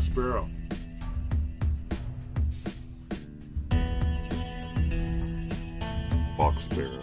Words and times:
sparrow. 0.00 0.48
Fox 6.36 6.64
sparrow. 6.64 7.02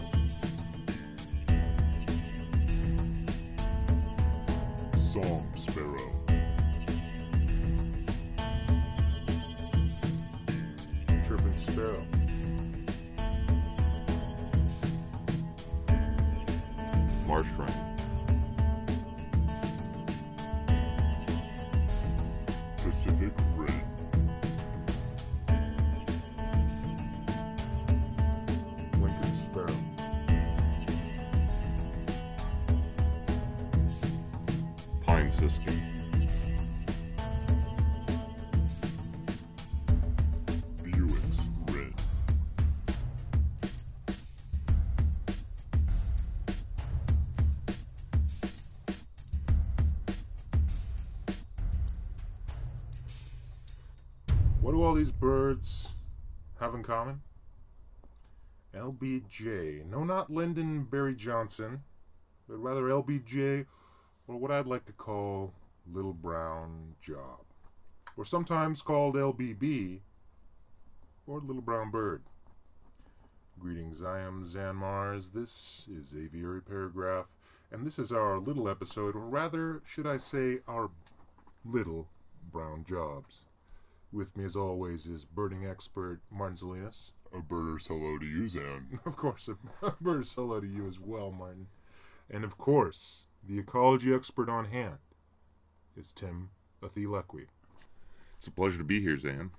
Song 4.97 5.54
common? 56.85 57.21
LBJ. 58.73 59.85
No, 59.89 60.03
not 60.03 60.31
Lyndon 60.31 60.83
Barry 60.83 61.15
Johnson, 61.15 61.81
but 62.47 62.57
rather 62.57 62.83
LBJ, 62.83 63.65
or 64.27 64.37
what 64.37 64.51
I'd 64.51 64.67
like 64.67 64.85
to 64.85 64.91
call 64.91 65.53
Little 65.91 66.13
Brown 66.13 66.95
Job. 67.01 67.41
Or 68.17 68.23
sometimes 68.23 68.81
called 68.81 69.15
LBB, 69.15 70.01
or 71.25 71.39
Little 71.39 71.61
Brown 71.61 71.89
Bird. 71.89 72.21
Greetings, 73.59 74.03
I 74.03 74.19
am 74.19 74.45
Zan 74.45 74.75
Mars. 74.75 75.29
This 75.29 75.87
is 75.91 76.13
Aviary 76.13 76.61
Paragraph, 76.61 77.31
and 77.71 77.85
this 77.85 77.97
is 77.97 78.11
our 78.11 78.37
little 78.37 78.69
episode, 78.69 79.15
or 79.15 79.25
rather, 79.25 79.81
should 79.85 80.05
I 80.05 80.17
say, 80.17 80.59
our 80.67 80.91
little 81.63 82.07
brown 82.51 82.85
jobs. 82.87 83.44
With 84.15 84.37
me, 84.37 84.45
as 84.45 84.55
always, 84.55 85.07
is 85.07 85.25
birding 85.25 85.65
expert 85.65 86.21
Martin 86.31 86.55
Salinas. 86.55 87.11
A 87.33 87.39
birder's 87.39 87.87
hello 87.87 88.17
to 88.17 88.25
you, 88.25 88.47
Zan. 88.47 88.97
Of 89.05 89.17
course, 89.17 89.49
a 89.49 89.91
bird's 90.01 90.33
hello 90.33 90.61
to 90.61 90.65
you 90.65 90.87
as 90.87 91.01
well, 91.01 91.31
Martin. 91.31 91.67
And 92.29 92.45
of 92.45 92.57
course, 92.57 93.27
the 93.45 93.59
ecology 93.59 94.13
expert 94.13 94.47
on 94.47 94.65
hand 94.67 94.99
is 95.97 96.13
Tim 96.13 96.49
Athilequi. 96.81 97.47
It's 98.37 98.47
a 98.47 98.51
pleasure 98.51 98.77
to 98.77 98.85
be 98.85 99.01
here, 99.01 99.17
Zan. 99.17 99.51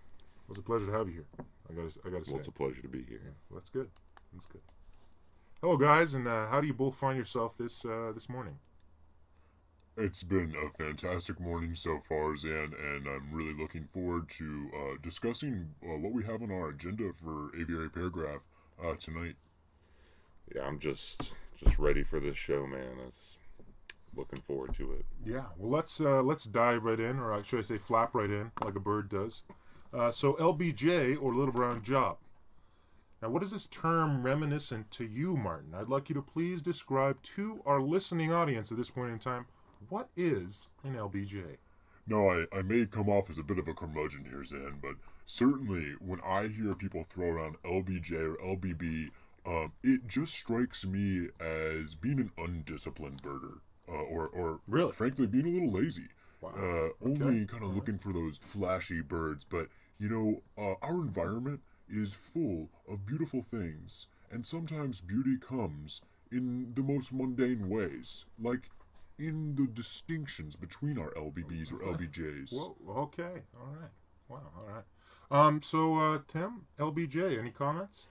It's 0.49 0.59
a 0.59 0.63
pleasure 0.63 0.87
to 0.87 0.93
have 0.93 1.09
you 1.09 1.17
here. 1.17 1.27
I 1.69 1.75
gotta, 1.75 2.01
I 2.07 2.09
gotta 2.09 2.25
say, 2.25 2.33
Well, 2.33 2.39
it's 2.39 2.49
a 2.49 2.53
pleasure 2.53 2.81
to 2.81 2.89
be 2.89 3.03
here. 3.07 3.21
that's 3.53 3.69
good. 3.69 3.91
That's 4.33 4.47
good. 4.49 4.63
Hello, 5.61 5.77
guys, 5.77 6.15
and 6.15 6.27
uh, 6.27 6.47
how 6.49 6.63
do 6.63 6.67
you 6.67 6.73
both 6.73 6.95
find 6.95 7.19
yourself 7.19 7.59
this 7.59 7.85
uh, 7.85 8.13
this 8.15 8.31
morning? 8.31 8.59
It's 9.99 10.23
been 10.23 10.55
a 10.55 10.69
fantastic 10.77 11.41
morning 11.41 11.75
so 11.75 12.03
far, 12.07 12.37
Zan, 12.37 12.75
and 12.79 13.09
I'm 13.09 13.31
really 13.33 13.55
looking 13.55 13.89
forward 13.95 14.29
to 14.37 14.71
uh, 14.77 14.97
discussing 15.03 15.71
uh, 15.83 15.97
what 15.97 16.13
we 16.13 16.23
have 16.25 16.43
on 16.43 16.51
our 16.51 16.69
agenda 16.69 17.13
for 17.15 17.51
Aviary 17.59 17.89
Paragraph 17.89 18.43
uh, 18.85 18.93
tonight. 18.97 19.37
Yeah, 20.55 20.65
I'm 20.67 20.79
just 20.79 21.33
just 21.57 21.79
ready 21.79 22.03
for 22.03 22.21
this 22.21 22.37
show, 22.37 22.67
man. 22.67 22.99
It's 23.07 23.39
looking 24.15 24.43
forward 24.43 24.75
to 24.75 24.93
it. 24.93 25.07
Yeah, 25.25 25.47
well, 25.57 25.71
let's 25.71 25.99
uh, 25.99 26.23
let's 26.23 26.45
dive 26.45 26.85
right 26.85 27.01
in, 27.01 27.19
or 27.19 27.43
should 27.43 27.61
I 27.61 27.63
say, 27.63 27.79
flap 27.79 28.15
right 28.15 28.31
in, 28.31 28.53
like 28.63 28.77
a 28.77 28.81
bird 28.81 29.09
does. 29.09 29.45
Uh, 29.95 30.11
so, 30.11 30.35
LBJ 30.35 31.17
or 31.23 31.35
Little 31.35 31.55
Brown 31.55 31.83
Job. 31.83 32.19
Now, 33.23 33.31
what 33.31 33.43
is 33.43 33.51
this 33.51 33.67
term 33.67 34.23
reminiscent 34.23 34.91
to 34.91 35.07
you, 35.07 35.39
Martin? 35.39 35.73
I'd 35.75 35.89
like 35.89 36.11
you 36.11 36.15
to 36.17 36.23
please 36.23 36.61
describe 36.61 37.23
to 37.23 37.63
our 37.65 37.81
listening 37.81 38.31
audience 38.31 38.71
at 38.71 38.77
this 38.77 38.91
point 38.91 39.11
in 39.11 39.19
time 39.19 39.47
what 39.89 40.09
is 40.17 40.69
an 40.85 40.95
LBJ. 40.95 41.57
Now, 42.07 42.29
I, 42.31 42.47
I 42.53 42.63
may 42.63 42.87
come 42.87 43.09
off 43.09 43.29
as 43.31 43.39
a 43.39 43.43
bit 43.43 43.59
of 43.59 43.67
a 43.69 43.75
curmudgeon 43.75 44.27
here, 44.31 44.45
Zan, 44.45 44.79
but 44.81 44.95
certainly 45.27 45.95
when 46.01 46.21
I 46.25 46.47
hear 46.49 46.75
people 46.75 47.05
throw 47.05 47.29
around 47.29 47.57
LBJ 47.65 48.13
or 48.13 48.37
LBB, 48.37 49.11
um, 49.45 49.73
it 49.83 50.07
just 50.07 50.35
strikes 50.35 50.85
me 50.87 51.29
as 51.41 51.95
being 51.95 52.21
an 52.21 52.31
undisciplined 52.39 53.23
birder, 53.23 53.59
uh, 53.89 53.93
or, 53.93 54.29
or 54.29 54.61
Really? 54.69 54.93
frankly, 54.93 55.27
being 55.27 55.47
a 55.47 55.51
little 55.51 55.71
lazy. 55.73 56.09
Wow. 56.41 56.51
Uh, 56.57 56.89
only 57.09 57.47
kind 57.47 57.65
of 57.65 57.75
looking 57.75 57.99
for 57.99 58.13
those 58.13 58.39
flashy 58.39 59.01
birds, 59.01 59.45
but 59.49 59.69
you 59.99 60.09
know, 60.09 60.43
uh, 60.59 60.75
our 60.83 61.01
environment 61.01 61.61
is 61.89 62.15
full 62.15 62.69
of 62.89 63.07
beautiful 63.07 63.43
things, 63.51 64.07
and 64.31 64.45
sometimes 64.45 65.01
beauty 65.01 65.37
comes 65.39 66.03
in 66.31 66.73
the 66.75 66.83
most 66.83 67.13
mundane 67.13 67.69
ways, 67.69 68.27
like 68.39 68.69
in 69.19 69.55
the 69.57 69.67
distinctions 69.67 70.57
between 70.57 70.99
our 70.99 71.11
LBBs 71.17 71.73
or 71.73 71.79
LBJs. 71.83 72.51
Whoa, 72.53 72.77
okay, 73.03 73.43
all 73.59 73.73
right. 73.81 73.91
Wow, 74.29 74.53
all 74.57 74.67
right. 74.67 74.85
Um, 75.31 75.63
so, 75.63 75.97
uh, 75.99 76.19
Tim, 76.29 76.67
LBJ, 76.79 77.39
any 77.39 77.51
comments? 77.51 78.07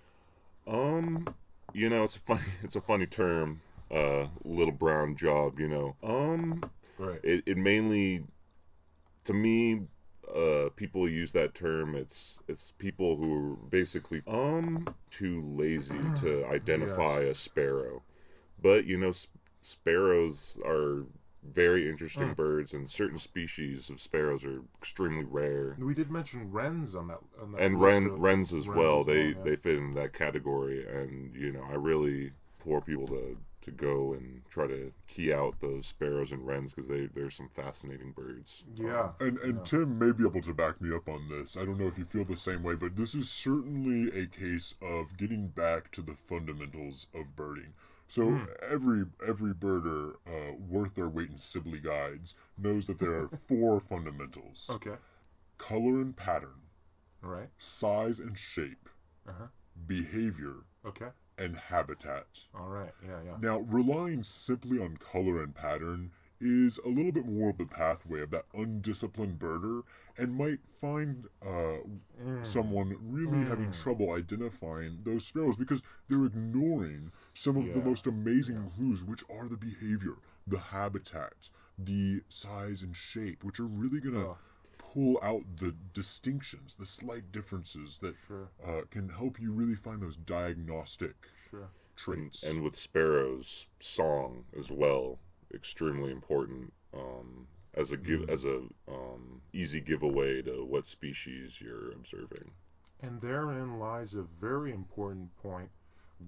Um, 0.68 1.28
you 1.74 1.90
know, 1.90 2.04
it's 2.04 2.16
a 2.16 2.20
funny 2.20 2.44
it's 2.64 2.76
a 2.76 2.82
funny 2.82 3.06
term, 3.06 3.62
uh, 3.92 4.28
little 4.44 4.74
brown 4.74 5.16
job. 5.16 5.60
You 5.60 5.68
know, 5.68 5.96
um, 6.04 6.64
Right. 6.98 7.20
it 7.24 7.44
it 7.46 7.58
mainly, 7.58 8.24
to 9.26 9.34
me, 9.34 9.82
uh, 10.34 10.70
people 10.76 11.08
use 11.10 11.32
that 11.34 11.54
term. 11.54 11.96
It's 11.96 12.40
it's 12.48 12.72
people 12.78 13.16
who 13.18 13.54
are 13.54 13.56
basically 13.70 14.22
um 14.28 14.88
too 15.10 15.42
lazy 15.56 16.10
to 16.16 16.46
identify 16.52 17.22
a 17.22 17.34
sparrow, 17.34 18.04
but 18.62 18.86
you 18.86 18.98
know, 18.98 19.10
s- 19.10 19.28
sparrows 19.66 20.58
are 20.66 21.06
very 21.44 21.88
interesting 21.88 22.30
Mm. 22.30 22.36
birds, 22.36 22.74
and 22.74 22.90
certain 22.90 23.20
species 23.20 23.90
of 23.92 24.00
sparrows 24.00 24.44
are 24.44 24.62
extremely 24.80 25.24
rare. 25.26 25.76
We 25.80 25.94
did 25.94 26.10
mention 26.10 26.52
wrens 26.52 26.96
on 26.96 27.08
that. 27.10 27.22
On 27.40 27.52
that 27.52 27.62
and 27.62 27.80
list 27.80 27.84
ren, 27.94 28.06
of- 28.08 28.20
wrens 28.20 28.54
as 28.54 28.68
wrens 28.68 28.78
well. 28.78 29.00
as 29.02 29.06
they 29.08 29.28
yeah. 29.30 29.44
they 29.44 29.56
fit 29.56 29.78
in 29.78 29.94
that 29.94 30.14
category, 30.14 30.86
and 30.88 31.36
you 31.36 31.52
know 31.52 31.64
I 31.64 31.76
really 31.76 32.32
implore 32.60 32.82
people 32.82 33.08
to 33.08 33.38
to 33.62 33.72
go 33.72 34.14
and 34.14 34.42
try 34.50 34.68
to 34.68 34.92
key 35.08 35.34
out 35.34 35.60
those 35.60 35.88
sparrows 35.88 36.32
and 36.32 36.46
wrens 36.46 36.74
because 36.74 36.88
they 36.88 37.06
they're 37.08 37.30
some 37.32 37.50
fascinating 37.50 38.12
birds. 38.12 38.64
Yeah. 38.76 39.12
And 39.20 39.38
and 39.40 39.58
Yeah. 39.58 39.64
Tim 39.66 40.00
may 40.00 40.12
be 40.14 40.24
able 40.24 40.42
to 40.42 40.54
back 40.54 40.82
me 40.82 40.96
up 40.96 41.08
on 41.08 41.30
this. 41.30 41.58
I 41.58 41.66
don't 41.66 41.78
know 41.80 41.88
if 41.88 41.98
you 42.00 42.06
feel 42.06 42.26
the 42.26 42.38
same 42.38 42.64
way, 42.64 42.74
but 42.76 42.96
this 42.96 43.14
is 43.14 43.30
certainly 43.30 44.10
a 44.20 44.26
case 44.28 44.74
of 44.82 45.16
getting 45.18 45.48
back 45.50 45.92
to 45.92 46.02
the 46.02 46.16
fundamentals 46.16 47.06
of 47.14 47.36
birding. 47.36 47.74
So 48.08 48.30
Hmm. 48.30 48.46
every 48.62 49.06
every 49.26 49.54
birder 49.54 50.16
uh, 50.28 50.54
worth 50.58 50.96
their 50.96 51.10
weight 51.10 51.30
in 51.32 51.38
Sibley 51.38 51.80
guides 51.80 52.36
knows 52.58 52.88
that 52.88 53.00
there 53.00 53.14
are 53.16 53.30
four 53.48 53.80
fundamentals: 53.80 54.68
Okay. 54.70 54.96
color 55.58 56.02
and 56.02 56.16
pattern, 56.16 56.70
All 57.24 57.30
right. 57.32 57.50
size 57.58 58.20
and 58.20 58.38
shape, 58.38 58.90
Uh 59.28 59.32
huh. 59.40 59.48
behavior, 59.88 60.66
Okay. 60.86 61.10
and 61.38 61.58
habitat. 61.58 62.46
All 62.54 62.70
right. 62.70 62.94
Yeah. 63.06 63.22
Yeah. 63.26 63.38
Now, 63.40 63.60
relying 63.60 64.24
simply 64.24 64.80
on 64.80 64.98
color 64.98 65.42
and 65.44 65.54
pattern 65.56 66.12
is 66.40 66.78
a 66.86 66.90
little 66.90 67.12
bit 67.12 67.26
more 67.26 67.50
of 67.50 67.58
the 67.58 67.66
pathway 67.66 68.22
of 68.22 68.32
that 68.32 68.46
undisciplined 68.54 69.40
birder 69.40 69.84
and 70.18 70.36
might 70.36 70.60
find 70.82 71.28
uh, 71.42 71.80
Mm. 72.22 72.44
someone 72.46 72.98
really 73.02 73.44
having 73.46 73.72
trouble 73.72 74.12
identifying 74.12 75.00
those 75.04 75.26
sparrows 75.28 75.58
because 75.58 75.82
they're 76.10 76.26
ignoring 76.26 77.12
some 77.36 77.58
of 77.58 77.72
the 77.74 77.82
most 77.82 78.08
amazing 78.08 78.72
clues, 78.76 79.04
which 79.04 79.24
are 79.30 79.48
the 79.48 79.58
behavior, 79.58 80.16
the 80.48 80.58
habitat, 80.60 81.50
the 81.78 82.22
size 82.30 82.82
and 82.82 82.96
shape, 82.96 83.44
which 83.44 83.60
are 83.60 83.68
really 83.68 84.00
going 84.00 84.16
to 84.16 84.30
Oh. 84.30 84.38
pull 84.78 85.20
out 85.22 85.44
the 85.58 85.74
distinctions, 85.94 86.76
the 86.76 86.86
slight 86.86 87.32
differences 87.32 88.00
that 88.00 88.16
Sure. 88.28 88.50
uh, 88.64 88.82
can 88.90 89.10
help 89.10 89.40
you 89.40 89.52
really 89.52 89.76
find 89.76 90.02
those 90.02 90.16
diagnostic 90.16 91.30
Sure. 91.50 91.70
Traits. 91.98 92.44
and 92.44 92.64
with 92.64 92.76
sparrows, 92.76 93.68
song 93.80 94.46
as 94.58 94.72
well, 94.72 95.20
extremely 95.54 96.12
important. 96.12 96.74
Um, 96.94 97.48
as 97.74 97.92
a 97.92 97.98
give 97.98 98.30
as 98.30 98.46
a 98.46 98.70
um, 98.88 99.42
easy 99.52 99.82
giveaway 99.82 100.42
to 100.44 100.64
what 100.64 100.86
species 100.86 101.60
you're 101.60 101.92
observing. 101.92 102.54
And 103.02 103.20
therein 103.20 103.80
lies 103.80 104.14
a 104.14 104.24
very 104.24 104.72
important 104.72 105.36
point 105.36 105.70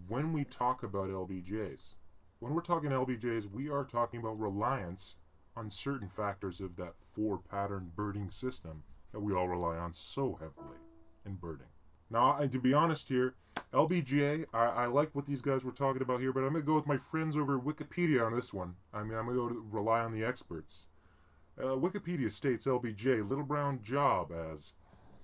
when 0.08 0.34
we 0.34 0.44
talk 0.44 0.84
about 0.84 1.10
LBJs. 1.10 1.94
When 2.40 2.54
we're 2.54 2.62
talking 2.62 2.92
LBJs, 2.92 3.52
we 3.52 3.70
are 3.70 3.84
talking 3.84 4.20
about 4.20 4.40
reliance 4.40 5.16
on 5.56 5.72
certain 5.72 6.08
factors 6.08 6.62
of 6.62 6.76
that 6.76 6.94
four 7.02 7.40
pattern 7.40 7.92
birding 7.96 8.30
system 8.30 8.84
that 9.12 9.22
we 9.22 9.34
all 9.34 9.48
rely 9.48 9.76
on 9.78 9.94
so 9.94 10.34
heavily 10.40 10.78
in 11.26 11.36
birding. 11.36 11.68
Now, 12.10 12.38
I, 12.40 12.48
to 12.48 12.60
be 12.60 12.74
honest 12.74 13.10
here, 13.10 13.34
LBJ, 13.74 14.46
I, 14.54 14.66
I 14.66 14.86
like 14.86 15.14
what 15.14 15.26
these 15.26 15.42
guys 15.42 15.64
were 15.64 15.72
talking 15.72 16.02
about 16.02 16.22
here, 16.22 16.32
but 16.32 16.42
I'm 16.42 16.52
going 16.52 16.62
to 16.64 16.68
go 16.68 16.76
with 16.76 16.88
my 16.88 16.98
friends 16.98 17.36
over 17.36 17.60
Wikipedia 17.60 18.26
on 18.26 18.36
this 18.36 18.54
one. 18.54 18.76
I 18.94 19.04
mean, 19.04 19.18
I'm 19.18 19.26
going 19.26 19.38
go 19.38 19.50
to 19.50 19.66
rely 19.72 20.00
on 20.02 20.14
the 20.14 20.24
experts. 20.24 20.88
Uh, 21.60 21.76
Wikipedia 21.76 22.32
states 22.32 22.66
LBJ, 22.66 23.28
Little 23.28 23.44
Brown 23.44 23.82
Job, 23.82 24.32
as 24.32 24.74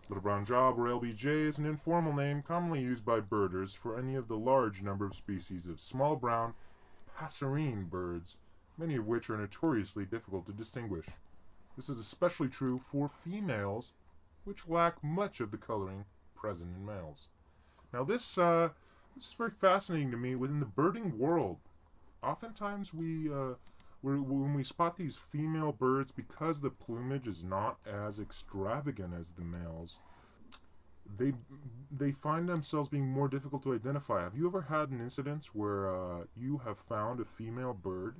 Little 0.09 0.21
brown 0.21 0.43
job 0.43 0.77
or 0.77 0.83
LBJ 0.83 1.25
is 1.25 1.57
an 1.57 1.65
informal 1.65 2.13
name 2.13 2.41
commonly 2.41 2.81
used 2.81 3.05
by 3.05 3.21
birders 3.21 3.73
for 3.73 3.97
any 3.97 4.15
of 4.15 4.27
the 4.27 4.37
large 4.37 4.81
number 4.81 5.05
of 5.05 5.15
species 5.15 5.65
of 5.65 5.79
small 5.79 6.17
brown 6.17 6.53
passerine 7.17 7.89
birds, 7.89 8.35
many 8.77 8.97
of 8.97 9.07
which 9.07 9.29
are 9.29 9.37
notoriously 9.37 10.03
difficult 10.03 10.45
to 10.45 10.51
distinguish. 10.51 11.05
This 11.77 11.87
is 11.87 11.99
especially 11.99 12.49
true 12.49 12.79
for 12.79 13.07
females, 13.07 13.93
which 14.43 14.67
lack 14.67 15.01
much 15.01 15.39
of 15.39 15.51
the 15.51 15.57
coloring 15.57 16.03
present 16.35 16.75
in 16.75 16.85
males. 16.85 17.29
Now 17.93 18.03
this 18.03 18.37
uh, 18.37 18.69
this 19.15 19.27
is 19.27 19.33
very 19.33 19.51
fascinating 19.51 20.11
to 20.11 20.17
me 20.17 20.35
within 20.35 20.59
the 20.59 20.65
birding 20.65 21.17
world. 21.17 21.59
Oftentimes 22.21 22.93
we 22.93 23.31
uh, 23.31 23.53
when 24.03 24.53
we 24.53 24.63
spot 24.63 24.97
these 24.97 25.15
female 25.15 25.71
birds, 25.71 26.11
because 26.11 26.59
the 26.59 26.69
plumage 26.69 27.27
is 27.27 27.43
not 27.43 27.77
as 27.85 28.19
extravagant 28.19 29.13
as 29.17 29.31
the 29.31 29.43
males, 29.43 29.99
they 31.17 31.33
they 31.91 32.11
find 32.11 32.47
themselves 32.47 32.89
being 32.89 33.07
more 33.07 33.27
difficult 33.27 33.63
to 33.63 33.73
identify. 33.73 34.23
Have 34.23 34.35
you 34.35 34.47
ever 34.47 34.61
had 34.61 34.89
an 34.89 34.99
incident 34.99 35.45
where 35.53 35.93
uh, 35.93 36.23
you 36.35 36.59
have 36.59 36.77
found 36.77 37.19
a 37.19 37.25
female 37.25 37.73
bird 37.73 38.17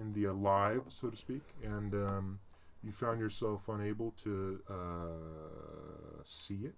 in 0.00 0.12
the 0.12 0.24
alive, 0.24 0.82
so 0.88 1.10
to 1.10 1.16
speak, 1.16 1.42
and 1.62 1.94
um, 1.94 2.40
you 2.82 2.90
found 2.92 3.20
yourself 3.20 3.68
unable 3.68 4.12
to 4.24 4.60
uh, 4.68 6.22
see 6.24 6.64
it? 6.64 6.74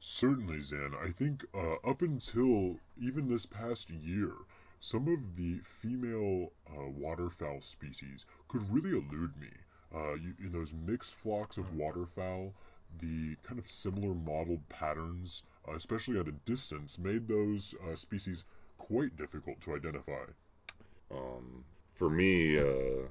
Certainly, 0.00 0.60
Zan. 0.60 0.94
I 1.02 1.10
think 1.10 1.44
uh, 1.52 1.74
up 1.84 2.02
until 2.02 2.76
even 3.00 3.28
this 3.28 3.46
past 3.46 3.90
year, 3.90 4.32
some 4.80 5.08
of 5.08 5.36
the 5.36 5.60
female 5.64 6.52
uh, 6.68 6.88
waterfowl 6.88 7.60
species 7.62 8.26
could 8.48 8.70
really 8.72 8.90
elude 8.90 9.36
me. 9.40 9.50
Uh, 9.94 10.14
you, 10.14 10.34
in 10.38 10.52
those 10.52 10.74
mixed 10.74 11.14
flocks 11.16 11.56
of 11.56 11.74
waterfowl, 11.74 12.54
the 13.00 13.36
kind 13.42 13.58
of 13.58 13.68
similar 13.68 14.14
modeled 14.14 14.68
patterns, 14.68 15.42
uh, 15.68 15.72
especially 15.74 16.18
at 16.18 16.28
a 16.28 16.32
distance, 16.32 16.98
made 16.98 17.28
those 17.28 17.74
uh, 17.90 17.96
species 17.96 18.44
quite 18.78 19.16
difficult 19.16 19.60
to 19.62 19.74
identify. 19.74 20.24
Um, 21.10 21.64
for 21.94 22.10
me, 22.10 22.58
uh, 22.58 23.08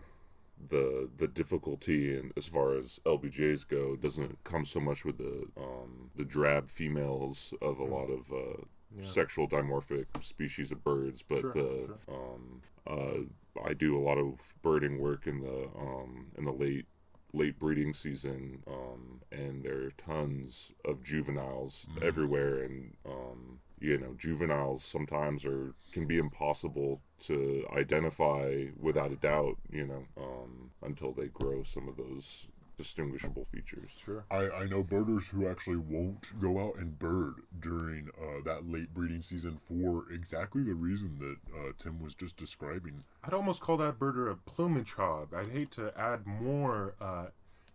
the 0.70 1.10
the 1.18 1.28
difficulty 1.28 2.18
and 2.18 2.32
as 2.38 2.48
far 2.48 2.76
as 2.76 3.00
LBJs 3.06 3.68
go 3.68 3.96
doesn't 3.96 4.44
come 4.44 4.66
so 4.66 4.80
much 4.80 5.06
with 5.06 5.18
the 5.18 5.48
um, 5.58 6.10
the 6.16 6.24
drab 6.26 6.70
females 6.70 7.54
of 7.62 7.80
a 7.80 7.86
Mm. 7.86 7.92
lot 7.92 8.10
of 8.10 8.32
uh, 8.32 8.64
Yeah. 8.96 9.04
sexual 9.04 9.48
dimorphic 9.48 10.06
species 10.22 10.72
of 10.72 10.84
birds, 10.84 11.24
but 11.28 11.42
Sure, 11.42 11.54
the 11.54 11.88
sure. 11.88 12.00
um, 12.10 12.62
uh, 12.88 13.20
I 13.64 13.74
do 13.74 13.98
a 13.98 14.02
lot 14.02 14.18
of 14.18 14.56
birding 14.62 15.00
work 15.00 15.28
in 15.28 15.40
the 15.42 15.70
um, 15.78 16.28
in 16.38 16.46
the 16.46 16.52
late 16.52 16.86
late 17.34 17.60
breeding 17.60 17.94
season, 17.94 18.64
um, 18.68 19.22
and 19.32 19.64
there 19.64 19.84
are 19.86 19.92
tons 19.92 20.72
of 20.86 21.04
juveniles 21.04 21.90
Mm-hmm. 21.90 22.00
everywhere, 22.02 22.64
and 22.64 22.94
um, 23.06 23.60
you 23.80 23.98
know 23.98 24.14
juveniles 24.18 24.84
sometimes 24.84 25.46
are 25.46 25.74
can 25.92 26.06
be 26.06 26.18
impossible 26.18 27.02
to 27.20 27.66
identify 27.76 28.66
without 28.80 29.12
a 29.12 29.16
doubt, 29.18 29.58
you 29.72 29.86
know, 29.86 30.04
um, 30.18 30.72
until 30.84 31.12
they 31.14 31.28
grow 31.28 31.64
some 31.64 31.88
of 31.88 31.98
those 31.98 32.48
distinguishable 32.78 33.46
features. 33.46 33.90
Sure. 34.06 34.24
I, 34.30 34.50
I 34.50 34.66
know 34.66 34.84
birders 34.84 35.28
who 35.28 35.48
actually 35.48 35.78
won't 35.78 36.40
go 36.40 36.60
out 36.60 36.76
and 36.78 36.98
bird 36.98 37.36
during 37.60 38.10
uh, 38.22 38.42
that 38.46 38.70
late 38.70 38.94
breeding 38.94 39.22
season 39.22 39.60
for 39.68 40.06
exactly 40.12 40.64
the 40.64 40.76
reason 40.76 41.18
that 41.20 41.58
uh, 41.58 41.72
Tim 41.78 42.00
was 42.02 42.14
just 42.14 42.38
describing. 42.38 43.04
I'd 43.24 43.34
almost 43.34 43.62
call 43.62 43.78
that 43.78 44.00
birder 44.00 44.32
a 44.32 44.36
plumage 44.36 44.94
hog. 44.94 45.34
I'd 45.34 45.50
hate 45.50 45.72
to 45.72 45.92
add 45.98 46.26
more 46.26 46.96
uh, 47.02 47.28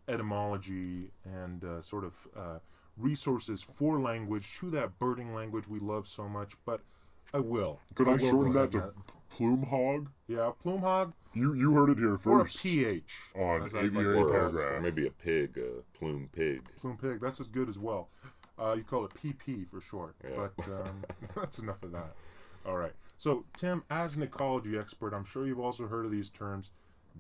etymology 0.09 1.11
and 1.25 1.65
uh, 1.65 1.83
sort 1.83 2.05
of 2.05 2.15
uh, 2.37 2.59
resources 2.97 3.63
for 3.63 4.01
language 4.01 4.57
to 4.61 4.71
that 4.71 4.99
birding 4.99 5.35
language 5.35 5.67
we 5.67 5.81
love 5.81 6.07
so 6.07 6.29
much, 6.29 6.53
but 6.65 6.81
I 7.35 7.39
will. 7.39 7.81
Could 7.95 8.09
I 8.09 8.13
will 8.13 8.19
shorten 8.19 8.53
go 8.53 8.61
that 8.61 8.73
to 8.73 8.79
ahead 8.79 8.93
plume 9.31 9.63
hog? 9.63 10.11
Yeah, 10.29 10.51
plume 10.63 10.83
hog 10.83 11.15
You 11.35 11.55
you 11.55 11.73
heard 11.73 11.91
it 11.91 11.99
here 11.99 12.19
first. 12.19 12.27
or 12.27 12.41
a 12.41 12.45
first. 12.45 12.59
PH. 12.63 13.13
on 13.37 13.63
as 13.63 13.75
I'd 13.75 13.79
like 13.79 13.85
aviary 13.87 14.15
to 14.15 14.21
Or, 14.21 14.25
call 14.25 14.27
it. 14.27 14.29
uh, 14.29 14.39
paragraph. 14.41 14.73
or 14.73 14.81
maybe 14.81 15.07
a 15.07 15.11
pig, 15.11 15.59
a 15.59 15.83
plume 15.99 16.29
pig. 16.33 16.63
Plume 16.81 16.99
pig. 16.99 17.21
That's 17.21 17.41
as 17.41 17.49
good 17.49 17.69
as 17.69 17.79
well. 17.79 18.09
Uh, 18.59 18.75
you 18.77 18.85
call 18.85 19.05
it 19.07 19.13
PP 19.15 19.67
for 19.71 19.81
short. 19.81 20.15
Yeah. 20.23 20.49
But 20.57 20.69
um, 20.69 21.03
that's 21.37 21.59
enough 21.59 21.83
of 21.83 21.93
that. 21.93 22.13
All 22.67 22.77
right. 22.77 22.93
So, 23.19 23.45
Tim, 23.57 23.83
as 23.91 24.17
an 24.17 24.23
ecology 24.23 24.77
expert, 24.79 25.15
I'm 25.15 25.25
sure 25.25 25.47
you've 25.47 25.61
also 25.61 25.87
heard 25.87 26.05
of 26.05 26.11
these 26.11 26.29
terms 26.31 26.71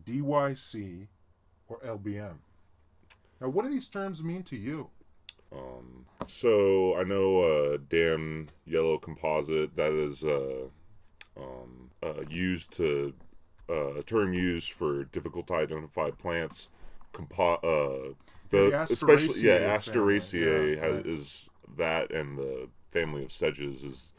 DYC 0.04 1.06
or 1.68 1.78
LBM. 1.80 2.34
Now, 3.40 3.48
what 3.48 3.64
do 3.64 3.70
these 3.70 3.88
terms 3.88 4.22
mean 4.22 4.42
to 4.44 4.56
you? 4.56 4.88
Um, 5.52 6.06
so 6.26 6.96
I 6.98 7.04
know 7.04 7.42
uh, 7.42 7.78
damn 7.88 8.48
yellow 8.64 8.98
composite 8.98 9.76
that 9.76 9.92
is 9.92 10.24
uh, 10.24 10.64
um, 11.36 11.90
uh, 12.02 12.22
used 12.28 12.72
to 12.76 13.12
uh, 13.72 13.94
a 14.00 14.04
term 14.04 14.34
used 14.34 14.72
for 14.72 15.04
difficult 15.06 15.48
to 15.48 15.54
identify 15.54 16.10
plants. 16.10 16.70
Compo- 17.12 17.60
uh, 17.62 18.14
the, 18.50 18.72
The 18.72 18.78
especially 18.90 19.40
yeah 19.40 19.60
Asteraceae 19.60 20.78
yeah, 20.78 20.78
has, 20.78 20.98
right. 20.98 21.06
is 21.06 21.48
that 21.76 22.12
and 22.12 22.38
the 22.38 22.68
family 22.90 23.24
of 23.24 23.32
sedges 23.32 23.84
is 23.84 24.14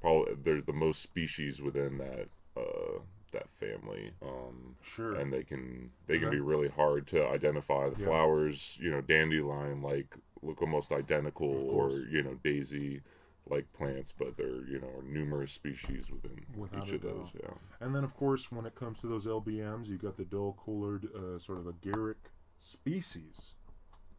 probably 0.00 0.34
there's 0.42 0.64
the 0.64 0.72
most 0.72 1.02
species 1.02 1.62
within 1.62 1.98
that 1.98 2.28
uh, 2.56 3.00
that 3.32 3.50
family. 3.50 4.12
Um, 4.22 4.76
Sure. 4.82 5.14
and 5.14 5.32
they 5.32 5.42
can 5.44 5.90
they 6.06 6.18
can 6.18 6.28
Okay. 6.28 6.30
be 6.30 6.40
really 6.40 6.68
hard 6.68 7.06
to 7.08 7.26
identify. 7.26 7.88
The 7.88 7.96
Yeah. 7.96 8.06
flowers, 8.06 8.78
you 8.80 8.90
know, 8.90 9.00
dandelion 9.00 9.82
like 9.82 10.16
look 10.42 10.62
almost 10.62 10.92
identical, 10.92 11.48
or 11.70 12.00
you 12.10 12.22
know, 12.22 12.34
daisy 12.44 13.02
like 13.48 13.72
plants, 13.72 14.12
but 14.18 14.36
there 14.36 14.64
you 14.68 14.80
know 14.80 14.88
are 14.98 15.02
numerous 15.02 15.52
species 15.52 16.10
within 16.10 16.44
Without 16.56 16.86
each 16.88 16.94
of 16.94 17.02
those. 17.02 17.32
Yeah, 17.42 17.50
And 17.80 17.94
then, 17.94 18.04
of 18.04 18.14
course, 18.16 18.50
when 18.50 18.66
it 18.66 18.74
comes 18.74 19.00
to 19.00 19.06
those 19.06 19.26
LBMs, 19.26 19.88
you 19.88 19.96
got 19.98 20.16
the 20.16 20.24
dull-colored, 20.24 21.06
uh, 21.14 21.38
sort 21.38 21.58
of 21.58 21.64
agaric 21.66 22.14
species 22.58 23.54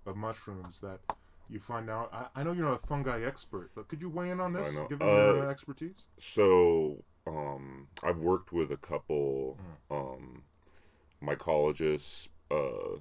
of 0.06 0.16
mushrooms 0.16 0.80
that 0.80 1.00
you 1.50 1.60
find 1.60 1.90
out. 1.90 2.10
I, 2.14 2.40
I 2.40 2.44
know 2.44 2.52
you're 2.54 2.66
not 2.66 2.82
a 2.84 2.88
fungi 2.88 3.22
expert, 3.26 3.72
but 3.76 3.88
could 3.88 4.02
you 4.02 4.10
weigh 4.10 4.30
in 4.30 4.40
on 4.40 4.54
this, 4.54 4.76
know. 4.76 4.88
given 4.88 5.08
your 5.08 5.44
Uh, 5.44 5.48
uh, 5.48 5.52
expertise? 5.52 6.06
so 6.18 7.04
um, 7.26 7.88
I've 8.04 8.18
worked 8.20 8.52
with 8.54 8.72
a 8.72 8.78
couple 8.78 9.58
Hmm. 9.90 9.96
um, 9.96 10.44
mycologists. 11.24 12.30
Uh, 12.50 13.00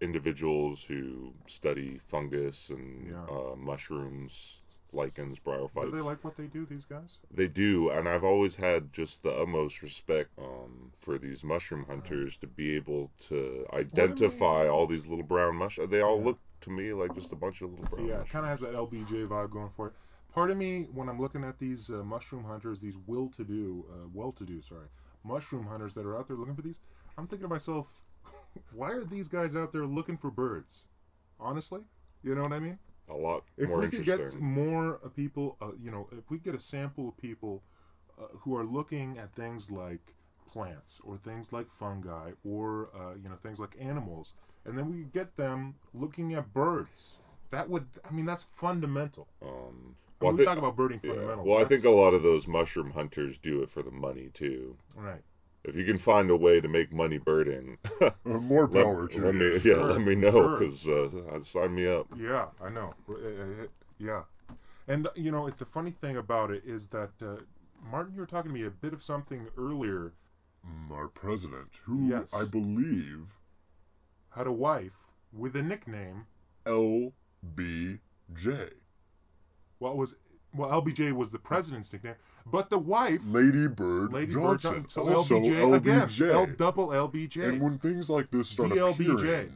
individuals 0.00 0.82
who 0.84 1.32
study 1.46 1.96
fungus 1.98 2.70
and 2.70 3.08
Yeah. 3.10 3.22
uh, 3.30 3.54
mushrooms 3.56 4.61
lichens 4.92 5.38
Do 5.38 5.50
bryophytes 5.50 5.90
they 5.92 6.00
like 6.00 6.22
what 6.24 6.36
they 6.36 6.46
do, 6.46 6.66
these 6.66 6.84
guys? 6.84 7.18
They 7.30 7.48
do, 7.48 7.90
and 7.90 8.08
I've 8.08 8.24
always 8.24 8.56
had 8.56 8.92
just 8.92 9.22
the 9.22 9.30
utmost 9.30 9.82
respect 9.82 10.30
um, 10.38 10.92
for 10.96 11.18
these 11.18 11.42
mushroom 11.44 11.84
hunters 11.88 12.36
to 12.38 12.46
be 12.46 12.76
able 12.76 13.10
to 13.28 13.66
identify 13.72 14.68
all 14.68 14.86
these 14.86 15.06
little 15.06 15.24
brown 15.24 15.56
mushrooms. 15.56 15.90
They 15.90 16.00
all 16.00 16.18
Yeah. 16.18 16.26
look 16.26 16.38
to 16.62 16.70
me 16.70 16.92
like 16.92 17.14
just 17.14 17.32
a 17.32 17.36
bunch 17.36 17.62
of 17.62 17.70
little 17.70 17.86
brown 17.86 18.06
Yeah, 18.06 18.20
it 18.20 18.28
kind 18.28 18.44
of 18.44 18.50
has 18.50 18.60
that 18.60 18.74
LBJ 18.74 19.26
vibe 19.26 19.50
going 19.50 19.70
for 19.70 19.88
it. 19.88 19.94
Part 20.32 20.50
of 20.50 20.56
me, 20.56 20.84
when 20.84 21.08
I'm 21.08 21.20
looking 21.20 21.44
at 21.44 21.58
these 21.58 21.90
uh, 21.90 22.02
mushroom 22.04 22.44
hunters, 22.44 22.80
these 22.80 22.96
will-to-do, 23.06 23.84
uh, 23.90 24.08
well-to-do, 24.14 24.62
sorry, 24.62 24.86
mushroom 25.24 25.66
hunters 25.66 25.92
that 25.94 26.06
are 26.06 26.16
out 26.16 26.26
there 26.26 26.36
looking 26.36 26.54
for 26.54 26.62
these, 26.62 26.80
I'm 27.18 27.26
thinking 27.26 27.44
to 27.44 27.52
myself, 27.52 27.88
why 28.72 28.90
are 28.92 29.04
these 29.04 29.28
guys 29.28 29.54
out 29.54 29.72
there 29.72 29.84
looking 29.86 30.16
for 30.16 30.30
birds? 30.30 30.84
Honestly, 31.38 31.80
you 32.22 32.34
know 32.34 32.42
what 32.42 32.52
I 32.52 32.60
mean? 32.60 32.78
A 33.08 33.14
lot 33.14 33.44
If 33.56 33.68
more 33.68 33.80
we 33.80 33.88
could 33.88 34.04
get 34.04 34.40
more 34.40 35.00
uh, 35.04 35.08
people, 35.08 35.56
uh, 35.60 35.72
you 35.82 35.90
know, 35.90 36.08
if 36.12 36.30
we 36.30 36.38
get 36.38 36.54
a 36.54 36.60
sample 36.60 37.08
of 37.08 37.16
people 37.16 37.62
uh, 38.18 38.24
who 38.40 38.56
are 38.56 38.64
looking 38.64 39.18
at 39.18 39.34
things 39.34 39.70
like 39.70 40.14
plants 40.50 41.00
or 41.04 41.16
things 41.16 41.52
like 41.52 41.70
fungi 41.70 42.32
or 42.44 42.90
uh, 42.94 43.14
you 43.14 43.28
know 43.28 43.36
things 43.42 43.58
like 43.58 43.76
animals, 43.80 44.34
and 44.64 44.78
then 44.78 44.88
we 44.90 45.04
get 45.04 45.36
them 45.36 45.74
looking 45.94 46.34
at 46.34 46.52
birds, 46.54 47.14
that 47.50 47.68
would, 47.68 47.86
I 48.08 48.12
mean, 48.12 48.26
that's 48.26 48.44
fundamental. 48.44 49.28
um, 49.42 49.96
I 50.20 50.24
well, 50.24 50.32
mean, 50.32 50.34
I 50.34 50.38
we 50.38 50.38
thi- 50.38 50.44
talk 50.44 50.58
about 50.58 50.76
birding 50.76 51.00
yeah. 51.02 51.10
fundamentals. 51.10 51.48
Well, 51.48 51.58
I 51.58 51.64
think 51.64 51.84
a 51.84 51.90
lot 51.90 52.14
of 52.14 52.22
those 52.22 52.46
mushroom 52.46 52.92
hunters 52.92 53.38
do 53.38 53.62
it 53.62 53.70
for 53.70 53.82
the 53.82 53.90
money 53.90 54.30
too. 54.32 54.76
Right. 54.94 55.22
If 55.64 55.76
you 55.76 55.84
can 55.84 55.96
find 55.98 56.28
a 56.30 56.36
way 56.36 56.60
to 56.60 56.68
make 56.68 56.92
money 56.92 57.18
birding, 57.18 57.78
more 58.24 58.66
let, 58.66 58.84
power 58.84 59.06
to 59.08 59.20
let 59.20 59.34
you. 59.34 59.40
me 59.40 59.52
yeah, 59.54 59.60
Sure, 59.60 59.92
let 59.92 60.00
me 60.00 60.14
know 60.16 60.30
sure. 60.30 60.58
because 60.58 60.88
uh, 60.88 61.40
sign 61.40 61.74
me 61.74 61.86
up. 61.86 62.08
Yeah, 62.18 62.46
I 62.60 62.68
know. 62.70 62.94
Uh, 63.08 63.12
uh, 63.12 63.16
uh, 63.64 63.66
Yeah, 63.98 64.22
and 64.88 65.08
you 65.14 65.30
know, 65.30 65.46
it, 65.46 65.58
the 65.58 65.64
funny 65.64 65.92
thing 65.92 66.16
about 66.16 66.50
it 66.50 66.64
is 66.66 66.88
that 66.88 67.10
uh, 67.22 67.36
Martin, 67.90 68.14
you 68.14 68.20
were 68.20 68.26
talking 68.26 68.50
to 68.50 68.54
me 68.58 68.64
a 68.66 68.70
bit 68.70 68.92
of 68.92 69.02
something 69.02 69.48
earlier 69.56 70.12
mm, 70.66 70.90
our 70.90 71.08
president, 71.08 71.80
who 71.84 72.08
Yes. 72.08 72.32
I 72.34 72.44
believe 72.44 73.38
Had 74.30 74.46
a 74.48 74.52
wife 74.52 75.06
with 75.32 75.54
a 75.54 75.62
nickname. 75.62 76.26
LBJ, 76.66 77.12
What 79.78 79.96
was 79.96 80.14
well, 80.54 80.82
LBJ 80.82 81.12
was 81.12 81.30
the 81.30 81.38
president's 81.38 81.92
nickname, 81.92 82.14
but 82.46 82.70
the 82.70 82.78
wife, 82.78 83.20
Lady 83.26 83.66
Bird 83.68 84.12
Lady 84.12 84.32
Bird 84.34 84.60
Johnson, 84.60 84.82
Johnson. 84.82 84.88
So 84.88 85.14
also 85.14 85.40
LBJ, 85.40 85.74
again, 85.76 86.30
L 86.30 86.46
double 86.58 86.88
LBJ. 86.88 87.48
And 87.48 87.60
when 87.60 87.78
things 87.78 88.08
like 88.10 88.30
this 88.30 88.48
start 88.48 88.70
DLBJ. 88.70 89.12
appearing 89.18 89.52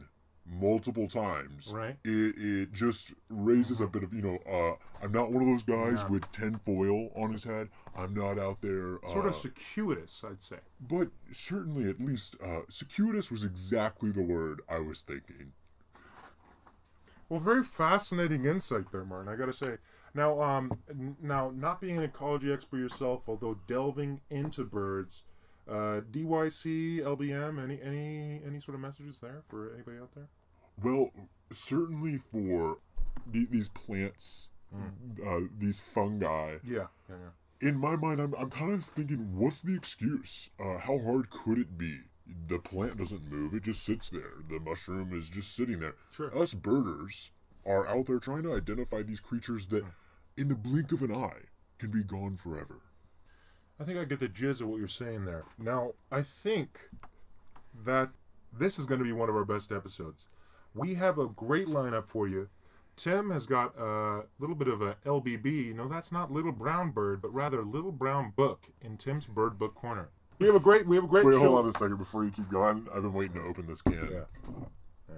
multiple 0.49 1.09
times, 1.09 1.73
Right. 1.73 1.97
it, 2.05 2.35
it 2.37 2.71
just 2.73 3.13
raises 3.29 3.81
a 3.81 3.87
bit 3.87 4.01
of, 4.03 4.13
you 4.13 4.21
know, 4.21 4.37
uh, 4.49 5.03
I'm 5.03 5.11
not 5.11 5.29
one 5.33 5.43
of 5.43 5.49
those 5.49 5.63
guys 5.63 5.99
Yeah. 6.03 6.07
with 6.07 6.31
tin 6.31 6.57
foil 6.65 7.09
on 7.17 7.33
his 7.33 7.43
head. 7.43 7.67
I'm 7.97 8.13
not 8.13 8.39
out 8.39 8.61
there. 8.61 9.03
Uh, 9.03 9.09
sort 9.09 9.25
of 9.25 9.35
circuitous, 9.35 10.23
I'd 10.23 10.41
say. 10.41 10.59
but 10.79 11.09
certainly, 11.33 11.89
at 11.89 11.99
least, 11.99 12.37
uh, 12.41 12.61
circuitous 12.69 13.29
was 13.29 13.43
exactly 13.43 14.09
the 14.11 14.21
word 14.23 14.61
I 14.69 14.79
was 14.79 15.01
thinking. 15.01 15.51
Well, 17.29 17.41
very 17.41 17.63
fascinating 17.63 18.45
insight 18.45 18.91
there, 18.93 19.03
Martin. 19.03 19.27
I 19.27 19.35
got 19.35 19.47
to 19.47 19.53
say. 19.53 19.77
Now, 20.13 20.41
um, 20.41 20.71
n- 20.89 21.15
now, 21.21 21.51
not 21.55 21.79
being 21.81 21.97
an 21.97 22.03
ecology 22.03 22.51
expert 22.51 22.77
yourself, 22.77 23.23
although 23.27 23.59
delving 23.67 24.21
into 24.29 24.63
birds, 24.63 25.23
uh, 25.69 26.01
DYC, 26.11 26.99
LBM, 27.01 27.61
any 27.61 27.79
any 27.81 28.41
any 28.45 28.59
sort 28.59 28.75
of 28.75 28.81
messages 28.81 29.19
there 29.19 29.43
for 29.49 29.73
anybody 29.73 29.97
out 29.97 30.13
there? 30.15 30.27
Well, 30.81 31.11
certainly 31.51 32.17
for 32.17 32.77
the, 33.31 33.45
these 33.49 33.67
plants, 33.69 34.49
uh, 35.25 35.39
these 35.57 35.79
fungi, 35.79 36.57
Yeah, 36.63 36.87
yeah, 37.09 37.15
yeah. 37.61 37.67
in 37.67 37.77
my 37.77 37.95
mind, 37.95 38.19
I'm, 38.21 38.33
I'm 38.35 38.49
kind 38.49 38.73
of 38.73 38.83
thinking, 38.85 39.35
what's 39.35 39.61
the 39.61 39.75
excuse? 39.75 40.49
Uh, 40.59 40.77
how 40.77 40.99
hard 40.99 41.29
could 41.29 41.57
it 41.57 41.77
be? 41.77 41.99
The 42.47 42.59
plant 42.59 42.97
doesn't 42.97 43.29
move, 43.31 43.53
it 43.53 43.63
just 43.63 43.83
sits 43.83 44.09
there. 44.09 44.33
The 44.49 44.59
mushroom 44.59 45.13
is 45.17 45.29
just 45.29 45.55
sitting 45.55 45.79
there. 45.79 45.95
Sure. 46.11 46.37
Us 46.37 46.53
birders 46.53 47.31
are 47.67 47.87
out 47.87 48.07
there 48.07 48.19
trying 48.19 48.43
to 48.43 48.55
identify 48.55 49.01
these 49.03 49.19
creatures 49.19 49.67
that, 49.67 49.83
hmm. 49.83 49.89
in 50.37 50.47
the 50.47 50.55
blink 50.55 50.91
of 50.91 51.01
an 51.01 51.13
eye, 51.13 51.43
can 51.77 51.91
be 51.91 52.03
gone 52.03 52.37
forever. 52.37 52.81
I 53.79 53.83
think 53.83 53.99
I 53.99 54.05
get 54.05 54.19
the 54.19 54.27
jizz 54.27 54.61
of 54.61 54.67
what 54.67 54.79
you're 54.79 54.87
saying 54.87 55.25
there. 55.25 55.43
Now, 55.59 55.91
I 56.11 56.23
think 56.23 56.79
that 57.85 58.09
this 58.51 58.79
is 58.79 58.85
going 58.85 58.99
to 58.99 59.05
be 59.05 59.11
one 59.11 59.29
of 59.29 59.35
our 59.35 59.45
best 59.45 59.71
episodes. 59.71 60.27
We 60.73 60.95
have 60.95 61.19
a 61.19 61.27
great 61.27 61.67
lineup 61.67 62.07
for 62.07 62.27
you. 62.27 62.49
Tim 62.95 63.29
has 63.29 63.45
got 63.45 63.77
a 63.77 64.23
little 64.39 64.55
bit 64.55 64.67
of 64.67 64.81
a 64.81 64.95
LBB. 65.05 65.75
No, 65.75 65.87
that's 65.87 66.11
not 66.11 66.31
Little 66.31 66.51
Brown 66.51 66.89
Bird, 66.89 67.21
but 67.21 67.31
rather 67.31 67.63
Little 67.63 67.91
Brown 67.91 68.33
Book 68.35 68.65
in 68.81 68.97
Tim's 68.97 69.27
Bird 69.27 69.59
Book 69.59 69.75
Corner. 69.75 70.09
We 70.39 70.47
have 70.47 70.55
a 70.55 70.59
great, 70.59 70.87
we 70.87 70.95
have 70.95 71.05
a 71.05 71.07
great 71.07 71.25
Wait, 71.25 71.33
show. 71.33 71.39
hold 71.39 71.59
on 71.59 71.67
a 71.67 71.73
second 71.73 71.97
before 71.97 72.23
you 72.23 72.31
keep 72.31 72.49
going. 72.49 72.87
I've 72.93 73.03
been 73.03 73.13
waiting 73.13 73.35
to 73.35 73.43
open 73.43 73.67
this 73.67 73.81
can. 73.83 74.09
Yeah. 74.11 75.15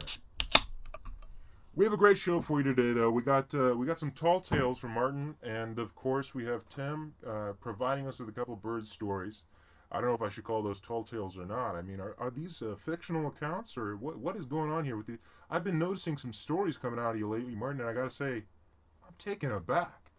We 1.75 1.85
have 1.85 1.93
a 1.93 1.97
great 1.97 2.17
show 2.17 2.41
for 2.41 2.59
you 2.59 2.63
today, 2.73 2.93
though. 2.93 3.09
We 3.11 3.21
got 3.21 3.53
uh, 3.55 3.73
we 3.77 3.85
got 3.85 3.97
some 3.99 4.11
tall 4.11 4.41
tales 4.41 4.79
from 4.79 4.91
Martin, 4.91 5.35
and 5.41 5.79
of 5.79 5.95
course 5.95 6.33
we 6.35 6.45
have 6.45 6.67
Tim 6.67 7.13
uh, 7.25 7.53
providing 7.59 8.07
us 8.07 8.19
with 8.19 8.27
a 8.27 8.31
couple 8.33 8.55
bird 8.55 8.85
stories. 8.87 9.43
I 9.91 9.99
don't 10.01 10.09
know 10.09 10.15
if 10.15 10.21
I 10.21 10.29
should 10.29 10.43
call 10.43 10.61
those 10.61 10.79
tall 10.79 11.03
tales 11.03 11.37
or 11.37 11.45
not. 11.45 11.75
I 11.75 11.81
mean, 11.81 11.99
are, 11.99 12.15
are 12.19 12.29
these 12.29 12.61
uh, 12.61 12.75
fictional 12.77 13.27
accounts 13.27 13.77
or 13.77 13.95
what? 13.95 14.17
What 14.17 14.35
is 14.35 14.45
going 14.45 14.71
on 14.71 14.83
here 14.83 14.97
with 14.97 15.07
the? 15.07 15.19
I've 15.49 15.63
been 15.63 15.79
noticing 15.79 16.17
some 16.17 16.33
stories 16.33 16.75
coming 16.77 16.99
out 16.99 17.11
of 17.11 17.17
you 17.19 17.29
lately, 17.29 17.55
Martin, 17.55 17.79
and 17.81 17.89
I 17.89 17.93
gotta 17.93 18.09
say, 18.09 18.43
I'm 19.07 19.13
taken 19.17 19.51
aback, 19.51 20.11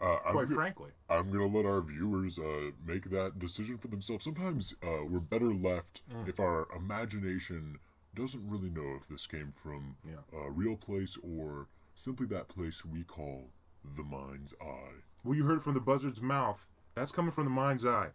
Uh, 0.00 0.16
I'm, 0.26 0.32
quite 0.32 0.48
go- 0.48 0.54
frankly. 0.54 0.90
I'm 1.10 1.30
gonna 1.30 1.46
let 1.46 1.66
our 1.66 1.82
viewers 1.82 2.38
uh, 2.38 2.70
make 2.86 3.10
that 3.10 3.38
decision 3.38 3.76
for 3.78 3.88
themselves. 3.88 4.24
Sometimes 4.24 4.74
uh, 4.82 5.04
we're 5.08 5.20
better 5.20 5.52
left 5.52 6.00
Mm. 6.10 6.28
if 6.28 6.40
our 6.40 6.66
imagination 6.74 7.78
doesn't 8.14 8.48
really 8.48 8.70
know 8.70 8.96
if 9.00 9.08
this 9.08 9.26
came 9.26 9.52
from 9.52 9.96
Yeah. 10.04 10.20
a 10.38 10.50
real 10.50 10.76
place 10.76 11.16
or 11.22 11.68
simply 11.94 12.26
that 12.26 12.48
place 12.48 12.84
we 12.84 13.02
call 13.04 13.50
the 13.96 14.02
mind's 14.02 14.54
eye. 14.60 15.02
Well, 15.22 15.34
you 15.34 15.44
heard 15.44 15.58
it 15.58 15.62
from 15.62 15.74
the 15.74 15.80
buzzard's 15.80 16.20
mouth. 16.22 16.68
That's 16.94 17.12
coming 17.12 17.30
from 17.32 17.44
the 17.44 17.50
mind's 17.50 17.84
eye. 17.84 18.10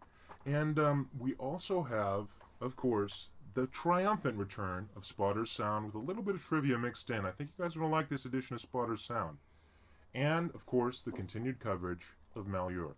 And 0.45 0.79
um, 0.79 1.09
we 1.17 1.33
also 1.35 1.83
have, 1.83 2.27
of 2.61 2.75
course, 2.75 3.29
the 3.53 3.67
triumphant 3.67 4.37
return 4.37 4.89
of 4.95 5.05
Spotter's 5.05 5.51
Sound 5.51 5.85
with 5.87 5.95
a 5.95 5.99
little 5.99 6.23
bit 6.23 6.35
of 6.35 6.43
trivia 6.43 6.77
mixed 6.77 7.09
in. 7.09 7.25
I 7.25 7.31
think 7.31 7.51
you 7.57 7.63
guys 7.63 7.75
are 7.75 7.79
going 7.79 7.91
to 7.91 7.95
like 7.95 8.09
this 8.09 8.25
edition 8.25 8.53
of 8.55 8.61
Spotter's 8.61 9.01
Sound. 9.03 9.37
And, 10.13 10.51
of 10.55 10.65
course, 10.65 11.01
the 11.01 11.11
continued 11.11 11.59
coverage 11.59 12.07
of 12.35 12.47
Malheur. 12.47 12.95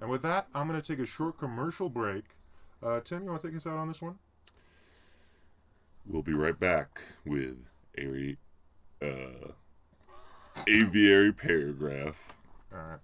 And 0.00 0.10
with 0.10 0.22
that, 0.22 0.48
I'm 0.54 0.68
going 0.68 0.80
to 0.80 0.86
take 0.86 1.02
a 1.02 1.06
short 1.06 1.38
commercial 1.38 1.88
break. 1.88 2.24
Uh, 2.82 3.00
Tim, 3.00 3.24
you 3.24 3.30
want 3.30 3.42
to 3.42 3.48
take 3.48 3.56
us 3.56 3.66
out 3.66 3.76
on 3.78 3.88
this 3.88 4.00
one? 4.00 4.18
We'll 6.08 6.22
be 6.22 6.32
right 6.32 6.58
back 6.58 7.02
with 7.26 7.56
a 7.98 8.36
uh, 9.02 9.52
aviary 10.66 11.32
paragraph. 11.32 12.32
All 12.72 12.78
right. 12.78 12.98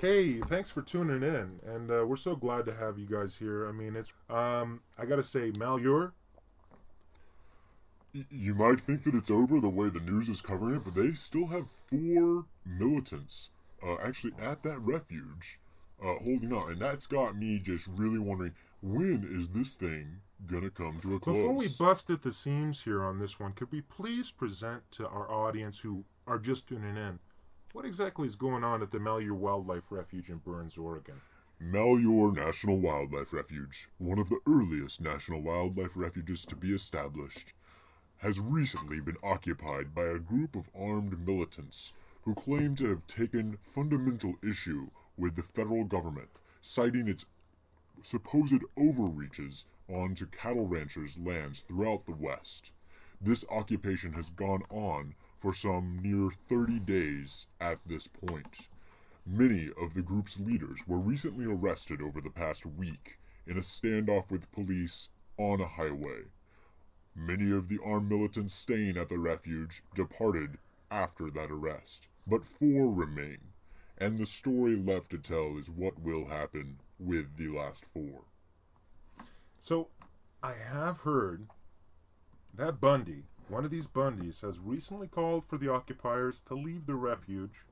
Hey, 0.00 0.38
thanks 0.40 0.70
for 0.70 0.80
tuning 0.80 1.22
in, 1.22 1.60
and 1.66 1.90
uh, 1.90 2.06
we're 2.06 2.16
so 2.16 2.34
glad 2.34 2.64
to 2.64 2.74
have 2.74 2.98
you 2.98 3.04
guys 3.04 3.36
here. 3.36 3.68
I 3.68 3.72
mean, 3.72 3.96
it's 3.96 4.14
um, 4.30 4.80
I 4.98 5.04
gotta 5.04 5.22
say, 5.22 5.52
Malheur, 5.58 6.12
You 8.30 8.54
might 8.54 8.80
think 8.80 9.04
that 9.04 9.14
it's 9.14 9.30
over 9.30 9.60
the 9.60 9.68
way 9.68 9.90
the 9.90 10.00
news 10.00 10.30
is 10.30 10.40
covering 10.40 10.76
it, 10.76 10.84
but 10.84 10.94
they 10.94 11.12
still 11.12 11.48
have 11.48 11.66
four 11.86 12.46
militants 12.64 13.50
uh, 13.86 13.96
actually 14.02 14.32
at 14.40 14.62
that 14.62 14.78
refuge 14.78 15.58
uh, 16.02 16.14
holding 16.14 16.54
on, 16.54 16.72
And 16.72 16.80
that's 16.80 17.06
got 17.06 17.36
me 17.36 17.58
just 17.58 17.86
really 17.86 18.18
wondering 18.18 18.54
when 18.80 19.28
is 19.30 19.50
this 19.50 19.74
thing 19.74 20.20
going 20.46 20.62
to 20.62 20.70
come 20.70 20.98
to 21.00 21.16
a 21.16 21.20
close? 21.20 21.36
Before 21.36 21.52
we 21.52 21.68
bust 21.78 22.08
at 22.08 22.22
the 22.22 22.32
seams 22.32 22.84
here 22.84 23.04
on 23.04 23.18
this 23.18 23.38
one, 23.38 23.52
could 23.52 23.70
we 23.70 23.82
please 23.82 24.30
present 24.30 24.90
to 24.92 25.06
our 25.06 25.30
audience 25.30 25.80
who 25.80 26.04
are 26.26 26.38
just 26.38 26.68
tuning 26.68 26.96
in 26.96 27.18
what 27.72 27.84
exactly 27.84 28.26
is 28.26 28.34
going 28.34 28.64
on 28.64 28.82
at 28.82 28.90
the 28.90 28.98
Malheur 28.98 29.34
Wildlife 29.34 29.84
Refuge 29.90 30.28
in 30.28 30.38
Burns, 30.38 30.76
Oregon? 30.76 31.20
Malheur 31.60 32.32
National 32.32 32.78
Wildlife 32.78 33.32
Refuge, 33.32 33.88
one 33.98 34.18
of 34.18 34.28
the 34.28 34.40
earliest 34.46 35.00
national 35.00 35.40
wildlife 35.40 35.92
refuges 35.94 36.44
to 36.46 36.56
be 36.56 36.74
established, 36.74 37.52
has 38.18 38.40
recently 38.40 38.98
been 38.98 39.16
occupied 39.22 39.94
by 39.94 40.06
a 40.06 40.18
group 40.18 40.56
of 40.56 40.68
armed 40.76 41.24
militants 41.24 41.92
who 42.22 42.34
claim 42.34 42.74
to 42.74 42.88
have 42.88 43.06
taken 43.06 43.58
fundamental 43.62 44.34
issue 44.42 44.88
with 45.16 45.36
the 45.36 45.42
federal 45.42 45.84
government, 45.84 46.28
citing 46.60 47.06
its 47.06 47.24
supposed 48.02 48.62
overreaches 48.76 49.64
onto 49.88 50.26
cattle 50.26 50.66
ranchers' 50.66 51.18
lands 51.18 51.60
throughout 51.60 52.06
the 52.06 52.12
West. 52.12 52.72
This 53.20 53.44
occupation 53.48 54.14
has 54.14 54.30
gone 54.30 54.62
on 54.70 55.14
for 55.40 55.54
some 55.54 55.98
near 56.02 56.30
30 56.48 56.78
days 56.80 57.46
at 57.60 57.78
this 57.86 58.06
point. 58.06 58.68
Many 59.26 59.70
of 59.80 59.94
the 59.94 60.02
group's 60.02 60.38
leaders 60.38 60.80
were 60.86 60.98
recently 60.98 61.46
arrested 61.46 62.02
over 62.02 62.20
the 62.20 62.30
past 62.30 62.66
week 62.66 63.18
in 63.46 63.56
a 63.56 63.60
standoff 63.60 64.30
with 64.30 64.52
police 64.52 65.08
on 65.38 65.60
a 65.60 65.66
highway. 65.66 66.24
Many 67.16 67.50
of 67.50 67.68
the 67.68 67.78
armed 67.84 68.10
militants 68.10 68.52
staying 68.52 68.98
at 68.98 69.08
the 69.08 69.18
refuge 69.18 69.82
departed 69.94 70.58
after 70.90 71.30
that 71.30 71.50
arrest, 71.50 72.08
but 72.26 72.46
four 72.46 72.92
remain, 72.92 73.38
and 73.96 74.18
the 74.18 74.26
story 74.26 74.76
left 74.76 75.10
to 75.10 75.18
tell 75.18 75.56
is 75.56 75.70
what 75.70 76.00
will 76.00 76.26
happen 76.26 76.80
with 76.98 77.36
the 77.36 77.48
last 77.48 77.84
four. 77.94 78.24
So, 79.58 79.88
I 80.42 80.52
have 80.52 81.00
heard 81.00 81.46
that 82.54 82.80
Bundy, 82.80 83.24
one 83.50 83.64
of 83.64 83.70
these 83.70 83.86
Bundys, 83.86 84.42
has 84.42 84.58
recently 84.60 85.08
called 85.08 85.44
for 85.44 85.58
the 85.58 85.70
occupiers 85.70 86.40
to 86.46 86.54
leave 86.54 86.86
the 86.86 86.94
refuge, 86.94 87.64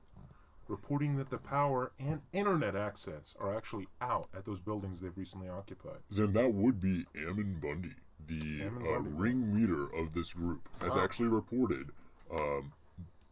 reporting 0.67 1.15
that 1.17 1.29
the 1.29 1.37
power 1.37 1.91
and 1.97 2.21
internet 2.33 2.75
access 2.75 3.33
are 3.39 3.55
actually 3.55 3.87
out 4.01 4.27
at 4.35 4.45
those 4.45 4.59
buildings 4.59 4.99
they've 4.99 5.17
recently 5.17 5.47
occupied. 5.49 5.99
Then 6.11 6.33
that 6.33 6.53
would 6.53 6.79
be 6.79 7.05
Ammon 7.15 7.59
Bundy, 7.61 7.95
the 8.27 8.63
Ammon 8.65 8.83
uh, 8.85 8.99
Bundy. 8.99 9.09
ringleader 9.11 9.95
of 9.95 10.13
this 10.13 10.33
group, 10.33 10.67
has 10.81 10.95
Wow. 10.95 11.03
actually 11.03 11.29
reported, 11.29 11.91
um, 12.31 12.73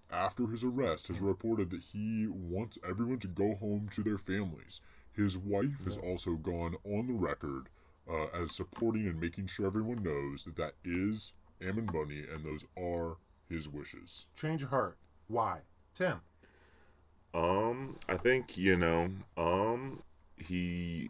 after 0.10 0.48
his 0.48 0.64
arrest, 0.64 1.10
has 1.10 1.20
reported 1.20 1.70
that 1.72 1.82
he 1.82 2.28
wants 2.28 2.78
everyone 2.88 3.20
to 3.20 3.28
go 3.28 3.56
home 3.56 3.90
to 3.90 4.02
their 4.02 4.18
families. 4.18 4.82
His 5.12 5.38
wife 5.38 5.84
has 5.84 5.98
also 5.98 6.36
gone 6.36 6.78
on 6.86 7.08
the 7.08 7.14
record 7.14 7.68
uh, 8.10 8.28
as 8.28 8.56
supporting 8.56 9.06
and 9.06 9.20
making 9.20 9.48
sure 9.48 9.66
everyone 9.66 10.02
knows 10.02 10.46
that 10.46 10.56
that 10.56 10.74
is 10.86 11.34
Ammon 11.62 11.86
Bundy 11.86 12.26
and 12.32 12.44
those 12.44 12.64
are 12.78 13.18
his 13.50 13.68
wishes. 13.70 14.26
Change 14.36 14.64
of 14.64 14.70
heart. 14.70 14.98
Why? 15.28 15.60
Tim. 15.94 16.22
Um, 17.34 17.98
I 18.08 18.16
think 18.18 18.58
you 18.58 18.78
know. 18.78 19.10
Um, 19.38 20.02
he, 20.38 21.10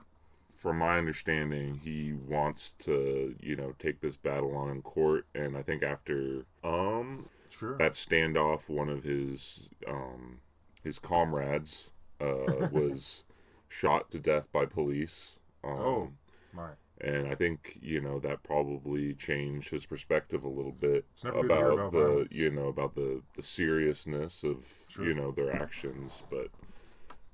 from 0.49 0.79
my 0.79 0.97
understanding, 0.97 1.79
he 1.83 2.13
wants 2.13 2.73
to 2.79 3.35
you 3.41 3.55
know 3.55 3.73
take 3.79 4.01
this 4.01 4.17
battle 4.17 4.55
on 4.55 4.69
in 4.69 4.81
court, 4.81 5.25
and 5.35 5.55
I 5.57 5.61
think 5.61 5.83
after 5.83 6.45
um 6.63 7.29
Sure. 7.49 7.77
that 7.77 7.93
standoff, 7.93 8.69
one 8.69 8.89
of 8.89 9.03
his 9.03 9.69
um 9.87 10.39
his 10.83 10.99
comrades 10.99 11.91
uh 12.21 12.67
was 12.71 13.23
shot 13.69 14.09
to 14.11 14.19
death 14.19 14.51
by 14.51 14.65
police. 14.65 15.39
Um, 15.63 15.79
Oh. 15.79 16.11
My. 16.53 16.69
And 17.01 17.27
I 17.27 17.35
think 17.35 17.77
you 17.81 18.01
know 18.01 18.19
that 18.19 18.43
probably 18.43 19.13
changed 19.15 19.69
his 19.69 19.85
perspective 19.85 20.43
a 20.43 20.49
little 20.49 20.71
bit 20.71 21.05
It's 21.11 21.23
never 21.23 21.39
good 21.41 21.49
to 21.49 21.55
hear 21.55 21.69
about 21.69 21.79
about 21.79 21.91
the 21.91 21.99
violence. 21.99 22.33
you 22.35 22.49
know 22.51 22.67
about 22.67 22.95
the 22.95 23.21
the 23.35 23.41
seriousness 23.41 24.43
of 24.43 24.65
Sure. 24.89 25.05
you 25.05 25.13
know 25.13 25.31
their 25.31 25.51
actions 25.53 26.23
but 26.29 26.47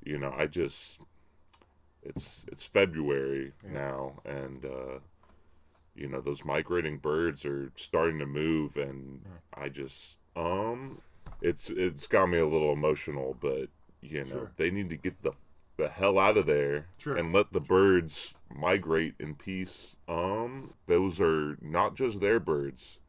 you 0.03 0.17
know 0.19 0.33
I 0.35 0.47
just 0.47 0.99
it's 2.03 2.45
it's 2.51 2.65
February 2.67 3.53
Yeah. 3.63 3.73
now 3.73 4.21
and 4.25 4.65
uh 4.65 4.99
you 5.95 6.07
know 6.07 6.21
those 6.21 6.43
migrating 6.45 6.97
birds 6.97 7.45
are 7.45 7.71
starting 7.75 8.19
to 8.19 8.25
move 8.25 8.77
and 8.77 9.25
I 9.53 9.69
just 9.69 10.17
um 10.35 11.01
it's 11.41 11.69
it's 11.69 12.07
got 12.07 12.27
me 12.27 12.39
a 12.39 12.47
little 12.47 12.73
emotional 12.73 13.35
but 13.39 13.69
you 14.01 14.25
know 14.25 14.29
Sure. 14.29 14.51
they 14.57 14.71
need 14.71 14.89
to 14.89 14.97
get 14.97 15.21
the 15.21 15.33
the 15.77 15.87
hell 15.89 16.19
out 16.19 16.37
of 16.37 16.45
there 16.45 16.87
Sure. 16.97 17.15
and 17.15 17.33
let 17.33 17.51
the 17.51 17.59
birds 17.59 18.33
migrate 18.53 19.15
in 19.19 19.35
peace. 19.35 19.95
Um, 20.07 20.73
those 20.87 21.19
are 21.21 21.57
not 21.61 21.95
just 21.95 22.19
their 22.19 22.39
birds. 22.39 22.99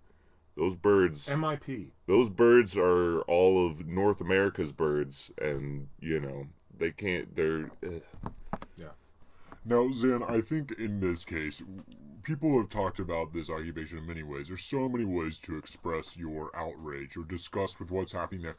Those 0.57 0.77
birds, 0.77 1.29
MIP. 1.29 1.91
those 2.07 2.31
birds 2.31 2.77
are 2.77 3.23
all 3.23 3.67
of 3.67 3.87
North 3.89 4.21
America's 4.21 4.71
birds, 4.73 5.33
and 5.43 5.89
you 6.01 6.21
know 6.21 6.47
they 6.79 6.93
can't. 6.93 7.35
They're 7.35 7.71
yeah. 8.77 8.91
Now, 9.65 9.91
Zan, 9.93 10.23
I 10.23 10.41
think 10.41 10.73
in 10.73 11.01
this 11.01 11.25
case, 11.25 11.61
people 12.23 12.57
have 12.59 12.69
talked 12.69 13.01
about 13.01 13.33
this 13.33 13.51
occupation 13.51 13.99
in 13.99 14.07
many 14.07 14.23
ways. 14.23 14.47
There's 14.49 14.63
so 14.63 14.89
many 14.89 15.05
ways 15.05 15.39
to 15.41 15.57
express 15.57 16.17
your 16.17 16.51
outrage 16.55 17.17
or 17.17 17.25
disgust 17.25 17.81
with 17.81 17.91
what's 17.91 18.13
happening 18.13 18.43
there. 18.43 18.57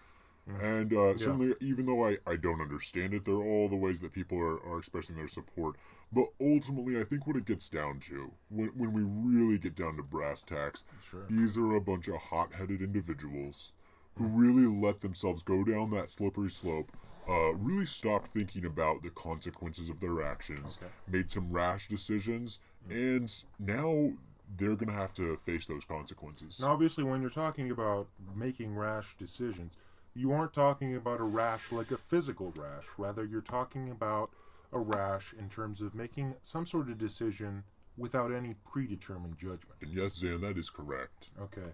And 0.47 0.93
uh, 0.93 1.17
certainly, 1.17 1.55
even 1.60 1.88
though 1.88 2.08
I, 2.08 2.17
I 2.27 2.36
don't 2.36 2.62
understand 2.62 3.13
it, 3.13 3.25
there 3.25 3.34
are 3.34 3.43
all 3.43 3.67
the 3.67 3.75
ways 3.75 3.99
that 4.01 4.13
people 4.13 4.38
are, 4.38 4.60
are 4.63 4.77
expressing 4.77 5.15
their 5.15 5.27
support. 5.27 5.75
But 6.13 6.27
ultimately, 6.39 6.99
I 6.99 7.03
think 7.03 7.25
what 7.25 7.36
it 7.36 7.45
gets 7.45 7.67
down 7.67 7.99
to, 8.01 8.31
when, 8.49 8.67
when 8.77 8.93
we 8.93 9.01
really 9.01 9.58
get 9.58 9.75
down 9.75 9.97
to 9.97 10.03
brass 10.03 10.43
tacks, 10.43 10.84
Sure. 11.01 11.25
these 11.29 11.58
are 11.58 11.75
a 11.75 11.81
bunch 11.81 12.08
of 12.08 12.15
hot 12.17 12.53
headed 12.53 12.81
individuals 12.81 13.71
who 14.17 14.25
really 14.25 14.67
let 14.67 15.01
themselves 15.01 15.41
go 15.41 15.63
down 15.63 15.89
that 15.91 16.12
slippery 16.12 16.49
slope, 16.49 16.91
uh, 17.27 17.53
really 17.55 17.86
stopped 17.88 18.31
thinking 18.31 18.65
about 18.65 19.01
the 19.01 19.10
consequences 19.10 19.89
of 19.89 19.99
their 19.99 20.21
actions, 20.23 20.77
Okay. 20.81 20.91
made 21.08 21.31
some 21.31 21.51
rash 21.51 21.89
decisions, 21.89 22.60
and 22.89 23.43
now 23.58 24.13
they're 24.58 24.75
going 24.75 24.89
to 24.89 24.93
have 24.93 25.12
to 25.13 25.38
face 25.38 25.65
those 25.65 25.84
consequences. 25.86 26.60
Now, 26.62 26.71
obviously, 26.71 27.03
when 27.03 27.19
you're 27.21 27.31
talking 27.31 27.71
about 27.71 28.08
making 28.36 28.75
rash 28.75 29.17
decisions, 29.17 29.77
you 30.15 30.32
aren't 30.32 30.54
talking 30.54 30.95
about 30.95 31.19
a 31.19 31.23
rash 31.23 31.71
like 31.71 31.91
a 31.91 31.97
physical 31.97 32.54
rash. 32.56 32.86
Rather, 32.97 33.25
you're 33.25 33.41
talking 33.41 33.89
about 33.89 34.32
a 34.71 34.80
rash 34.80 35.34
in 35.38 35.49
terms 35.49 35.82
of 35.82 35.93
making 35.93 36.36
some 36.41 36.65
sort 36.65 36.89
of 36.89 36.97
decision 36.97 37.63
without 37.97 38.32
any 38.32 38.56
predetermined 38.69 39.38
judgment. 39.38 39.75
And 39.82 39.91
yes, 39.93 40.15
Zan, 40.15 40.41
that 40.41 40.58
is 40.58 40.69
correct. 40.69 41.30
Okay. 41.41 41.73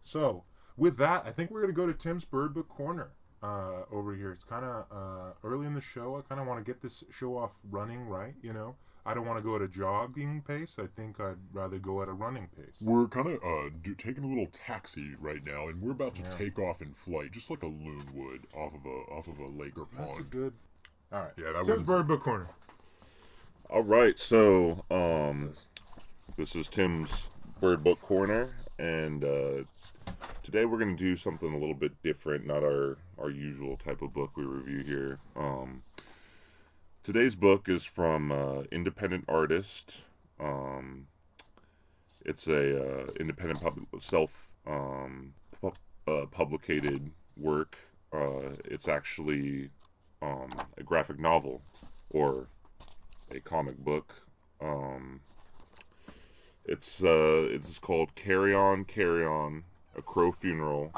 So, 0.00 0.44
with 0.76 0.96
that, 0.96 1.24
I 1.26 1.32
think 1.32 1.50
we're 1.50 1.60
going 1.60 1.72
to 1.72 1.76
go 1.76 1.86
to 1.86 1.94
Tim's 1.94 2.24
Bird 2.24 2.54
Book 2.54 2.68
Corner 2.68 3.10
uh, 3.42 3.82
over 3.90 4.14
here. 4.14 4.32
It's 4.32 4.44
kind 4.44 4.64
of 4.64 4.84
uh, 4.90 5.32
early 5.44 5.66
in 5.66 5.74
the 5.74 5.80
show. 5.80 6.16
I 6.16 6.22
kind 6.22 6.40
of 6.40 6.46
want 6.46 6.64
to 6.64 6.70
get 6.70 6.82
this 6.82 7.04
show 7.10 7.36
off 7.36 7.52
running 7.70 8.06
right, 8.06 8.34
you 8.42 8.52
know? 8.52 8.74
I 9.04 9.14
don't 9.14 9.26
want 9.26 9.38
to 9.38 9.42
go 9.42 9.56
at 9.56 9.62
a 9.62 9.68
jogging 9.68 10.42
pace. 10.46 10.76
I 10.78 10.86
think 10.96 11.18
I'd 11.20 11.34
rather 11.52 11.78
go 11.78 12.02
at 12.02 12.08
a 12.08 12.12
running 12.12 12.48
pace. 12.56 12.78
We're 12.80 13.08
kind 13.08 13.26
of 13.28 13.34
uh, 13.42 13.70
do, 13.82 13.94
taking 13.94 14.22
a 14.22 14.26
little 14.28 14.46
taxi 14.52 15.16
right 15.20 15.44
now, 15.44 15.66
and 15.68 15.80
we're 15.82 15.90
about 15.90 16.14
to 16.16 16.22
Yeah. 16.22 16.28
take 16.30 16.58
off 16.58 16.80
in 16.82 16.92
flight, 16.94 17.32
just 17.32 17.50
like 17.50 17.62
a 17.64 17.66
loon 17.66 18.02
would 18.14 18.46
off 18.54 18.74
of 18.74 18.84
a 18.86 19.12
off 19.12 19.26
of 19.28 19.38
a 19.40 19.46
lake 19.48 19.76
or 19.76 19.86
That's 19.96 20.14
a 20.14 20.16
pond. 20.18 20.30
good. 20.30 20.52
All 21.12 21.20
right. 21.20 21.32
Yeah, 21.36 21.46
that 21.46 21.54
Tim's 21.54 21.68
wouldn't- 21.68 21.86
Bird 21.86 22.06
Book 22.08 22.22
Corner. 22.22 22.48
all 23.70 23.82
right. 23.82 24.16
So 24.18 24.84
um, 24.90 25.52
this 26.36 26.54
is 26.54 26.68
Tim's 26.68 27.28
Bird 27.60 27.82
Book 27.82 28.00
Corner, 28.02 28.50
and 28.78 29.24
uh, 29.24 29.64
today 30.44 30.64
we're 30.64 30.78
gonna 30.78 30.94
do 30.96 31.16
something 31.16 31.52
a 31.52 31.58
little 31.58 31.74
bit 31.74 32.00
different, 32.04 32.46
not 32.46 32.62
our 32.62 32.98
our 33.18 33.30
usual 33.30 33.76
type 33.76 34.00
of 34.00 34.12
book 34.14 34.36
we 34.36 34.44
review 34.44 34.84
here. 34.84 35.18
Um, 35.36 35.82
today's 37.02 37.34
book 37.34 37.68
is 37.68 37.84
from 37.84 38.30
uh, 38.30 38.62
independent 38.70 39.24
artist. 39.28 40.02
Um, 40.38 41.06
it's 42.24 42.46
a 42.46 43.02
uh, 43.02 43.06
independent 43.18 43.60
self 43.98 44.52
um, 44.66 45.34
pu- 45.60 45.72
uh, 46.06 46.26
publicated 46.26 47.10
work. 47.36 47.76
Uh, 48.12 48.54
it's 48.64 48.88
actually 48.88 49.70
um, 50.20 50.52
a 50.78 50.82
graphic 50.82 51.18
novel 51.18 51.62
or 52.10 52.46
a 53.30 53.40
comic 53.40 53.78
book. 53.78 54.14
Um, 54.60 55.20
it's 56.64 57.02
uh, 57.02 57.48
it's 57.50 57.78
called 57.80 58.14
Carry 58.14 58.54
On, 58.54 58.84
Carrion, 58.84 59.64
A 59.96 60.02
Crow 60.02 60.30
Funeral, 60.30 60.92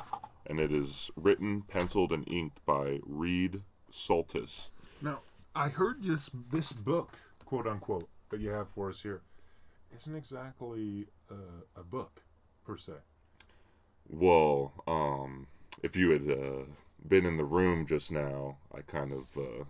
and 0.46 0.60
it 0.60 0.70
is 0.70 1.10
written, 1.16 1.62
penciled, 1.62 2.12
and 2.12 2.28
inked 2.28 2.64
by 2.66 3.00
Reid 3.06 3.62
Psaltis. 3.90 4.68
Now, 5.00 5.20
I 5.54 5.68
heard 5.68 6.02
this 6.04 6.30
this 6.50 6.72
book, 6.72 7.18
quote 7.44 7.66
unquote, 7.66 8.08
that 8.30 8.40
you 8.40 8.50
have 8.50 8.68
for 8.68 8.88
us 8.90 9.02
here, 9.02 9.22
isn't 9.96 10.14
exactly 10.16 11.08
uh, 11.30 11.62
a 11.76 11.82
book 11.84 12.22
per 12.64 12.76
se. 12.76 12.94
Well, 14.08 14.72
um, 14.86 15.46
if 15.82 15.94
you 15.96 16.10
had 16.10 16.30
uh, 16.30 16.64
been 17.06 17.26
in 17.26 17.36
the 17.36 17.44
room 17.44 17.86
just 17.86 18.10
now, 18.10 18.56
I 18.74 18.80
kind 18.82 19.12
of 19.12 19.36
uh, 19.36 19.64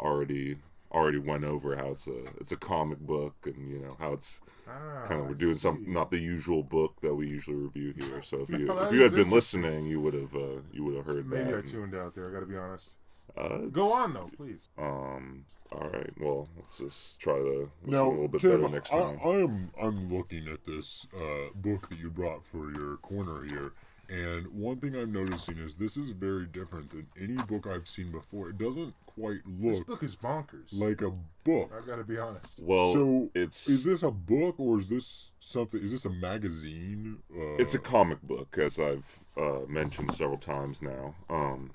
already 0.00 0.58
already 0.92 1.18
went 1.18 1.44
over 1.44 1.76
how 1.76 1.90
it's 1.92 2.06
a 2.08 2.26
it's 2.40 2.52
a 2.52 2.56
comic 2.56 3.00
book 3.00 3.34
and 3.46 3.70
you 3.70 3.78
know 3.80 3.96
how 3.98 4.12
it's 4.14 4.40
Ah, 4.66 4.70
kind 5.04 5.20
of 5.20 5.28
we're 5.28 5.34
I 5.34 5.36
doing 5.36 5.56
see. 5.56 5.58
some 5.58 5.84
not 5.86 6.10
the 6.10 6.18
usual 6.20 6.62
book 6.62 7.00
that 7.02 7.14
we 7.14 7.28
usually 7.28 7.56
review 7.56 7.92
here. 7.92 8.22
So 8.22 8.42
if 8.42 8.50
you 8.52 8.68
No, 8.68 8.78
if 8.78 8.92
you 8.92 9.02
had 9.02 9.14
been 9.14 9.30
listening, 9.30 9.86
you 9.86 10.00
would 10.00 10.14
have 10.14 10.34
uh, 10.36 10.62
you 10.72 10.84
would 10.84 10.96
have 10.96 11.06
heard 11.06 11.26
Maybe 11.28 11.52
that. 11.52 11.54
I 11.54 11.60
and, 11.60 11.64
tuned 11.70 11.94
out 11.94 12.14
there. 12.14 12.28
I 12.28 12.32
got 12.32 12.40
to 12.40 12.46
be 12.46 12.56
honest. 12.56 12.94
Uh, 13.36 13.58
Go 13.70 13.92
on 13.92 14.14
though, 14.14 14.30
please. 14.36 14.68
Um. 14.78 15.44
All 15.72 15.88
right. 15.88 16.12
Well, 16.20 16.48
let's 16.56 16.78
just 16.78 17.18
try 17.18 17.34
to 17.34 17.68
listen 17.82 17.94
a 18.00 18.08
little 18.08 18.28
bit 18.28 18.40
Tim, 18.40 18.60
better 18.60 18.72
next 18.72 18.92
I, 18.92 18.98
time. 19.00 19.18
I'm 19.24 19.70
I'm 19.80 20.14
looking 20.14 20.46
at 20.48 20.64
this 20.64 21.06
uh, 21.16 21.50
book 21.56 21.88
that 21.88 21.98
you 21.98 22.10
brought 22.10 22.44
for 22.44 22.72
your 22.72 22.98
corner 22.98 23.44
here, 23.44 23.72
And 24.08 24.46
one 24.48 24.76
thing 24.78 24.94
I'm 24.94 25.12
noticing 25.12 25.58
is 25.58 25.74
this 25.74 25.96
is 25.96 26.10
very 26.10 26.46
different 26.46 26.90
than 26.90 27.06
any 27.20 27.36
book 27.36 27.66
I've 27.66 27.88
seen 27.88 28.12
before. 28.12 28.50
It 28.50 28.58
doesn't 28.58 28.94
quite 29.06 29.40
look. 29.46 29.74
This 29.74 29.82
book 29.82 30.02
is 30.02 30.14
bonkers. 30.16 30.68
like 30.72 31.02
a 31.02 31.10
book. 31.44 31.72
I 31.76 31.84
gotta 31.86 32.04
be 32.04 32.18
honest. 32.18 32.60
Well, 32.60 32.92
so 32.92 33.30
it's 33.34 33.68
is 33.68 33.82
this 33.82 34.02
a 34.04 34.10
book 34.12 34.56
or 34.58 34.78
is 34.78 34.88
this 34.88 35.30
something? 35.40 35.82
Is 35.82 35.90
this 35.90 36.04
a 36.04 36.10
magazine? 36.10 37.18
Uh, 37.34 37.54
it's 37.54 37.74
a 37.74 37.78
comic 37.80 38.22
book, 38.22 38.58
as 38.58 38.78
I've 38.78 39.18
uh, 39.36 39.60
mentioned 39.68 40.14
several 40.14 40.38
times 40.38 40.82
now. 40.82 41.14
Um, 41.28 41.72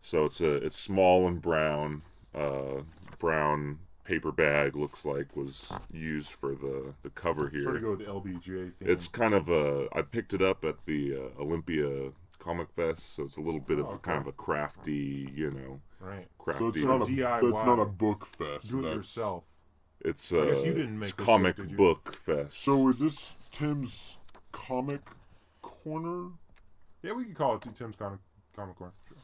so 0.00 0.24
it's 0.24 0.40
a 0.40 0.54
it's 0.56 0.78
small 0.78 1.26
and 1.28 1.40
brown. 1.40 2.02
Uh, 2.34 2.82
brown 3.18 3.78
paper 4.04 4.30
bag 4.32 4.76
looks 4.76 5.04
like 5.04 5.34
was 5.36 5.72
used 5.92 6.30
for 6.30 6.54
the 6.54 6.94
the 7.02 7.10
cover 7.10 7.48
Try 7.50 7.58
to 7.60 7.70
here. 7.72 7.78
go 7.80 7.90
with 7.90 7.98
the 8.00 8.04
LBJ 8.06 8.44
thing. 8.44 8.72
It's 8.80 9.08
kind 9.08 9.34
of 9.34 9.48
a. 9.48 9.88
I 9.92 10.02
picked 10.02 10.34
it 10.34 10.42
up 10.42 10.64
at 10.64 10.76
the 10.86 11.14
uh, 11.16 11.40
Olympia 11.42 12.10
Comic 12.38 12.68
Fest, 12.76 13.14
so 13.16 13.24
it's 13.24 13.36
a 13.36 13.40
little 13.40 13.60
bit 13.60 13.78
of 13.78 13.86
Oh, 13.86 13.94
a, 13.94 13.98
kind 13.98 14.18
of 14.18 14.26
a 14.28 14.32
crafty, 14.32 15.30
you 15.34 15.50
know, 15.50 15.80
right. 16.00 16.26
crafty. 16.38 16.64
so 16.64 16.68
it's 16.68 16.84
not 16.84 17.02
a 17.02 17.06
DIY. 17.06 17.40
that's 17.52 17.64
not 17.66 17.78
a 17.80 17.84
book 17.84 18.24
fest. 18.26 18.70
Do 18.70 18.78
it 18.78 18.82
that's- 18.82 18.96
yourself. 18.96 19.44
It's 20.04 20.30
a 20.30 20.40
uh, 20.42 20.44
guess 20.54 20.62
you 20.62 20.74
didn't 20.74 20.96
make 20.96 21.08
it's 21.08 21.16
this 21.16 21.26
book, 21.26 21.26
comic 21.26 21.76
book 21.76 22.14
fest. 22.14 22.62
So 22.62 22.86
is 22.88 23.00
this 23.00 23.34
Tim's 23.50 24.18
comic 24.52 25.00
corner? 25.60 26.28
Yeah, 27.02 27.14
we 27.14 27.24
can 27.24 27.34
call 27.34 27.56
it 27.56 27.62
Tim's 27.74 27.96
Comic 27.96 28.20
Comic 28.54 28.76
Corner. 28.76 28.92
Sure. 29.08 29.16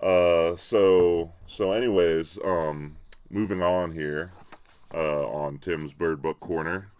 Uh, 0.00 0.56
so 0.56 1.32
so 1.46 1.72
anyways, 1.72 2.38
um, 2.44 2.96
moving 3.28 3.62
on 3.62 3.92
here, 3.92 4.30
uh, 4.94 5.26
on 5.26 5.58
Tim's 5.58 5.92
Bird 5.92 6.22
Book 6.22 6.40
Corner. 6.40 6.90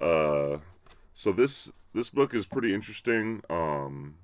Uh, 0.00 0.58
so 1.14 1.32
this 1.32 1.70
this 1.94 2.10
book 2.10 2.34
is 2.34 2.46
pretty 2.46 2.74
interesting. 2.74 3.42
Um, 3.48 4.16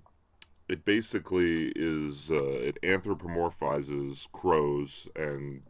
it 0.69 0.85
basically 0.85 1.73
is 1.77 2.31
uh, 2.31 2.43
it 2.43 2.81
anthropomorphizes 2.83 4.31
crows, 4.33 5.09
and 5.15 5.63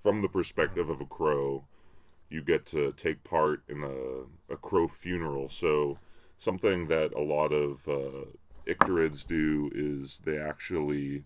from 0.00 0.20
the 0.20 0.28
perspective 0.28 0.90
of 0.90 1.00
a 1.00 1.06
crow, 1.06 1.64
you 2.28 2.42
get 2.42 2.66
to 2.66 2.92
take 2.92 3.24
part 3.24 3.62
in 3.68 3.82
a, 3.82 4.52
a 4.52 4.56
crow 4.58 4.86
funeral. 4.86 5.48
So 5.48 5.98
something 6.38 6.88
that 6.88 7.14
a 7.14 7.22
lot 7.22 7.52
of 7.52 7.88
uh, 7.88 8.26
icterids 8.66 9.26
do 9.26 9.70
is 9.74 10.20
they 10.24 10.38
actually 10.38 11.24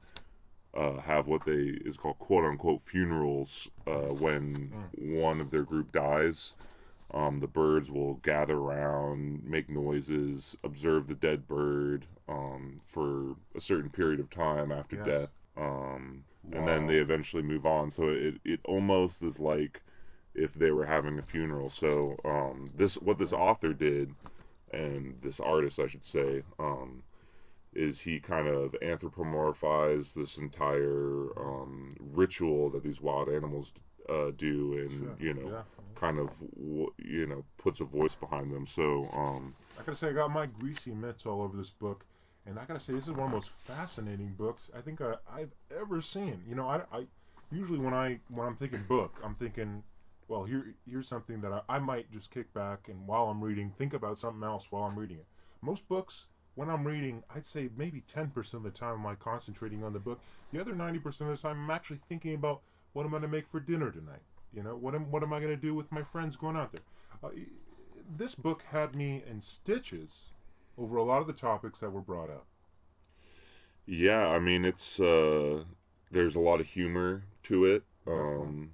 uh, 0.75 0.99
have 1.01 1.27
what 1.27 1.45
they 1.45 1.77
is 1.85 1.97
called 1.97 2.19
quote 2.19 2.45
unquote 2.45 2.81
funerals 2.81 3.69
uh, 3.87 4.13
when 4.15 4.71
one 4.99 5.41
of 5.41 5.51
their 5.51 5.63
group 5.63 5.93
dies. 5.93 6.55
Um, 7.15 7.41
the 7.41 7.47
birds 7.47 7.91
will 7.91 8.15
gather 8.17 8.57
around, 8.59 9.43
make 9.45 9.71
noises, 9.71 10.57
observe 10.63 11.07
the 11.07 11.15
dead 11.15 11.47
bird 11.49 12.05
um, 12.29 12.79
for 12.83 13.35
a 13.57 13.61
certain 13.61 13.89
period 13.89 14.21
of 14.21 14.29
time 14.29 14.71
after 14.71 14.97
Yes. 14.97 15.07
death, 15.07 15.31
um, 15.57 16.25
and 16.53 16.69
then 16.69 16.87
they 16.87 16.97
eventually 16.97 17.43
move 17.43 17.65
on. 17.65 17.91
So 17.91 18.09
it, 18.09 18.35
it 18.45 18.61
almost 18.65 19.23
is 19.23 19.41
like 19.41 19.81
if 20.35 20.53
they 20.55 20.71
were 20.71 20.85
having 20.85 21.19
a 21.19 21.23
funeral. 21.23 21.71
So 21.71 22.17
um, 22.27 22.69
this 22.77 22.97
what 22.97 23.19
this 23.19 23.33
author 23.33 23.73
did, 23.73 24.15
and 24.73 25.17
this 25.23 25.41
artist 25.41 25.81
I 25.81 25.87
should 25.87 26.05
say, 26.05 26.43
um, 26.59 27.03
is 27.75 28.01
he 28.01 28.19
kind 28.21 28.49
of 28.49 28.75
anthropomorphized 28.83 30.15
this 30.15 30.39
entire 30.39 31.29
um, 31.39 31.97
ritual 32.01 32.71
that 32.71 32.83
these 32.83 33.01
wild 33.01 33.29
animals 33.29 33.73
uh, 34.09 34.31
do, 34.37 34.73
and 34.79 34.91
Sure. 34.91 35.17
you 35.19 35.35
know, 35.35 35.49
Yeah. 35.51 35.63
kind 35.95 36.19
of 36.19 36.43
you 36.99 37.27
know 37.27 37.45
puts 37.59 37.81
a 37.81 37.85
voice 37.85 38.15
behind 38.15 38.51
them. 38.51 38.67
So 38.67 39.09
um, 39.13 39.55
I 39.79 39.83
gotta 39.83 39.97
say, 39.97 40.09
I 40.09 40.13
got 40.13 40.31
my 40.31 40.47
greasy 40.47 40.93
mitts 40.93 41.27
all 41.27 41.43
over 41.43 41.57
this 41.57 41.71
book, 41.71 42.05
and 42.47 42.59
I 42.59 42.65
gotta 42.65 42.81
say, 42.81 42.93
this 42.95 43.05
is 43.05 43.11
one 43.11 43.21
of 43.21 43.31
the 43.31 43.37
most 43.37 43.51
fascinating 43.51 44.35
books 44.35 44.71
I 44.77 44.81
think 44.81 45.01
I, 45.01 45.17
I've 45.31 45.53
ever 45.77 46.01
seen. 46.01 46.43
You 46.49 46.55
know, 46.55 46.69
I, 46.69 46.83
I 46.93 47.07
usually 47.53 47.79
when 47.79 47.95
I 47.95 48.21
when 48.29 48.47
I'm 48.47 48.57
thinking 48.57 48.83
book, 48.89 49.21
I'm 49.23 49.35
thinking, 49.35 49.83
well, 50.27 50.45
here 50.45 50.75
here's 50.89 51.07
something 51.09 51.41
that 51.43 51.53
I, 51.53 51.61
I 51.69 51.79
might 51.79 52.11
just 52.11 52.31
kick 52.31 52.53
back 52.55 52.89
and 52.89 53.07
while 53.07 53.27
I'm 53.29 53.43
reading, 53.45 53.71
think 53.77 53.93
about 53.93 54.17
something 54.19 54.43
else 54.43 54.73
while 54.73 54.85
I'm 54.85 54.99
reading 54.99 55.19
it. 55.19 55.27
Most 55.61 55.87
books, 55.89 56.29
when 56.59 56.69
I'm 56.69 56.85
reading, 56.85 57.23
I'd 57.33 57.45
say 57.45 57.69
maybe 57.77 58.03
10% 58.13 58.55
of 58.55 58.65
the 58.65 58.71
time 58.71 58.95
am 58.95 59.07
I 59.07 59.15
concentrating 59.15 59.85
on 59.85 59.93
the 59.93 60.01
book. 60.01 60.19
The 60.53 60.61
other 60.61 60.73
90% 60.73 61.07
of 61.21 61.29
the 61.29 61.37
time, 61.37 61.63
I'm 61.63 61.71
actually 61.71 62.01
thinking 62.09 62.35
about 62.35 62.63
what 62.95 63.07
I'm 63.07 63.13
gonna 63.13 63.29
make 63.29 63.47
for 63.47 63.61
dinner 63.61 63.93
tonight. 63.93 64.23
You 64.53 64.65
know, 64.65 64.75
what 64.75 64.93
am 64.97 65.09
what 65.13 65.23
am 65.23 65.33
I 65.33 65.39
gonna 65.39 65.57
do 65.57 65.73
with 65.73 65.93
my 65.93 66.03
friends 66.03 66.35
going 66.35 66.57
out 66.57 66.73
there? 66.73 66.81
Uh, 67.23 67.29
this 68.17 68.35
book 68.35 68.65
had 68.73 68.97
me 68.97 69.23
in 69.31 69.41
stitches 69.41 70.31
over 70.77 70.97
a 70.97 71.05
lot 71.05 71.21
of 71.21 71.29
the 71.29 71.33
topics 71.33 71.79
that 71.79 71.91
were 71.91 72.01
brought 72.01 72.29
up. 72.29 72.47
yeah, 73.87 74.27
I 74.27 74.41
mean 74.41 74.65
it's 74.65 74.99
uh, 74.99 75.63
there's 76.11 76.35
a 76.35 76.41
lot 76.41 76.61
of 76.61 76.67
humor 76.67 77.23
to 77.45 77.67
it. 77.67 77.85
Um, 78.05 78.73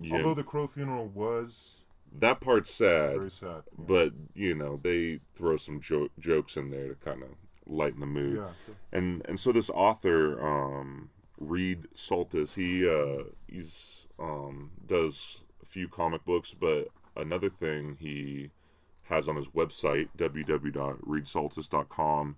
yeah, 0.00 0.18
Although 0.18 0.34
the 0.34 0.44
crow 0.44 0.68
funeral 0.68 1.08
was 1.08 1.78
that 2.20 2.40
part's 2.40 2.72
sad. 2.72 3.16
very 3.16 3.30
sad. 3.30 3.62
Yeah. 3.66 3.84
but 3.86 4.12
you 4.34 4.54
know 4.54 4.78
they 4.82 5.20
throw 5.34 5.56
some 5.56 5.80
jo- 5.80 6.10
jokes 6.18 6.56
in 6.56 6.70
there 6.70 6.88
to 6.88 6.94
kind 6.96 7.22
of 7.22 7.28
lighten 7.66 8.00
the 8.00 8.06
mood 8.06 8.36
yeah, 8.36 8.48
sure. 8.66 8.74
and 8.92 9.24
and 9.26 9.40
so 9.40 9.50
this 9.52 9.70
author 9.70 10.38
um 10.46 11.08
reid 11.38 11.86
psaltis 11.94 12.54
he 12.54 12.86
uh 12.88 13.24
he's 13.48 14.06
um 14.18 14.70
does 14.86 15.42
a 15.62 15.66
few 15.66 15.88
comic 15.88 16.24
books 16.24 16.54
but 16.58 16.88
another 17.16 17.48
thing 17.48 17.96
he 17.98 18.50
has 19.04 19.28
on 19.28 19.36
his 19.36 19.48
website 19.48 20.08
www.reidpsaltis.com 20.18 22.36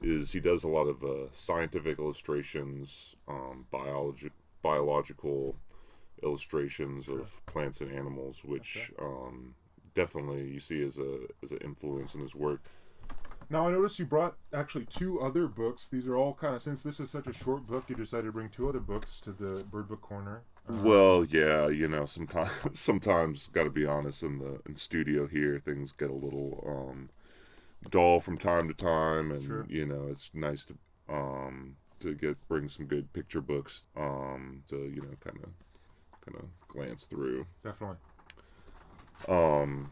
is 0.00 0.32
he 0.32 0.40
does 0.40 0.62
a 0.64 0.68
lot 0.68 0.86
of 0.86 1.02
uh, 1.02 1.28
scientific 1.32 1.98
illustrations 1.98 3.16
um 3.26 3.66
biology 3.70 4.30
biological 4.62 5.56
illustrations 6.22 7.08
of 7.08 7.40
plants 7.46 7.80
and 7.80 7.92
animals 7.92 8.42
which 8.44 8.90
um 9.00 9.54
definitely 9.94 10.48
you 10.48 10.60
see 10.60 10.82
as 10.82 10.98
a 10.98 11.18
as 11.42 11.50
an 11.50 11.58
influence 11.58 12.14
in 12.14 12.20
his 12.20 12.34
work 12.34 12.70
Now 13.50 13.66
I 13.68 13.72
noticed 13.72 13.98
you 13.98 14.06
brought 14.06 14.36
actually 14.52 14.86
two 14.86 15.20
other 15.20 15.46
books. 15.48 15.88
These 15.88 16.06
are 16.06 16.16
all 16.16 16.34
kind 16.34 16.54
of 16.54 16.62
since 16.62 16.82
this 16.82 17.00
is 17.00 17.10
such 17.10 17.26
a 17.26 17.32
short 17.32 17.66
book, 17.66 17.88
you 17.88 17.94
decided 17.94 18.26
to 18.26 18.32
bring 18.32 18.48
two 18.50 18.68
other 18.68 18.80
books 18.80 19.20
to 19.22 19.32
the 19.32 19.64
Bird 19.70 19.88
Book 19.88 20.00
Corner. 20.02 20.44
Uh, 20.68 20.72
Well, 20.82 21.24
yeah, 21.24 21.68
you 21.68 21.88
know, 21.88 22.06
sometimes 22.16 22.50
sometimes 22.78 23.48
got 23.48 23.64
to 23.64 23.70
be 23.70 23.86
honest 23.86 24.22
in 24.22 24.38
the 24.38 24.60
in 24.66 24.76
studio 24.76 25.26
here, 25.26 25.58
things 25.58 25.92
get 25.92 26.10
a 26.10 26.14
little 26.14 26.62
um 26.66 27.10
dull 27.90 28.20
from 28.20 28.38
time 28.38 28.68
to 28.68 28.74
time, 28.74 29.32
and 29.32 29.44
Sure. 29.46 29.66
you 29.68 29.86
know, 29.86 30.08
it's 30.08 30.30
nice 30.34 30.64
to 30.66 30.78
um 31.08 31.76
to 32.00 32.14
get 32.14 32.36
bring 32.48 32.68
some 32.68 32.86
good 32.86 33.12
picture 33.12 33.40
books 33.42 33.84
um 33.96 34.62
to 34.68 34.76
you 34.88 35.02
know 35.02 35.16
kind 35.20 35.38
of 35.44 35.50
of 36.36 36.44
glance 36.68 37.06
through. 37.06 37.46
definitely. 37.64 37.96
Um, 39.28 39.90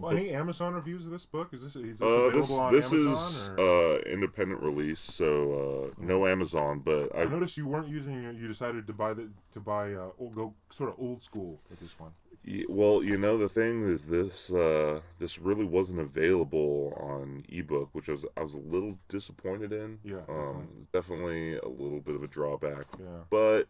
Well, 0.00 0.10
any 0.16 0.30
Amazon 0.30 0.74
reviews 0.74 1.04
of 1.06 1.12
this 1.12 1.24
book? 1.24 1.54
Is 1.54 1.62
this 1.62 1.76
is 1.76 1.98
this 1.98 2.02
uh, 2.02 2.06
available 2.06 2.40
this 2.40 2.50
on 2.58 2.72
this 2.72 2.92
Amazon? 2.92 3.12
is 3.12 3.50
or? 3.56 3.60
uh 3.60 3.98
independent 4.12 4.60
release, 4.62 4.98
so 5.00 5.88
uh 5.88 6.02
no 6.04 6.26
Amazon, 6.26 6.80
but 6.80 7.14
I 7.14 7.22
I 7.22 7.24
noticed 7.26 7.56
you 7.56 7.68
weren't 7.68 7.88
using. 7.88 8.24
it. 8.24 8.34
You 8.36 8.48
decided 8.48 8.86
to 8.88 8.92
buy 8.92 9.14
the 9.14 9.28
to 9.52 9.60
buy 9.60 9.92
uh, 9.94 10.10
old, 10.18 10.34
go 10.34 10.54
sort 10.70 10.90
of 10.90 10.96
old 10.98 11.22
school 11.22 11.60
with 11.70 11.78
this 11.78 11.96
one. 12.00 12.10
Y- 12.46 12.64
Well, 12.68 13.04
you 13.04 13.16
know 13.16 13.38
the 13.38 13.48
thing 13.48 13.84
is 13.88 14.06
this 14.06 14.50
uh, 14.52 15.00
this 15.20 15.38
really 15.38 15.64
wasn't 15.64 16.00
available 16.00 16.92
on 17.00 17.44
ebook, 17.48 17.90
which 17.92 18.08
I 18.08 18.12
was 18.12 18.24
I 18.36 18.42
was 18.42 18.54
a 18.54 18.58
little 18.74 18.98
disappointed 19.08 19.72
in. 19.72 20.00
Yeah, 20.02 20.22
um, 20.28 20.66
it's 20.82 20.90
definitely 20.92 21.56
a 21.58 21.68
little 21.68 22.00
bit 22.00 22.16
of 22.16 22.24
a 22.24 22.26
drawback, 22.26 22.86
Yeah. 22.98 23.22
but 23.30 23.68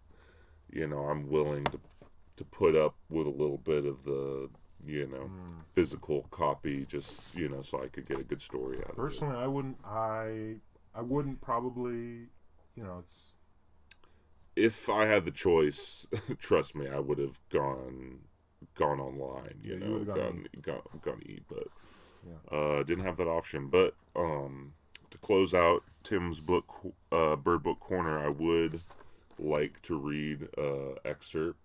you 0.72 0.86
know 0.86 1.00
I'm 1.10 1.28
willing 1.28 1.64
to 1.64 1.78
to 2.36 2.44
put 2.44 2.74
up 2.76 2.94
with 3.10 3.26
a 3.26 3.30
little 3.30 3.58
bit 3.58 3.84
of 3.84 4.04
the 4.04 4.48
you 4.86 5.06
know 5.06 5.30
Mm. 5.30 5.64
physical 5.74 6.22
copy, 6.30 6.84
just 6.84 7.34
you 7.34 7.48
know 7.48 7.62
so 7.62 7.82
I 7.82 7.88
could 7.88 8.06
get 8.06 8.18
a 8.18 8.24
good 8.24 8.40
story 8.40 8.78
out 8.78 8.90
of 8.90 8.90
it. 8.90 8.96
Personally, 8.96 9.36
I 9.36 9.46
wouldn't. 9.46 9.76
I 9.84 10.56
I 10.94 11.00
wouldn't 11.02 11.40
probably. 11.40 12.28
You 12.76 12.82
know, 12.82 12.98
it's 12.98 13.32
If 14.56 14.88
I 14.88 15.06
had 15.06 15.24
the 15.24 15.30
choice, 15.30 16.06
trust 16.38 16.74
me, 16.74 16.88
I 16.88 16.98
would 17.00 17.18
have 17.18 17.38
gone 17.50 18.20
gone 18.74 19.00
online. 19.00 19.60
You 19.62 19.72
Yeah, 19.72 19.78
you 19.78 19.84
know, 19.84 19.92
would've 19.98 20.14
gone 20.14 20.46
gone 20.62 20.82
gone 21.02 21.22
but. 21.48 21.68
Yeah. 22.26 22.56
Uh, 22.56 22.82
didn't 22.82 23.04
have 23.04 23.16
that 23.16 23.28
option. 23.28 23.68
But 23.68 23.94
um, 24.16 24.72
to 25.10 25.18
close 25.18 25.54
out 25.54 25.82
Tim's 26.04 26.40
book, 26.40 26.66
uh, 27.12 27.36
Bird 27.36 27.62
Book 27.62 27.80
Corner, 27.80 28.18
I 28.18 28.28
would 28.28 28.80
like 29.38 29.80
to 29.82 29.96
read 29.96 30.48
uh, 30.58 30.94
excerpt 31.04 31.58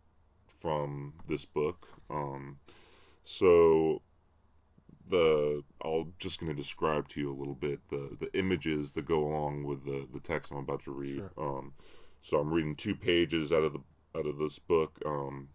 from 0.60 1.14
this 1.28 1.46
book. 1.46 1.88
Um, 2.10 2.60
so 3.24 4.02
the 5.10 5.64
I'll 5.84 6.08
just 6.20 6.40
going 6.40 6.52
to 6.52 6.62
describe 6.62 7.08
to 7.10 7.20
you 7.20 7.32
a 7.32 7.38
little 7.38 7.56
bit 7.56 7.80
the 7.90 8.18
the 8.20 8.32
images 8.38 8.94
that 8.94 9.06
go 9.06 9.26
along 9.26 9.64
with 9.64 9.86
the 9.86 10.08
the 10.12 10.20
text 10.20 10.52
I'm 10.52 10.60
about 10.60 10.84
to 10.84 10.92
read. 10.92 11.18
Sure. 11.18 11.32
Um, 11.38 11.74
so 12.22 12.40
I'm 12.40 12.54
reading 12.54 12.76
two 12.76 12.96
pages 12.96 13.52
out 13.52 13.64
of 13.64 13.74
the 13.74 13.82
out 14.16 14.26
of 14.26 14.38
this 14.38 14.60
book. 14.60 15.00
Um, 15.06 15.50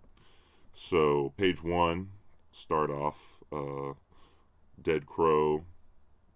so 0.74 1.32
page 1.36 1.62
one, 1.62 2.10
start 2.50 2.90
off. 2.90 3.38
Uh, 3.52 3.94
dead 4.82 5.06
crow, 5.06 5.64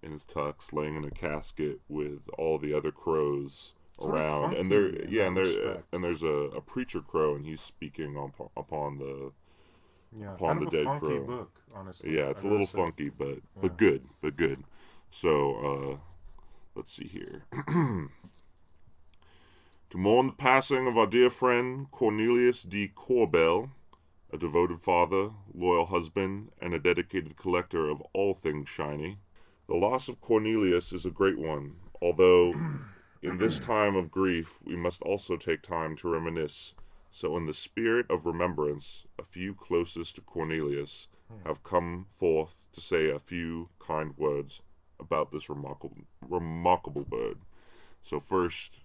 in 0.02 0.12
his 0.12 0.24
tux, 0.24 0.72
laying 0.72 0.96
in 0.96 1.04
a 1.04 1.10
casket 1.10 1.80
with 1.88 2.28
all 2.38 2.58
the 2.58 2.72
other 2.72 2.92
crows 2.92 3.74
around, 4.00 4.54
and 4.54 4.70
there, 4.70 4.90
yeah, 5.08 5.26
and 5.26 5.36
there, 5.36 5.82
and 5.92 6.04
there's 6.04 6.22
a, 6.22 6.26
a 6.56 6.60
preacher 6.60 7.00
crow, 7.00 7.34
and 7.34 7.44
he's 7.44 7.60
speaking 7.60 8.16
on, 8.16 8.32
upon 8.56 8.98
the, 8.98 9.32
Yeah, 10.18 10.34
Upon 10.34 10.60
the 10.60 10.66
dead 10.66 10.86
crow. 11.00 11.24
book, 11.24 11.60
honestly. 11.74 12.16
yeah, 12.16 12.28
it's 12.30 12.42
I 12.44 12.46
a 12.46 12.50
little 12.50 12.66
funky, 12.66 13.08
but 13.08 13.28
Yeah. 13.28 13.62
but 13.62 13.76
good, 13.76 14.04
but 14.20 14.36
good. 14.36 14.64
So, 15.10 15.56
uh, 15.56 15.96
let's 16.74 16.92
see 16.92 17.08
here. 17.08 17.44
to 19.90 19.96
mourn 19.96 20.26
the 20.28 20.32
passing 20.32 20.86
of 20.86 20.98
our 20.98 21.06
dear 21.06 21.30
friend 21.30 21.90
Cornelius 21.90 22.62
D. 22.62 22.90
Corbell, 22.94 23.70
a 24.32 24.36
devoted 24.36 24.82
father, 24.82 25.30
loyal 25.54 25.86
husband, 25.86 26.50
and 26.60 26.74
a 26.74 26.78
dedicated 26.78 27.36
collector 27.36 27.88
of 27.88 28.02
all 28.12 28.34
things 28.34 28.68
shiny. 28.68 29.18
The 29.66 29.74
loss 29.76 30.08
of 30.08 30.20
Cornelius 30.20 30.92
is 30.92 31.04
a 31.06 31.10
great 31.10 31.38
one, 31.38 31.76
although 32.00 32.54
in 33.28 33.38
this 33.38 33.58
time 33.58 33.94
of 33.94 34.10
grief 34.10 34.58
we 34.64 34.76
must 34.76 35.02
also 35.02 35.36
take 35.36 35.62
time 35.62 35.96
to 35.96 36.08
reminisce. 36.08 36.74
So, 37.10 37.36
in 37.36 37.46
the 37.46 37.54
spirit 37.54 38.06
of 38.10 38.26
remembrance, 38.26 39.04
a 39.18 39.24
few 39.24 39.54
closest 39.54 40.16
to 40.16 40.20
Cornelius 40.20 41.08
have 41.44 41.62
come 41.62 42.06
forth 42.16 42.68
to 42.72 42.80
say 42.80 43.10
a 43.10 43.18
few 43.18 43.68
kind 43.78 44.16
words 44.16 44.60
about 45.00 45.30
this 45.32 45.48
remarkable, 45.48 45.96
remarkable 46.20 47.04
bird. 47.04 47.38
So, 48.02 48.18
first, 48.20 48.80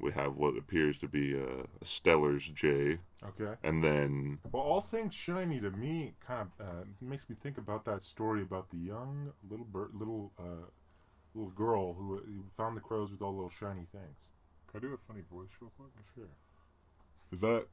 we 0.00 0.12
have 0.12 0.36
what 0.36 0.56
appears 0.56 0.98
to 1.00 1.08
be 1.08 1.34
a, 1.34 1.60
a 1.80 1.84
Steller's 1.84 2.48
jay, 2.48 2.98
Okay. 3.24 3.54
and 3.62 3.82
then 3.82 4.38
Well, 4.52 4.62
all 4.62 4.80
things 4.80 5.14
shiny 5.14 5.60
to 5.60 5.70
me 5.70 6.14
kind 6.26 6.48
of 6.58 6.66
uh, 6.66 6.84
makes 7.00 7.28
me 7.28 7.36
think 7.42 7.58
about 7.58 7.84
that 7.86 8.02
story 8.02 8.42
about 8.42 8.70
the 8.70 8.78
young 8.78 9.32
little 9.48 9.66
bird, 9.66 9.90
little 9.94 10.32
uh, 10.38 10.66
little 11.36 11.52
girl 11.52 11.94
who, 11.94 12.16
who 12.16 12.44
found 12.56 12.76
the 12.76 12.80
crows 12.80 13.10
with 13.10 13.22
all 13.22 13.34
little 13.34 13.50
shiny 13.50 13.86
things. 13.92 14.16
Can 14.70 14.78
I 14.78 14.80
do 14.80 14.94
a 14.94 14.98
funny 15.06 15.22
voice 15.30 15.50
real 15.60 15.70
quick? 15.76 15.90
Sure. 16.14 16.24
Is 17.30 17.40
that? 17.42 17.66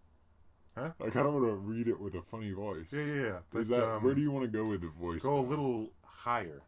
Huh? 0.78 0.89
I 0.99 1.10
kind 1.10 1.28
of 1.28 1.34
want 1.34 1.45
to 1.45 1.54
read 1.54 1.88
it 1.88 1.99
with 1.99 2.15
a 2.15 2.21
funny 2.21 2.52
voice. 2.52 2.91
Yeah, 2.91 3.06
yeah, 3.06 3.21
yeah. 3.54 3.60
Is 3.60 3.67
that 3.69 3.88
um, 3.88 4.04
where 4.04 4.15
do 4.15 4.21
you 4.21 4.32
want 4.32 4.43
to 4.43 4.52
go 4.52 4.65
with 4.65 4.82
the 4.82 4.89
voice? 4.89 5.23
go 5.23 5.39
a 5.39 5.41
little 5.41 5.91
higher? 6.04 6.62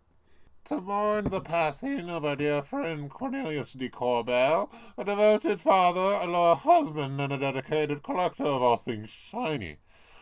To 0.66 0.82
mourn 0.82 1.30
the 1.30 1.42
passing 1.42 2.10
of 2.10 2.26
our 2.26 2.36
dear 2.36 2.64
friend 2.64 3.10
Cornelius 3.10 3.74
de 3.74 3.90
Corbell, 3.90 4.72
a 4.98 5.04
devoted 5.04 5.60
father, 5.60 6.00
a 6.00 6.26
loyal 6.26 6.56
husband, 6.56 7.22
and 7.22 7.34
a 7.34 7.38
dedicated 7.38 8.02
collector 8.02 8.46
of 8.46 8.62
all 8.62 8.78
things 8.78 9.10
shiny. 9.10 9.78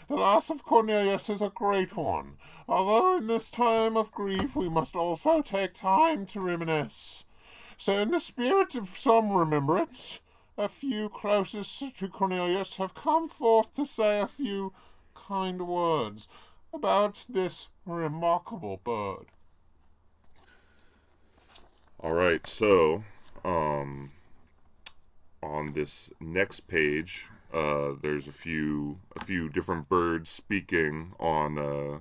The 0.08 0.16
loss 0.16 0.50
of 0.50 0.64
Cornelius 0.64 1.30
is 1.30 1.42
a 1.42 1.50
great 1.50 1.96
one, 1.96 2.38
although 2.68 3.18
in 3.18 3.28
this 3.28 3.50
time 3.50 3.96
of 3.96 4.12
grief 4.12 4.56
we 4.56 4.70
must 4.70 4.96
also 4.96 5.42
take 5.42 5.74
time 5.74 6.26
to 6.28 6.42
reminisce. 6.42 7.24
So, 7.78 8.00
in 8.00 8.12
the 8.12 8.20
spirit 8.20 8.76
of 8.76 8.90
some 8.90 9.32
remembrance, 9.32 10.20
a 10.58 10.68
few 10.68 11.10
closest 11.10 11.98
to 11.98 12.08
Cornelius 12.08 12.76
have 12.76 12.94
come 12.94 13.28
forth 13.28 13.74
to 13.76 13.86
say 13.86 14.20
a 14.20 14.28
few 14.28 14.74
kind 15.16 15.68
words 15.68 16.28
about 16.74 17.26
this 17.30 17.68
remarkable 17.86 18.82
bird. 18.84 19.28
All 22.00 22.14
right, 22.14 22.46
so 22.46 23.04
um, 23.46 24.12
on 25.42 25.74
this 25.74 26.10
next 26.20 26.68
page, 26.68 27.26
uh, 27.54 27.94
there's 28.02 28.28
a 28.28 28.32
few 28.32 29.00
a 29.16 29.24
few 29.24 29.48
different 29.50 29.88
birds 29.88 30.30
speaking 30.30 31.14
on 31.20 31.58
uh, 31.58 32.00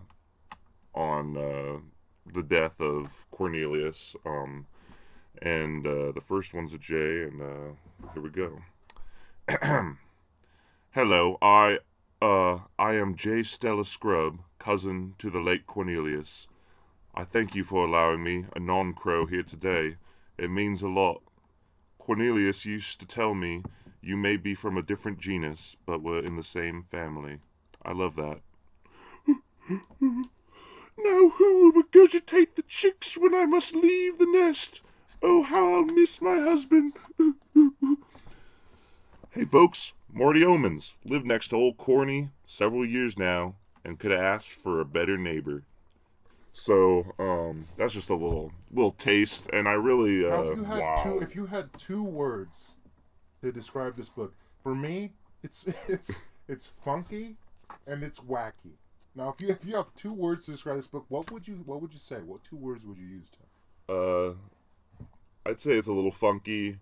on 0.99 1.37
uh, 1.37 1.79
the 2.33 2.43
death 2.43 2.81
of 2.81 3.27
Cornelius. 3.31 4.17
Um, 4.25 4.67
and 5.41 5.87
uh, 5.87 6.13
the 6.13 6.21
first 6.21 6.55
one's 6.55 6.73
a 6.73 6.79
jay, 6.79 7.25
and 7.25 7.43
uh, 7.43 8.11
here 8.13 8.23
we 8.23 8.31
go. 8.31 8.61
Hello, 10.91 11.39
I 11.43 11.79
uh 12.21 12.61
I 12.79 12.95
am 12.95 13.17
J. 13.17 13.43
Stella 13.43 13.85
Scrub, 13.85 14.41
cousin 14.59 15.15
to 15.19 15.31
the 15.31 15.41
late 15.41 15.67
Cornelius. 15.67 16.47
I 17.15 17.25
thank 17.25 17.55
you 17.55 17.65
for 17.65 17.85
allowing 17.85 18.23
me, 18.23 18.47
a 18.57 18.61
non 18.61 18.95
crow, 18.95 19.27
here 19.27 19.43
today. 19.43 19.97
It 20.39 20.51
means 20.51 20.83
a 20.83 20.89
lot. 20.89 21.23
Cornelius 21.99 22.65
used 22.65 23.01
to 23.01 23.07
tell 23.07 23.35
me 23.35 23.63
you 24.03 24.17
may 24.17 24.37
be 24.37 24.55
from 24.55 24.77
a 24.77 24.83
different 24.83 25.21
genus, 25.21 25.77
but 25.87 26.03
we're 26.03 26.19
in 26.19 26.37
the 26.37 26.43
same 26.43 26.83
family. 26.91 27.39
I 27.85 27.93
love 27.93 28.17
that. 28.17 28.41
now 30.01 31.29
who 31.29 31.73
will 31.73 31.83
regurgitate 31.83 32.57
the 32.57 32.65
chicks 32.67 33.17
when 33.17 33.35
I 33.35 33.47
must 33.47 33.75
leave 33.75 34.19
the 34.19 34.27
nest? 34.27 34.83
Oh, 35.23 35.45
how 35.45 35.77
I'll 35.77 35.85
miss 35.85 36.21
my 36.21 36.35
husband. 36.35 36.95
hey, 39.31 39.45
folks, 39.45 39.93
Marty 40.13 40.45
Omens. 40.45 40.95
Lived 41.05 41.27
next 41.27 41.49
to 41.49 41.57
old 41.57 41.77
Corny 41.77 42.31
several 42.45 42.85
years 42.85 43.17
now, 43.17 43.55
and 43.85 44.01
could 44.01 44.11
have 44.11 44.21
asked 44.21 44.49
for 44.49 44.81
a 44.81 44.85
better 44.85 45.17
neighbor. 45.17 45.63
So, 46.53 47.15
um, 47.21 47.67
that's 47.77 47.95
just 47.95 48.11
a 48.11 48.15
little 48.15 48.53
little 48.73 48.91
taste, 48.91 49.49
and 49.53 49.69
I 49.69 49.73
really, 49.73 50.29
Now, 50.29 50.43
uh, 50.43 50.51
if 50.51 50.57
you 50.59 50.65
had 50.65 50.81
wow. 50.81 51.01
two, 51.03 51.21
if 51.21 51.35
you 51.37 51.47
had 51.47 51.73
two 51.79 52.03
words 52.03 52.72
to 53.43 53.53
describe 53.53 53.97
this 53.97 54.09
book, 54.09 54.35
for 54.63 54.75
me, 54.75 55.13
it's 55.43 55.67
it's 55.89 56.17
it's 56.49 56.73
funky 56.85 57.37
and 57.87 58.03
it's 58.03 58.21
wacky. 58.21 58.77
Now, 59.15 59.35
if 59.37 59.45
you 59.45 59.51
if 59.53 59.65
you 59.65 59.77
have 59.77 59.95
two 59.95 60.13
words 60.13 60.47
to 60.47 60.53
describe 60.53 60.77
this 60.77 60.87
book, 60.87 61.05
what 61.09 61.31
would 61.31 61.47
you 61.47 61.63
what 61.67 61.83
would 61.83 61.93
you 61.93 61.99
say? 61.99 62.17
What 62.17 62.43
two 62.45 62.57
words 62.57 62.85
would 62.87 62.99
you 62.99 63.07
use? 63.07 63.29
To? 63.89 63.95
uh, 63.95 64.35
I'd 65.45 65.61
say 65.61 65.73
it's 65.73 65.89
a 65.89 65.93
little 65.93 66.13
funky, 66.13 66.79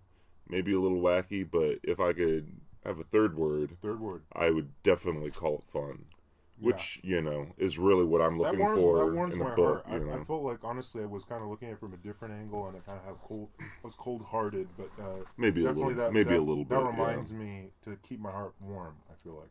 maybe 0.47 0.73
a 0.73 0.79
little 0.79 1.01
wacky, 1.01 1.45
but 1.49 1.79
if 1.83 1.99
I 1.99 2.13
could 2.13 2.47
have 2.85 2.99
a 2.99 3.03
third 3.03 3.35
word, 3.35 3.77
Third 3.81 3.99
word. 3.99 4.21
I 4.33 4.49
would 4.51 4.69
definitely 4.83 5.31
call 5.31 5.57
it 5.57 5.63
fun, 5.63 6.05
Yeah. 6.61 6.67
which 6.67 6.99
you 7.03 7.21
know 7.21 7.47
is 7.57 7.79
really 7.79 8.05
what 8.05 8.21
I'm 8.21 8.37
looking 8.37 8.59
warms, 8.59 8.81
for 8.81 9.25
in 9.25 9.33
a 9.33 9.43
my 9.43 9.55
book. 9.55 9.83
I, 9.89 9.95
I 9.95 10.23
felt 10.23 10.43
like 10.43 10.59
honestly, 10.63 11.01
I 11.01 11.07
was 11.07 11.23
kind 11.23 11.41
of 11.41 11.47
looking 11.47 11.69
at 11.69 11.73
it 11.73 11.79
from 11.79 11.93
a 11.93 11.97
different 11.97 12.35
angle, 12.35 12.67
and 12.67 12.77
I 12.77 12.79
kind 12.81 12.99
of 12.99 13.05
have 13.05 13.19
cold, 13.21 13.49
I 13.59 13.65
was 13.83 13.95
cold 13.95 14.23
hearted, 14.23 14.67
but 14.77 14.91
uh, 15.01 15.23
maybe 15.37 15.65
a 15.65 15.71
little, 15.71 15.95
that 15.95 16.13
maybe 16.13 16.29
that, 16.29 16.39
a 16.39 16.43
little 16.43 16.63
bit. 16.63 16.69
That 16.69 16.83
yeah. 16.83 16.91
reminds 16.91 17.33
me 17.33 17.69
to 17.83 17.97
keep 18.03 18.19
my 18.19 18.31
heart 18.31 18.53
warm. 18.61 18.95
I 19.09 19.15
feel 19.23 19.35
like. 19.35 19.49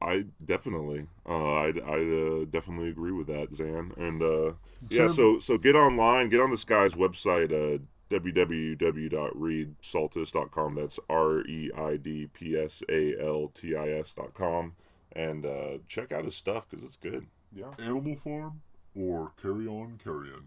I 0.00 0.24
definitely, 0.44 1.06
uh, 1.26 1.54
I'd, 1.54 1.80
I'd 1.80 2.12
uh, 2.12 2.44
definitely 2.50 2.90
agree 2.90 3.12
with 3.12 3.28
that, 3.28 3.54
Zan. 3.54 3.92
And 3.96 4.22
uh, 4.22 4.52
yeah, 4.90 5.08
so 5.08 5.38
so 5.38 5.56
get 5.56 5.74
online, 5.74 6.28
get 6.28 6.40
on 6.40 6.50
this 6.50 6.64
guy's 6.64 6.92
website, 6.92 7.50
uh, 7.50 7.78
www.reidpsaltis.com. 8.10 10.74
That's 10.74 10.98
R 11.08 11.40
E 11.40 11.70
I 11.76 11.96
D 11.96 12.28
P 12.32 12.56
S 12.56 12.82
A 12.88 13.20
L 13.20 13.50
T 13.54 13.74
I 13.74 13.88
S.com, 13.88 14.74
and 15.16 15.46
uh, 15.46 15.78
check 15.88 16.12
out 16.12 16.24
his 16.24 16.36
stuff 16.36 16.68
because 16.68 16.84
it's 16.84 16.96
good. 16.96 17.26
Yeah. 17.52 17.72
Animal 17.78 18.16
Farm 18.16 18.60
or 18.94 19.32
Carry 19.40 19.66
On 19.66 19.98
Carrion. 20.02 20.44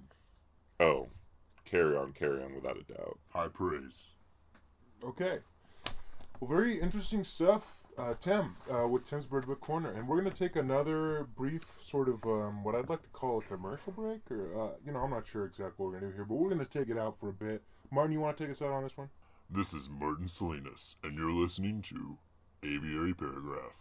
Oh, 0.79 1.07
carry 1.65 1.97
on, 1.97 2.13
carry 2.13 2.41
on, 2.41 2.55
without 2.55 2.77
a 2.77 2.93
doubt. 2.93 3.19
High 3.29 3.47
praise. 3.47 4.07
Okay. 5.03 5.39
Well, 6.39 6.49
very 6.49 6.79
interesting 6.79 7.23
stuff, 7.23 7.79
uh, 7.97 8.13
Tim, 8.19 8.55
uh, 8.71 8.87
with 8.87 9.09
Tim's 9.09 9.25
Bird 9.25 9.45
Book 9.45 9.59
Corner. 9.59 9.91
And 9.91 10.07
we're 10.07 10.21
going 10.21 10.31
to 10.31 10.37
take 10.37 10.55
another 10.55 11.27
brief 11.35 11.77
sort 11.81 12.07
of 12.07 12.23
um, 12.25 12.63
what 12.63 12.75
I'd 12.75 12.89
like 12.89 13.01
to 13.01 13.09
call 13.09 13.39
a 13.39 13.41
commercial 13.41 13.91
break. 13.91 14.21
Or, 14.31 14.61
uh, 14.61 14.69
you 14.85 14.93
know, 14.93 14.99
I'm 14.99 15.09
not 15.09 15.27
sure 15.27 15.45
exactly 15.45 15.73
what 15.77 15.91
we're 15.91 15.99
going 15.99 16.03
to 16.03 16.09
do 16.09 16.15
here, 16.15 16.25
but 16.25 16.35
we're 16.35 16.49
going 16.49 16.65
to 16.65 16.69
take 16.69 16.89
it 16.89 16.97
out 16.97 17.19
for 17.19 17.29
a 17.29 17.33
bit. 17.33 17.61
Martin, 17.91 18.13
you 18.13 18.19
want 18.19 18.37
to 18.37 18.43
take 18.43 18.51
us 18.51 18.61
out 18.61 18.71
on 18.71 18.83
this 18.83 18.95
one? 18.95 19.09
This 19.49 19.73
is 19.73 19.89
Martin 19.89 20.27
Salinas, 20.27 20.95
and 21.03 21.17
you're 21.17 21.31
listening 21.31 21.81
to 21.81 22.19
Aviary 22.63 23.13
Paragraph. 23.13 23.73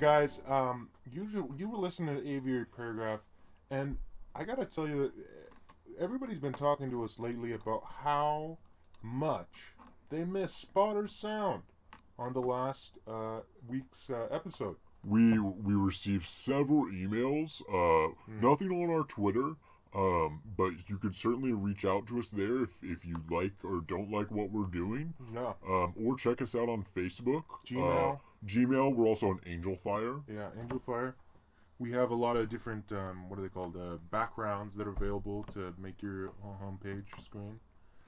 Guys, 0.00 0.40
um, 0.48 0.88
you 1.12 1.26
you 1.56 1.68
were 1.68 1.78
listening 1.78 2.16
to 2.16 2.22
the 2.22 2.30
aviary 2.30 2.64
paragraph, 2.64 3.20
and 3.70 3.96
I 4.34 4.44
gotta 4.44 4.64
tell 4.64 4.88
you 4.88 5.02
that 5.02 5.12
uh, 5.12 6.02
everybody's 6.04 6.38
been 6.38 6.52
talking 6.54 6.90
to 6.90 7.04
us 7.04 7.18
lately 7.18 7.52
about 7.52 7.82
how 8.02 8.58
much 9.02 9.74
they 10.08 10.24
miss 10.24 10.52
Spotter's 10.54 11.12
sound 11.12 11.62
on 12.18 12.32
the 12.32 12.40
last 12.40 12.98
uh, 13.06 13.40
week's 13.68 14.08
uh, 14.10 14.26
episode. 14.30 14.76
We 15.04 15.38
we 15.38 15.74
received 15.74 16.26
several 16.26 16.86
emails. 16.86 17.62
Uh, 17.68 18.12
nothing 18.40 18.70
on 18.70 18.90
our 18.90 19.04
Twitter. 19.04 19.52
Um, 19.92 20.40
but 20.56 20.70
you 20.88 20.98
can 20.98 21.12
certainly 21.12 21.52
reach 21.52 21.84
out 21.84 22.06
to 22.06 22.20
us 22.20 22.30
there 22.30 22.62
if, 22.62 22.70
if 22.80 23.04
you 23.04 23.16
like 23.28 23.50
or 23.64 23.80
don't 23.88 24.08
like 24.08 24.30
what 24.30 24.52
we're 24.52 24.66
doing. 24.66 25.12
No, 25.32 25.56
Um, 25.68 25.94
or 26.00 26.14
check 26.16 26.40
us 26.40 26.54
out 26.54 26.68
on 26.68 26.86
Facebook. 26.96 27.42
Gmail. 27.66 28.20
Gmail. 28.46 28.94
We're 28.94 29.06
also 29.06 29.28
on 29.28 29.40
Angel 29.46 29.76
Fire. 29.76 30.20
yeah, 30.28 30.48
Angel 30.60 30.78
Fire. 30.78 31.14
We 31.78 31.92
have 31.92 32.10
a 32.10 32.14
lot 32.14 32.36
of 32.36 32.48
different 32.48 32.92
um, 32.92 33.28
what 33.28 33.38
are 33.38 33.42
they 33.42 33.48
called? 33.48 33.76
Uh, 33.76 33.96
backgrounds 34.10 34.74
that 34.76 34.86
are 34.86 34.92
available 34.92 35.44
to 35.52 35.74
make 35.78 36.02
your 36.02 36.32
homepage 36.62 37.06
screen. 37.24 37.58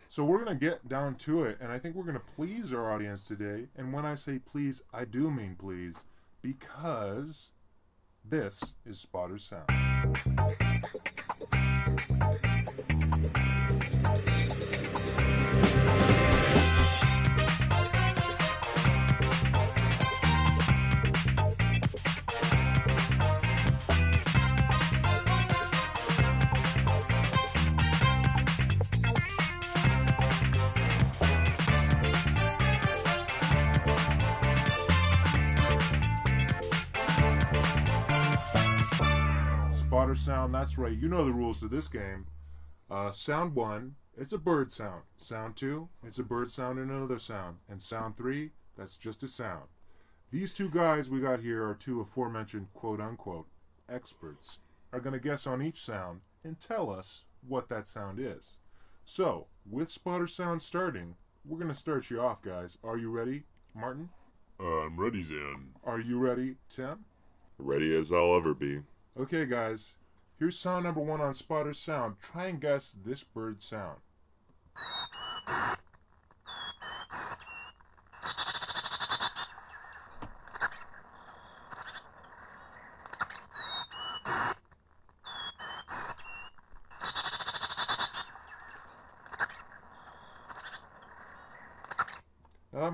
So 0.09 0.25
we're 0.25 0.45
gonna 0.45 0.55
get 0.55 0.89
down 0.89 1.15
to 1.17 1.45
it, 1.45 1.57
and 1.59 1.73
I 1.73 1.79
think 1.79 1.97
we're 1.97 2.05
gonna 2.05 2.21
please 2.37 2.73
our 2.73 2.93
audience 2.93 3.23
today. 3.23 3.69
And 3.77 3.93
when 3.93 4.05
I 4.05 4.15
say 4.15 4.39
please, 4.39 4.83
I 4.93 5.07
do 5.07 5.31
mean 5.31 5.57
please, 5.59 5.97
because 6.43 7.51
this 8.23 8.63
is 8.85 8.99
Spotter's 8.99 9.43
Sound. 9.45 10.72
Sound, 40.33 40.55
that's 40.55 40.79
right. 40.79 40.97
You 40.97 41.09
know 41.09 41.27
the 41.27 41.33
rules 41.33 41.61
to 41.61 41.69
this 41.69 41.89
game. 41.89 42.25
Uh, 42.91 43.13
sound 43.13 43.55
one, 43.55 43.97
it's 44.17 44.33
a 44.33 44.39
bird 44.39 44.73
sound. 44.73 45.03
Sound 45.19 45.57
two, 45.57 45.91
it's 46.07 46.19
a 46.19 46.23
bird 46.23 46.51
sound 46.51 46.79
and 46.79 46.91
another 46.91 47.19
sound. 47.19 47.59
And 47.69 47.83
sound 47.83 48.17
three, 48.17 48.53
that's 48.75 48.97
just 48.97 49.23
a 49.23 49.29
sound. 49.29 49.65
These 50.31 50.55
two 50.55 50.71
guys 50.71 51.11
we 51.11 51.21
got 51.21 51.41
here 51.41 51.69
are 51.69 51.75
two 51.75 52.01
aforementioned 52.01 52.69
quote 52.73 52.99
unquote 52.99 53.47
experts, 53.91 54.59
are 54.91 55.01
going 55.01 55.13
to 55.13 55.21
guess 55.21 55.47
on 55.47 55.61
each 55.61 55.83
sound 55.83 56.21
and 56.45 56.59
tell 56.59 56.89
us 56.89 57.25
what 57.47 57.69
that 57.69 57.87
sound 57.87 58.19
is. 58.19 58.53
So, 59.05 59.49
with 59.71 59.91
spotter 59.91 60.27
sound 60.27 60.63
starting, 60.63 61.15
we're 61.45 61.59
going 61.59 61.69
to 61.69 61.79
start 61.79 62.09
you 62.09 62.23
off, 62.23 62.41
guys. 62.41 62.79
Are 62.83 62.97
you 62.97 63.11
ready, 63.11 63.43
Martin? 63.75 64.09
Uh, 64.59 64.87
I'm 64.87 64.99
ready, 64.99 65.23
Zan. 65.23 65.73
Are 65.85 66.01
you 66.01 66.19
ready, 66.19 66.57
Tim? 66.71 67.05
Ready 67.59 67.95
as 67.95 68.11
I'll 68.11 68.35
ever 68.35 68.55
be. 68.55 68.81
Okay, 69.21 69.45
guys. 69.45 69.95
Here's 70.43 70.59
sound 70.59 70.83
number 70.83 71.01
one 71.01 71.21
on 71.21 71.35
Spotter's 71.35 71.79
Sound. 71.79 72.17
Try 72.21 72.47
and 72.47 72.61
guess 72.61 72.97
this 73.05 73.23
bird's 73.23 73.65
sound. 73.65 73.99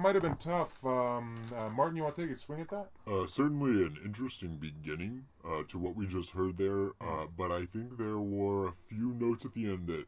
Might 0.08 0.14
have 0.14 0.22
been 0.22 0.36
tough. 0.36 0.72
Um, 0.86 1.38
uh, 1.54 1.68
Martin, 1.68 1.96
you 1.96 2.02
want 2.02 2.16
to 2.16 2.26
take 2.26 2.34
a 2.34 2.38
swing 2.38 2.62
at 2.62 2.70
that? 2.70 2.88
Uh, 3.06 3.26
certainly 3.26 3.84
an 3.84 3.98
interesting 4.02 4.56
beginning 4.56 5.26
uh, 5.44 5.64
to 5.68 5.76
what 5.76 5.96
we 5.96 6.06
just 6.06 6.30
heard 6.30 6.56
there, 6.56 6.92
uh, 7.02 7.26
but 7.36 7.52
I 7.52 7.66
think 7.66 7.98
there 7.98 8.16
were 8.16 8.68
a 8.68 8.72
few 8.88 9.12
notes 9.12 9.44
at 9.44 9.52
the 9.52 9.66
end 9.66 9.86
that 9.88 10.06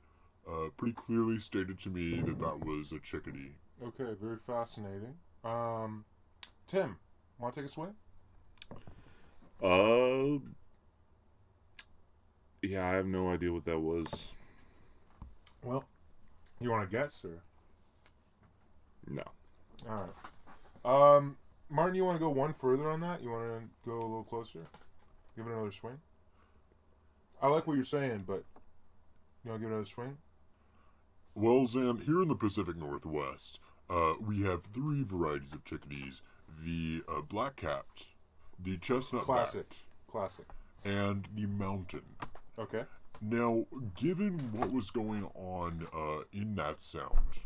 uh, 0.50 0.70
pretty 0.78 0.94
clearly 0.94 1.38
stated 1.38 1.78
to 1.80 1.90
me 1.90 2.22
that 2.22 2.38
that 2.38 2.64
was 2.64 2.92
a 2.92 2.98
chickadee. 2.98 3.56
Okay, 3.84 4.16
very 4.18 4.38
fascinating. 4.46 5.16
Um, 5.44 6.06
Tim, 6.66 6.96
want 7.38 7.52
to 7.52 7.60
take 7.60 7.68
a 7.68 7.70
swing? 7.70 7.94
Uh, 9.62 10.40
yeah, 12.62 12.88
I 12.88 12.92
have 12.92 13.06
no 13.06 13.28
idea 13.28 13.52
what 13.52 13.66
that 13.66 13.78
was. 13.78 14.32
Well, 15.62 15.84
you 16.58 16.70
want 16.70 16.90
to 16.90 16.96
guess 16.96 17.20
or? 17.22 17.42
No. 19.06 19.24
All 19.88 20.08
right. 20.84 21.16
Um, 21.16 21.36
Martin, 21.68 21.94
you 21.94 22.04
want 22.04 22.18
to 22.18 22.24
go 22.24 22.30
one 22.30 22.54
further 22.54 22.90
on 22.90 23.00
that? 23.00 23.22
You 23.22 23.30
want 23.30 23.44
to 23.44 23.68
go 23.88 23.96
a 23.96 24.00
little 24.00 24.24
closer? 24.24 24.66
Give 25.36 25.46
it 25.46 25.52
another 25.52 25.72
swing. 25.72 25.98
I 27.40 27.46
like 27.48 27.66
what 27.66 27.76
you're 27.76 27.84
saying, 27.84 28.24
but 28.26 28.44
you 29.44 29.50
want 29.50 29.60
to 29.60 29.66
give 29.66 29.70
it 29.70 29.74
another 29.74 29.86
swing? 29.86 30.18
Well, 31.34 31.64
Zan, 31.66 31.98
here 31.98 32.20
in 32.22 32.28
the 32.28 32.34
Pacific 32.34 32.76
Northwest, 32.76 33.60
uh, 33.88 34.14
we 34.20 34.42
have 34.42 34.64
three 34.64 35.02
varieties 35.02 35.52
of 35.54 35.64
chickadees 35.64 36.22
the 36.64 37.02
uh, 37.08 37.20
black 37.22 37.56
capped, 37.56 38.08
the 38.58 38.76
chestnut 38.78 39.22
Classic. 39.22 39.66
Classic. 40.10 40.44
and 40.84 41.28
the 41.34 41.46
mountain. 41.46 42.02
Okay. 42.58 42.82
Now, 43.22 43.66
given 43.94 44.38
what 44.52 44.72
was 44.72 44.90
going 44.90 45.30
on 45.34 45.86
uh, 45.94 46.24
in 46.32 46.56
that 46.56 46.80
sound, 46.80 47.38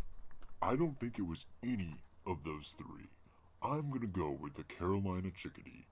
I 0.63 0.77
don't 0.77 0.99
think 0.99 1.19
it 1.19 1.27
was 1.27 1.47
any 1.63 1.97
of 2.27 2.45
those 2.45 2.75
three. 2.77 3.11
I'm 3.63 3.91
gonna 3.91 4.07
go 4.07 4.31
with 4.31 4.55
the 4.55 4.65
Carolina 4.65 5.31
chickadee. 5.35 5.87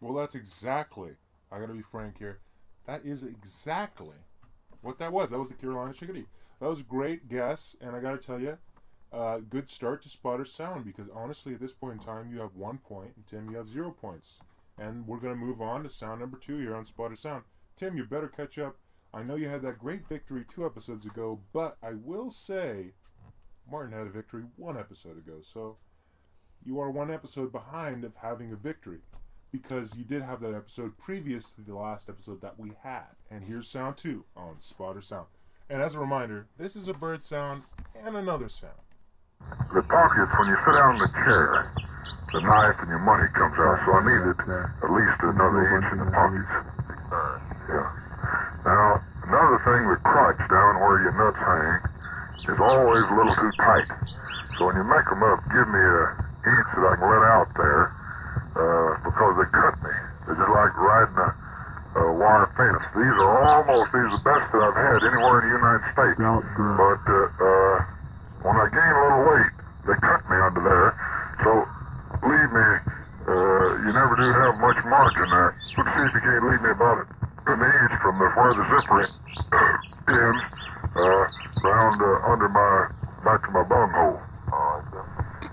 Well, 0.00 0.14
that's 0.14 0.34
exactly. 0.34 1.12
I 1.50 1.58
got 1.58 1.68
to 1.68 1.74
be 1.74 1.82
frank 1.82 2.18
here. 2.18 2.40
That 2.86 3.06
is 3.06 3.22
exactly 3.22 4.16
what 4.82 4.98
that 4.98 5.12
was. 5.12 5.30
That 5.30 5.38
was 5.38 5.48
the 5.48 5.54
Carolina 5.54 5.94
chickadee. 5.94 6.26
That 6.60 6.68
was 6.68 6.80
a 6.80 6.84
great 6.84 7.28
guess, 7.28 7.74
and 7.80 7.96
I 7.96 8.00
got 8.00 8.20
to 8.20 8.26
tell 8.26 8.40
you, 8.40 8.58
uh, 9.12 9.38
good 9.38 9.70
start 9.70 10.02
to 10.02 10.08
Spotter 10.08 10.44
Sound 10.44 10.84
because 10.84 11.06
honestly, 11.14 11.54
at 11.54 11.60
this 11.60 11.72
point 11.72 11.94
in 11.94 11.98
time, 12.00 12.30
you 12.32 12.40
have 12.40 12.54
one 12.54 12.78
point, 12.78 13.12
and 13.16 13.26
Tim, 13.26 13.50
you 13.50 13.56
have 13.56 13.68
zero 13.68 13.90
points. 13.90 14.38
And 14.76 15.06
we're 15.06 15.20
going 15.20 15.32
to 15.32 15.40
move 15.40 15.62
on 15.62 15.84
to 15.84 15.88
sound 15.88 16.20
number 16.20 16.36
two 16.36 16.58
here 16.58 16.74
on 16.74 16.84
Spotter 16.84 17.16
Sound. 17.16 17.44
Tim, 17.76 17.96
you 17.96 18.04
better 18.04 18.28
catch 18.28 18.58
up. 18.58 18.76
I 19.12 19.22
know 19.22 19.36
you 19.36 19.48
had 19.48 19.62
that 19.62 19.78
great 19.78 20.08
victory 20.08 20.44
two 20.48 20.66
episodes 20.66 21.06
ago, 21.06 21.40
but 21.52 21.76
I 21.82 21.92
will 21.94 22.28
say 22.28 22.92
Martin 23.70 23.92
had 23.92 24.06
a 24.06 24.10
victory 24.10 24.44
one 24.56 24.78
episode 24.78 25.16
ago, 25.18 25.38
so 25.42 25.76
you 26.64 26.80
are 26.80 26.90
one 26.90 27.10
episode 27.10 27.52
behind 27.52 28.04
of 28.04 28.12
having 28.16 28.52
a 28.52 28.56
victory 28.56 29.00
because 29.52 29.94
you 29.94 30.04
did 30.04 30.22
have 30.22 30.40
that 30.40 30.54
episode 30.54 30.96
previous 30.98 31.52
to 31.52 31.60
the 31.60 31.74
last 31.74 32.08
episode 32.08 32.40
that 32.42 32.58
we 32.58 32.72
had. 32.82 33.14
And 33.30 33.44
here's 33.44 33.68
sound 33.68 33.96
two 33.96 34.24
on 34.36 34.56
Spotter 34.58 35.00
Sound. 35.00 35.26
And 35.70 35.80
as 35.80 35.94
a 35.94 36.00
reminder, 36.00 36.46
this 36.58 36.76
is 36.76 36.88
a 36.88 36.94
bird 36.94 37.22
sound 37.22 37.62
and 37.94 38.16
another 38.16 38.48
sound. 38.48 38.80
The 39.72 39.82
pockets, 39.82 40.32
when 40.38 40.48
you 40.48 40.56
sit 40.64 40.72
down 40.72 40.94
in 40.94 41.00
the 41.00 41.12
chair, 41.24 41.64
the 42.32 42.40
knife 42.40 42.76
and 42.80 42.88
your 42.88 42.98
money 42.98 43.28
comes 43.32 43.58
out, 43.58 43.78
so 43.86 43.92
I 43.92 44.02
needed 44.02 44.40
at 44.82 44.90
least 44.90 45.18
another 45.22 45.62
inch 45.76 45.92
in 45.92 45.98
the 45.98 46.10
pockets. 46.10 46.54
Yeah. 47.68 47.88
Now, 48.64 49.00
another 49.28 49.58
thing, 49.64 49.88
the 49.88 49.96
crotch 50.02 50.38
down 50.50 50.80
where 50.80 51.00
your 51.00 51.12
nuts 51.12 51.38
hang 51.38 51.93
is 52.48 52.60
always 52.60 53.04
a 53.08 53.14
little 53.16 53.36
too 53.40 53.52
tight. 53.56 53.88
So 54.56 54.68
when 54.68 54.76
you 54.76 54.84
make 54.84 55.06
them 55.08 55.22
up, 55.24 55.40
give 55.50 55.66
me 55.66 55.80
a 55.80 56.00
inch 56.44 56.68
that 56.76 56.84
I 56.84 56.94
can 57.00 57.08
let 57.08 57.24
out 57.24 57.50
there, 57.56 57.82
uh, 58.54 58.90
because 59.02 59.32
they 59.40 59.48
cut 59.50 59.74
me. 59.80 59.94
They're 60.28 60.36
just 60.36 60.52
like 60.52 60.72
riding 60.76 61.18
a, 61.18 61.30
a 62.00 62.04
wire 62.14 62.48
fence. 62.54 62.84
These 62.94 63.16
are 63.16 63.32
almost, 63.48 63.88
these 63.96 64.06
are 64.08 64.16
the 64.16 64.24
best 64.28 64.46
that 64.52 64.60
I've 64.60 64.76
had 64.76 64.98
anywhere 65.08 65.40
in 65.40 65.44
the 65.48 65.54
United 65.56 65.84
States. 65.92 66.16
But, 66.20 67.02
uh, 67.08 67.16
uh, 67.40 67.76
when 68.44 68.56
I 68.60 68.66
gain 68.68 68.92
a 68.92 69.00
little 69.08 69.24
weight, 69.24 69.54
they 69.88 69.96
cut 70.04 70.20
me 70.28 70.36
under 70.36 70.62
there. 70.62 70.90
So, 71.42 71.50
leave 72.28 72.50
me, 72.52 72.68
uh, 73.24 73.68
you 73.88 73.90
never 73.92 74.14
do 74.20 74.28
have 74.36 74.52
much 74.60 74.78
margin 74.84 75.28
there. 75.32 75.56
But 75.76 75.88
see 75.96 76.04
if 76.06 76.12
you 76.12 76.22
can't 76.22 76.44
leave 76.44 76.62
me 76.62 76.70
about 76.76 77.08
an 77.48 77.60
inch 77.60 77.94
from 78.04 78.20
the, 78.20 78.28
where 78.36 78.52
the 78.52 78.64
zipper 78.68 79.00
ends, 80.12 80.44
my, 83.34 83.38
back 83.38 83.46
to 83.46 83.52
my 83.52 83.62
bunghole. 83.64 84.20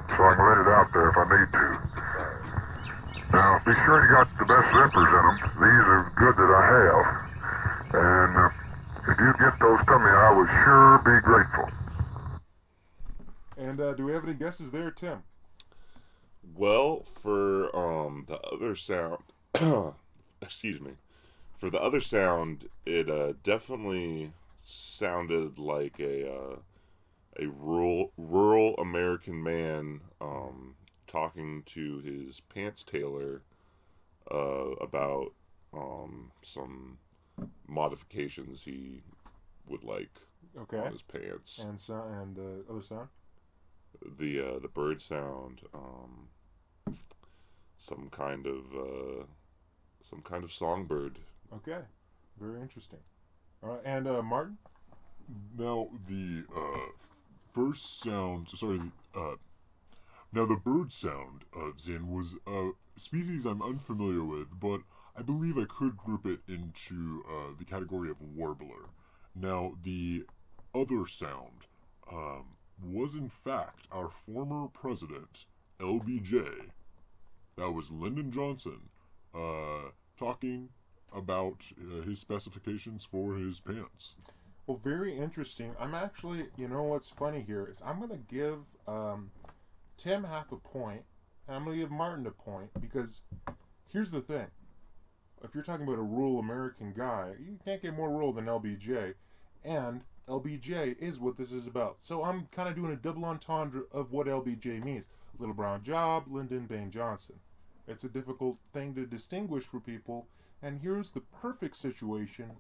So 0.10 0.24
I 0.24 0.36
can 0.36 0.46
let 0.46 0.58
it 0.58 0.68
out 0.68 0.94
there 0.94 1.10
if 1.10 1.18
I 1.18 1.24
need 1.24 1.52
to. 1.52 1.66
Now, 3.34 3.60
be 3.66 3.74
sure 3.74 4.04
you 4.04 4.12
got 4.12 4.28
the 4.38 4.46
best 4.46 4.72
zippers 4.72 5.08
in 5.08 5.24
them. 5.26 5.38
These 5.56 5.86
are 5.88 6.14
good 6.18 6.36
that 6.36 6.52
I 6.52 6.64
have. 6.78 7.06
And 7.94 8.38
uh, 8.38 8.50
if 9.12 9.20
you 9.20 9.34
get 9.40 9.60
those 9.60 9.80
to 9.86 10.00
me, 10.00 10.10
I 10.10 10.32
would 10.36 10.50
sure 10.64 10.98
be 11.06 11.22
grateful. 11.22 11.70
And 13.58 13.80
uh, 13.80 13.94
do 13.94 14.06
we 14.06 14.14
have 14.14 14.26
any 14.26 14.34
guesses 14.34 14.72
there, 14.72 14.92
Tim? 14.92 15.24
Well, 16.56 17.04
for 17.04 17.74
um 17.76 18.26
the 18.28 18.40
other 18.40 18.76
sound, 18.76 19.24
excuse 20.42 20.82
me, 20.82 20.92
for 21.56 21.70
the 21.70 21.82
other 21.82 22.02
sound, 22.02 22.68
it 22.86 23.10
uh, 23.10 23.34
definitely 23.44 24.32
sounded 24.64 25.60
like 25.60 26.00
a 26.00 26.30
uh, 26.30 26.56
a 27.40 27.48
rural 27.48 28.12
rural 28.18 28.76
American 28.76 29.42
man 29.42 30.02
um, 30.20 30.76
talking 31.08 31.64
to 31.66 32.00
his 32.00 32.40
pants 32.54 32.84
tailor 32.84 33.42
uh, 34.32 34.72
about 34.82 35.34
um, 35.74 36.32
some 36.42 36.98
modifications 37.68 38.62
he 38.64 39.02
would 39.68 39.84
like 39.84 40.12
Okay. 40.60 40.78
on 40.78 40.92
his 40.92 41.02
pants. 41.02 41.60
And 41.60 41.80
so 41.80 42.04
and 42.22 42.36
the 42.36 42.66
other 42.70 42.82
sound. 42.82 43.08
the 44.20 44.40
uh, 44.56 44.60
the 44.60 44.68
bird 44.68 45.02
sound, 45.02 45.62
um, 45.74 46.28
some 47.78 48.10
kind 48.12 48.46
of 48.48 48.66
uh, 48.76 49.24
some 50.04 50.22
kind 50.22 50.44
of 50.44 50.52
songbird. 50.52 51.20
Okay. 51.54 51.80
Very 52.40 52.62
interesting. 52.62 53.00
All 53.64 53.70
right. 53.70 53.82
And 53.86 54.08
uh, 54.08 54.22
Martin. 54.22 54.58
Now 55.58 55.88
the 56.10 56.44
uh, 56.54 56.92
first 57.54 58.02
sound, 58.02 58.50
sorry, 58.50 58.82
uh, 59.16 59.36
now 60.34 60.46
the 60.46 60.56
bird 60.56 60.92
sound 60.92 61.44
of 61.54 61.80
Zin 61.80 62.10
was 62.10 62.36
a 62.48 62.72
species 62.96 63.46
I'm 63.46 63.62
unfamiliar 63.62 64.24
with, 64.24 64.60
but 64.60 64.82
I 65.16 65.22
believe 65.22 65.58
I 65.58 65.66
could 65.66 65.98
group 65.98 66.26
it 66.26 66.40
into 66.48 67.24
uh, 67.30 67.54
the 67.58 67.66
category 67.66 68.10
of 68.10 68.22
warbler. 68.22 68.90
Now 69.36 69.74
the 69.84 70.26
other 70.74 71.06
sound 71.06 71.68
um, 72.12 72.46
was 72.82 73.14
in 73.14 73.30
fact 73.30 73.88
our 73.92 74.10
former 74.10 74.68
president, 74.68 75.46
LBJ. 75.80 76.70
That 77.58 77.72
was 77.72 77.92
Lyndon 77.92 78.32
Johnson, 78.32 78.90
uh, 79.36 79.92
talking 80.18 80.70
about 81.14 81.66
uh, 81.78 82.02
his 82.04 82.20
specifications 82.20 83.04
for 83.04 83.36
his 83.36 83.60
pants. 83.60 84.16
Well, 84.68 84.80
very 84.84 85.18
interesting. 85.18 85.74
I'm 85.80 85.96
actually, 85.96 86.46
you 86.56 86.68
know 86.68 86.84
what's 86.84 87.10
funny 87.10 87.44
here 87.46 87.68
is 87.70 87.82
I'm 87.86 87.98
going 87.98 88.12
to 88.12 88.34
give 88.34 88.60
um, 88.88 89.32
Tim 89.98 90.24
half 90.24 90.52
a 90.52 90.58
point, 90.58 91.04
and 91.48 91.56
I'm 91.56 91.66
going 91.66 91.78
to 91.78 91.84
give 91.84 91.92
Martin 91.92 92.28
a 92.28 92.32
point 92.32 92.70
because 92.80 93.22
here's 93.88 94.12
the 94.12 94.22
thing. 94.22 94.48
If 95.44 95.56
you're 95.56 95.64
talking 95.64 95.88
about 95.88 95.98
a 95.98 96.04
rural 96.04 96.40
American 96.40 96.94
guy, 96.94 97.32
you 97.40 97.58
can't 97.66 97.82
get 97.82 97.96
more 97.96 98.10
rural 98.10 98.32
than 98.32 98.46
LBJ, 98.46 99.16
and 99.66 100.02
LBJ 100.28 100.98
is 101.00 101.20
what 101.20 101.38
this 101.38 101.52
is 101.52 101.66
about. 101.66 101.98
So 102.00 102.24
I'm 102.24 102.48
kind 102.52 102.70
of 102.70 102.76
doing 102.76 102.94
a 102.94 102.96
double 102.96 103.26
entendre 103.26 103.84
of 103.92 104.12
what 104.12 104.28
LBJ 104.28 104.84
means. 104.84 105.08
Little 105.40 105.56
Brown 105.56 105.84
Job, 105.84 106.26
Lyndon 106.28 106.68
Baines 106.68 106.94
Johnson. 106.94 107.38
It's 107.88 108.04
a 108.04 108.10
difficult 108.10 108.58
thing 108.72 108.94
to 108.94 109.08
distinguish 109.08 109.64
for 109.64 109.80
people, 109.80 110.28
and 110.62 110.80
here's 110.82 111.12
the 111.12 111.22
perfect 111.22 111.76
situation 111.76 112.52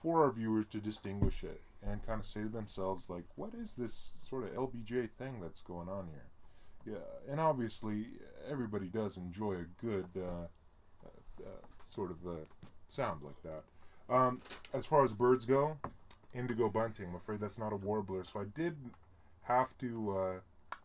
for 0.00 0.24
our 0.24 0.32
viewers 0.32 0.66
to 0.66 0.78
distinguish 0.78 1.44
it 1.44 1.60
and 1.86 2.04
kind 2.06 2.20
of 2.20 2.26
say 2.26 2.42
to 2.42 2.48
themselves 2.48 3.08
like 3.08 3.24
what 3.36 3.54
is 3.54 3.74
this 3.74 4.12
sort 4.18 4.44
of 4.44 4.50
lbj 4.50 5.08
thing 5.18 5.40
that's 5.40 5.60
going 5.60 5.88
on 5.88 6.08
here? 6.08 6.94
Yeah 6.94 7.30
and 7.30 7.40
obviously 7.40 8.06
everybody 8.50 8.86
does 8.86 9.16
enjoy 9.16 9.54
a 9.54 9.84
good 9.84 10.06
uh, 10.16 10.46
uh, 11.04 11.44
uh, 11.44 11.66
sort 11.86 12.10
of 12.10 12.16
uh, 12.26 12.44
sound 12.88 13.20
like 13.22 13.42
that. 13.42 14.14
Um, 14.14 14.40
as 14.74 14.86
far 14.86 15.04
as 15.04 15.12
birds 15.12 15.44
go 15.44 15.76
indigo 16.34 16.68
bunting 16.68 17.06
i'm 17.08 17.16
afraid 17.16 17.40
that's 17.40 17.58
not 17.58 17.72
a 17.72 17.76
warbler 17.76 18.22
so 18.24 18.40
i 18.40 18.44
did 18.54 18.76
have 19.42 19.76
to 19.78 20.16
uh, 20.16 20.76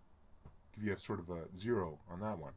give 0.75 0.85
you 0.85 0.93
a 0.93 0.99
sort 0.99 1.19
of 1.19 1.29
a 1.29 1.43
zero 1.57 1.99
on 2.11 2.19
that 2.21 2.39
one. 2.39 2.53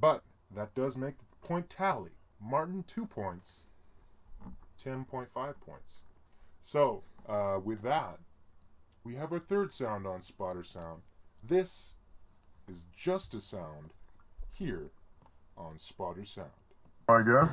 But 0.00 0.22
that 0.54 0.74
does 0.74 0.96
make 0.96 1.18
the 1.18 1.46
point 1.46 1.70
tally. 1.70 2.12
Martin 2.40 2.84
two 2.86 3.06
points 3.06 3.66
10.5 4.84 5.26
points. 5.60 6.04
So, 6.60 7.02
uh, 7.28 7.58
with 7.62 7.82
that, 7.82 8.18
we 9.04 9.16
have 9.16 9.32
our 9.32 9.38
third 9.38 9.72
sound 9.72 10.06
on 10.06 10.22
Spotter 10.22 10.64
Sound. 10.64 11.02
This 11.42 11.94
is 12.68 12.86
just 12.96 13.34
a 13.34 13.40
sound 13.40 13.90
here 14.52 14.90
on 15.56 15.78
Spotter 15.78 16.24
Sound. 16.24 16.50
I 17.08 17.18
guess. 17.18 17.50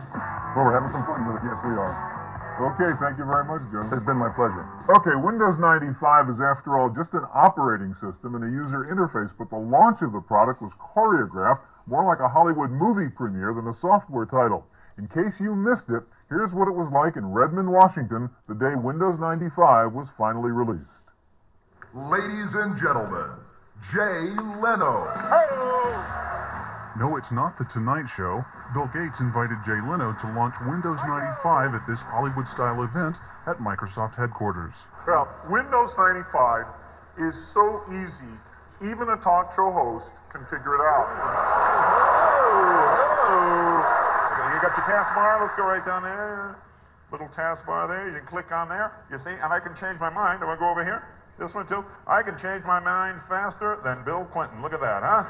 Well, 0.55 0.65
we're 0.65 0.77
having 0.77 0.93
some 0.93 1.05
fun 1.09 1.25
with 1.25 1.41
it. 1.41 1.49
Yes, 1.49 1.57
we 1.65 1.73
are. 1.73 2.19
Okay, 2.59 2.91
thank 3.01 3.17
you 3.17 3.25
very 3.25 3.47
much, 3.47 3.63
Joe. 3.71 3.88
It's 3.88 4.05
been 4.05 4.19
my 4.19 4.30
pleasure. 4.36 4.67
Okay, 4.99 5.15
Windows 5.15 5.57
95 5.57 6.30
is, 6.30 6.39
after 6.43 6.77
all, 6.77 6.91
just 6.91 7.15
an 7.15 7.25
operating 7.34 7.95
system 7.95 8.36
and 8.36 8.43
a 8.43 8.51
user 8.51 8.86
interface, 8.91 9.32
but 9.39 9.49
the 9.49 9.57
launch 9.57 10.03
of 10.03 10.11
the 10.11 10.21
product 10.21 10.61
was 10.61 10.71
choreographed 10.77 11.65
more 11.88 12.05
like 12.05 12.19
a 12.19 12.27
Hollywood 12.30 12.69
movie 12.69 13.09
premiere 13.09 13.53
than 13.55 13.65
a 13.67 13.75
software 13.80 14.25
title. 14.27 14.67
In 15.00 15.08
case 15.16 15.32
you 15.39 15.56
missed 15.56 15.88
it, 15.88 16.04
here's 16.28 16.52
what 16.52 16.68
it 16.68 16.76
was 16.76 16.91
like 16.91 17.16
in 17.16 17.32
Redmond, 17.32 17.72
Washington, 17.72 18.30
the 18.52 18.56
day 18.60 18.76
Windows 18.76 19.16
95 19.16 19.95
was 19.95 20.12
finally 20.20 20.52
released. 20.52 20.84
Ladies 21.95 22.52
and 22.60 22.76
gentlemen, 22.76 23.32
Jay 23.95 24.28
Leno. 24.60 25.08
No, 27.00 27.16
it's 27.16 27.32
not 27.32 27.56
The 27.56 27.64
Tonight 27.72 28.12
Show. 28.20 28.43
Bill 28.76 28.91
Gates 28.91 29.16
invited 29.24 29.56
Jay 29.64 29.80
Leno 29.88 30.12
to 30.20 30.28
launch 30.36 30.60
Windows 30.68 31.00
95 31.08 31.80
at 31.80 31.88
this 31.88 32.04
Hollywood 32.12 32.52
style 32.52 32.84
event 32.84 33.16
at 33.47 33.64
Microsoft 33.64 34.20
headquarters. 34.20 34.76
Well, 35.08 35.32
Windows 35.47 35.95
95 35.95 36.68
is 37.24 37.36
so 37.56 37.88
easy, 37.88 38.36
even 38.84 39.08
a 39.08 39.18
talk 39.24 39.56
show 39.56 39.72
host 39.72 40.12
can 40.36 40.43
figure 40.52 40.76
it 40.76 40.84
out. 40.84 41.08
Okay, 43.32 43.68
You 44.60 44.68
got 44.68 44.76
your 44.76 44.91
taskbar, 44.91 45.39
let's 45.39 45.55
go 45.55 45.64
right 45.64 45.86
down 45.88 46.03
there. 46.03 46.60
Little 47.16 47.32
taskbar 47.32 47.88
there, 47.88 48.12
you 48.12 48.20
can 48.20 48.28
click 48.28 48.51
on 48.51 48.68
there, 48.68 48.91
you 49.07 49.16
see, 49.24 49.32
and 49.32 49.47
I 49.55 49.64
can 49.64 49.72
change 49.80 50.03
my 50.03 50.12
mind. 50.12 50.43
I 50.43 50.51
Do 50.51 50.51
I 50.51 50.60
go 50.60 50.68
over 50.68 50.84
here? 50.84 50.99
This 51.39 51.55
one 51.55 51.64
too? 51.72 51.80
I 52.03 52.20
can 52.28 52.36
change 52.43 52.68
my 52.68 52.84
mind 52.84 53.24
faster 53.32 53.80
than 53.88 54.03
Bill 54.03 54.28
Clinton. 54.36 54.60
Look 54.60 54.76
at 54.76 54.84
that, 54.84 54.99
huh? 54.99 55.24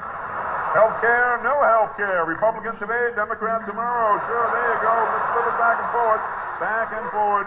Healthcare, 0.74 1.38
no 1.46 1.62
healthcare. 1.62 2.26
Republican 2.26 2.74
today, 2.74 3.14
Democrat 3.14 3.62
tomorrow. 3.70 4.18
Sure, 4.26 4.50
there 4.50 4.66
you 4.66 4.82
go. 4.82 4.98
Just 4.98 5.26
flip 5.30 5.46
it 5.46 5.58
back 5.62 5.78
and 5.78 5.90
forth. 5.94 6.22
back 6.58 6.90
and 6.90 7.06
forward. 7.14 7.46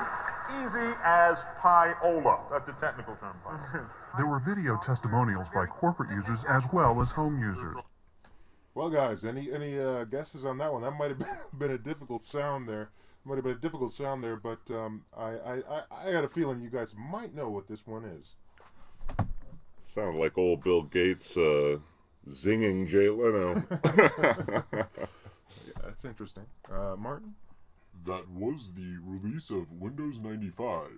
Easy 0.63 0.95
as 1.03 1.35
pie-ola. 1.59 2.47
That's 2.47 2.67
a 2.71 2.75
technical 2.79 3.19
term. 3.19 3.35
There 4.15 4.27
were 4.27 4.39
video 4.39 4.79
testimonials 4.85 5.47
by 5.53 5.67
corporate 5.67 6.15
users 6.15 6.39
as 6.47 6.63
well 6.71 7.01
as 7.01 7.09
home 7.09 7.43
users. 7.43 7.75
Well, 8.75 8.89
guys, 8.89 9.23
any 9.23 9.51
any 9.51 9.79
uh, 9.79 10.05
guesses 10.05 10.45
on 10.45 10.57
that 10.57 10.73
one? 10.73 10.81
That 10.81 10.91
might 10.91 11.09
have 11.09 11.19
been, 11.19 11.27
been 11.57 11.71
a 11.71 11.77
difficult 11.77 12.23
sound 12.23 12.67
there. 12.67 12.89
Might 13.25 13.35
have 13.35 13.43
been 13.43 13.53
a 13.53 13.59
difficult 13.59 13.93
sound 13.93 14.21
there, 14.21 14.35
but 14.35 14.59
um, 14.71 15.05
I, 15.15 15.29
I, 15.29 15.53
I, 15.55 15.83
I 16.07 16.11
got 16.11 16.25
a 16.25 16.27
feeling 16.27 16.61
you 16.61 16.69
guys 16.69 16.93
might 16.97 17.33
know 17.33 17.49
what 17.49 17.67
this 17.67 17.87
one 17.87 18.03
is. 18.03 18.35
Sounded 19.79 20.19
like 20.19 20.37
old 20.37 20.61
Bill 20.61 20.81
Gates 20.81 21.37
uh, 21.37 21.77
zinging 22.29 22.87
Jay 22.87 23.09
Leno. 23.09 23.63
Yeah, 25.65 25.73
that's 25.83 26.03
interesting. 26.03 26.45
Uh, 26.69 26.95
Martin? 26.97 27.35
That 28.05 28.29
was 28.29 28.73
the 28.73 28.97
release 29.01 29.49
of 29.49 29.71
Windows 29.71 30.19
95. 30.19 30.89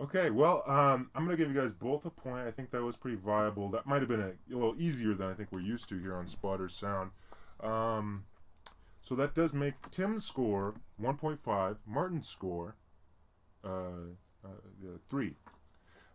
Okay, 0.00 0.30
well, 0.30 0.62
um, 0.66 1.10
I'm 1.14 1.26
going 1.26 1.36
to 1.36 1.42
give 1.42 1.54
you 1.54 1.60
guys 1.60 1.72
both 1.72 2.06
a 2.06 2.10
point. 2.10 2.48
I 2.48 2.50
think 2.50 2.70
that 2.70 2.82
was 2.82 2.96
pretty 2.96 3.18
viable. 3.18 3.68
That 3.68 3.86
might 3.86 4.00
have 4.00 4.08
been 4.08 4.20
a, 4.20 4.32
a 4.52 4.56
little 4.56 4.74
easier 4.78 5.12
than 5.12 5.28
I 5.28 5.34
think 5.34 5.50
we're 5.52 5.60
used 5.60 5.90
to 5.90 5.98
here 6.00 6.16
on 6.16 6.26
Spotter 6.26 6.70
Sound. 6.70 7.10
Um, 7.62 8.24
so 9.02 9.14
that 9.16 9.34
does 9.34 9.52
make 9.52 9.74
Tim's 9.90 10.24
score 10.24 10.74
1.5, 11.02 11.76
Martin's 11.86 12.28
score 12.28 12.76
uh, 13.62 13.68
uh, 14.42 14.48
uh, 14.48 14.98
3. 15.10 15.34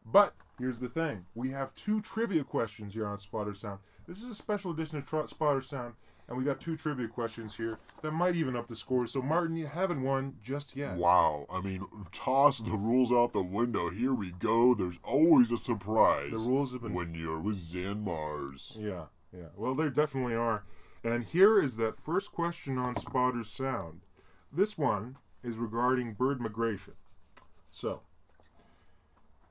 But 0.04 0.34
here's 0.58 0.80
the 0.80 0.90
thing 0.90 1.28
we 1.36 1.52
have 1.52 1.76
two 1.76 2.02
trivia 2.02 2.44
questions 2.44 2.96
here 2.96 3.06
on 3.06 3.20
Spotter 3.20 3.54
Sound. 3.54 3.80
This 4.08 4.24
is 4.24 4.32
a 4.32 4.36
special 4.36 4.72
edition 4.72 4.98
of 4.98 5.06
Tr- 5.06 5.28
Spotter 5.28 5.62
Sound, 5.62 5.94
and 6.28 6.38
we 6.38 6.44
got 6.44 6.60
two 6.60 6.76
trivia 6.76 7.08
questions 7.08 7.56
here 7.56 7.78
that 8.02 8.12
might 8.12 8.36
even 8.36 8.56
up 8.56 8.68
the 8.68 8.76
score. 8.76 9.06
So, 9.08 9.22
Martin, 9.22 9.56
you 9.56 9.68
haven't 9.68 10.02
won 10.02 10.36
just 10.44 10.76
yet. 10.76 10.98
Wow, 10.98 11.46
I 11.50 11.62
mean, 11.62 11.86
toss 12.12 12.60
the 12.60 12.72
rules 12.72 13.12
out 13.12 13.34
the 13.34 13.44
window. 13.44 13.90
Here 13.90 14.14
we 14.14 14.32
go. 14.32 14.74
There's 14.74 15.00
always 15.04 15.52
a 15.52 15.58
surprise 15.58 16.32
The 16.32 16.38
rules 16.38 16.72
have 16.74 16.82
been 16.82 16.94
when 16.94 17.14
you're 17.14 17.40
with 17.40 17.58
Zan 17.58 18.04
Mars. 18.04 18.76
Yeah, 18.80 19.06
yeah. 19.32 19.50
Well, 19.56 19.76
there 19.76 19.90
definitely 19.90 20.36
are. 20.36 20.64
And 21.04 21.24
here 21.26 21.62
is 21.62 21.78
that 21.78 21.98
first 21.98 22.32
question 22.32 22.80
on 22.80 22.96
Spotter's 22.96 23.50
Sound. 23.50 24.02
This 24.52 24.78
one 24.78 25.18
is 25.44 25.58
regarding 25.58 26.14
bird 26.14 26.42
migration. 26.42 26.94
So, 27.70 28.02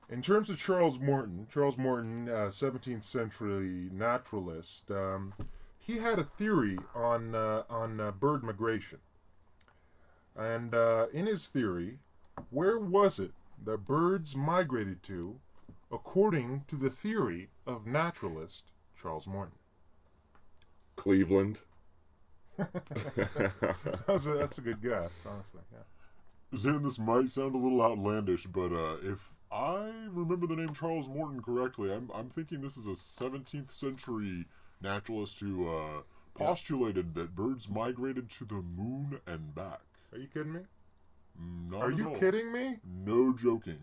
in 0.09 0.21
terms 0.21 0.51
of 0.51 0.59
Charles 0.59 0.99
Morton, 0.99 1.47
Charles 1.51 1.79
Morton, 1.79 2.29
uh, 2.29 2.49
17th 2.51 3.05
century 3.05 3.89
naturalist, 3.93 4.91
um, 4.91 5.35
he 5.87 5.99
had 5.99 6.19
a 6.19 6.25
theory 6.25 6.79
on 6.95 7.35
uh, 7.35 7.65
on 7.69 8.01
uh, 8.01 8.11
bird 8.11 8.43
migration. 8.43 8.99
And 10.37 10.75
uh, 10.75 11.07
in 11.13 11.27
his 11.27 11.49
theory, 11.49 11.99
where 12.51 12.79
was 12.79 13.21
it 13.21 13.33
that 13.65 13.85
birds 13.85 14.35
migrated 14.35 15.03
to, 15.05 15.39
according 15.93 16.65
to 16.69 16.77
the 16.77 16.91
theory 16.91 17.51
of 17.67 17.87
naturalist 17.87 18.73
Charles 19.01 19.29
Morton? 19.29 19.59
Cleveland. 20.97 21.61
that's, 22.57 24.27
a, 24.27 24.35
that's 24.35 24.59
a 24.59 24.61
good 24.61 24.83
guess, 24.83 25.13
honestly. 25.29 25.61
Yeah. 25.73 26.57
Zan, 26.57 26.83
this 26.83 26.99
might 26.99 27.31
sound 27.31 27.55
a 27.55 27.59
little 27.59 27.83
outlandish, 27.83 28.47
but 28.47 28.73
uh, 28.73 28.97
if 29.03 29.33
I 29.53 29.93
remember 30.11 30.47
the 30.47 30.57
name 30.57 30.73
Charles 30.73 31.09
Morton 31.09 31.43
correctly, 31.43 31.93
I'm, 31.93 32.11
I'm 32.15 32.31
thinking 32.31 32.61
this 32.61 32.77
is 32.77 32.87
a 32.87 32.91
17th 32.91 33.73
century 33.73 34.47
naturalist 34.81 35.41
who 35.41 35.69
uh, 35.69 36.03
postulated 36.35 37.15
that 37.15 37.35
birds 37.35 37.69
migrated 37.69 38.31
to 38.31 38.45
the 38.45 38.55
moon 38.55 39.21
and 39.27 39.55
back. 39.55 39.81
Are 40.13 40.19
you 40.19 40.29
kidding 40.33 40.53
me? 40.53 40.61
Not 41.69 41.83
Are 41.83 41.91
you 41.91 42.09
all. 42.11 42.15
kidding 42.17 42.53
me? 42.53 42.77
No 43.05 43.33
joking. 43.33 43.79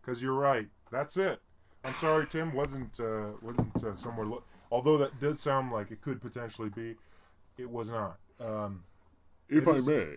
Because 0.00 0.22
you're 0.22 0.34
right. 0.34 0.68
That's 0.92 1.16
it. 1.16 1.40
I'm 1.84 1.94
sorry, 1.94 2.26
Tim. 2.26 2.52
wasn't 2.54 2.98
uh, 3.00 3.30
wasn't 3.42 3.84
uh, 3.84 3.94
somewhere. 3.94 4.26
Lo- 4.26 4.44
Although 4.70 4.98
that 4.98 5.18
does 5.18 5.40
sound 5.40 5.72
like 5.72 5.90
it 5.90 6.00
could 6.02 6.20
potentially 6.20 6.68
be, 6.68 6.94
it 7.56 7.68
was 7.70 7.88
not. 7.90 8.18
Um, 8.40 8.82
If 9.48 9.66
I 9.66 9.72
is- 9.72 9.86
may, 9.86 10.16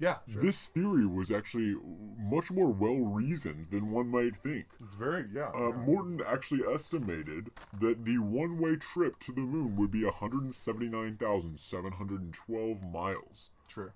yeah, 0.00 0.16
sure. 0.32 0.42
this 0.42 0.68
theory 0.68 1.06
was 1.06 1.30
actually 1.30 1.76
much 2.18 2.50
more 2.50 2.70
well 2.70 2.96
reasoned 2.98 3.68
than 3.70 3.90
one 3.92 4.08
might 4.08 4.36
think. 4.38 4.66
it's 4.82 4.94
very 4.94 5.26
yeah. 5.32 5.50
Uh, 5.54 5.68
yeah. 5.68 5.76
Morton 5.76 6.20
actually 6.26 6.62
estimated 6.74 7.50
that 7.80 8.04
the 8.04 8.18
one 8.18 8.58
way 8.58 8.74
trip 8.76 9.18
to 9.20 9.32
the 9.32 9.40
moon 9.42 9.76
would 9.76 9.90
be 9.92 10.04
179,712 10.04 12.82
miles. 12.92 13.50
Sure. 13.68 13.94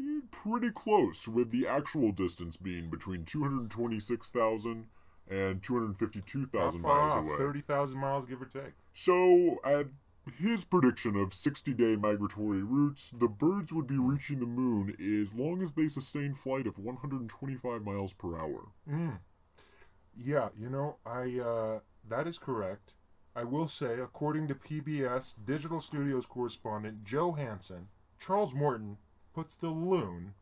Eh, 0.00 0.20
Pretty 0.30 0.70
close, 0.70 1.28
with 1.28 1.50
the 1.50 1.66
actual 1.66 2.12
distance 2.12 2.56
being 2.56 2.88
between 2.90 3.24
226,000 3.24 4.86
and 5.30 5.62
252,000 5.62 6.80
miles 6.80 7.12
off. 7.12 7.24
away. 7.24 7.36
Thirty 7.36 7.60
thousand 7.60 7.98
miles, 7.98 8.24
give 8.24 8.40
or 8.42 8.46
take. 8.46 8.72
So, 8.94 9.58
at 9.64 9.86
his 10.38 10.64
prediction 10.64 11.16
of 11.16 11.34
60 11.34 11.74
day 11.74 11.96
migratory 11.96 12.62
routes, 12.62 13.12
the 13.18 13.28
birds 13.28 13.72
would 13.72 13.86
be 13.86 13.98
reaching 13.98 14.40
the 14.40 14.46
moon 14.46 14.94
as 15.20 15.34
long 15.34 15.62
as 15.62 15.72
they 15.72 15.88
sustain 15.88 16.34
flight 16.34 16.66
of 16.66 16.78
125 16.78 17.82
miles 17.82 18.12
per 18.12 18.38
hour. 18.38 18.68
Mm. 18.88 19.18
Yeah, 20.16 20.48
you 20.56 20.68
know, 20.68 20.96
I 21.04 21.40
uh, 21.40 21.80
that 22.08 22.26
is 22.26 22.38
correct. 22.38 22.94
I 23.34 23.44
will 23.44 23.66
say, 23.66 23.98
according 23.98 24.48
to 24.48 24.54
PBS 24.54 25.34
Digital 25.44 25.80
Studios 25.80 26.26
correspondent 26.26 27.02
Joe 27.02 27.32
Hanson, 27.32 27.88
Charles 28.20 28.54
Morton 28.54 28.98
puts 29.34 29.56
the 29.56 29.70
loon 29.70 30.34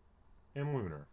in 0.55 0.75
lunar. 0.75 1.07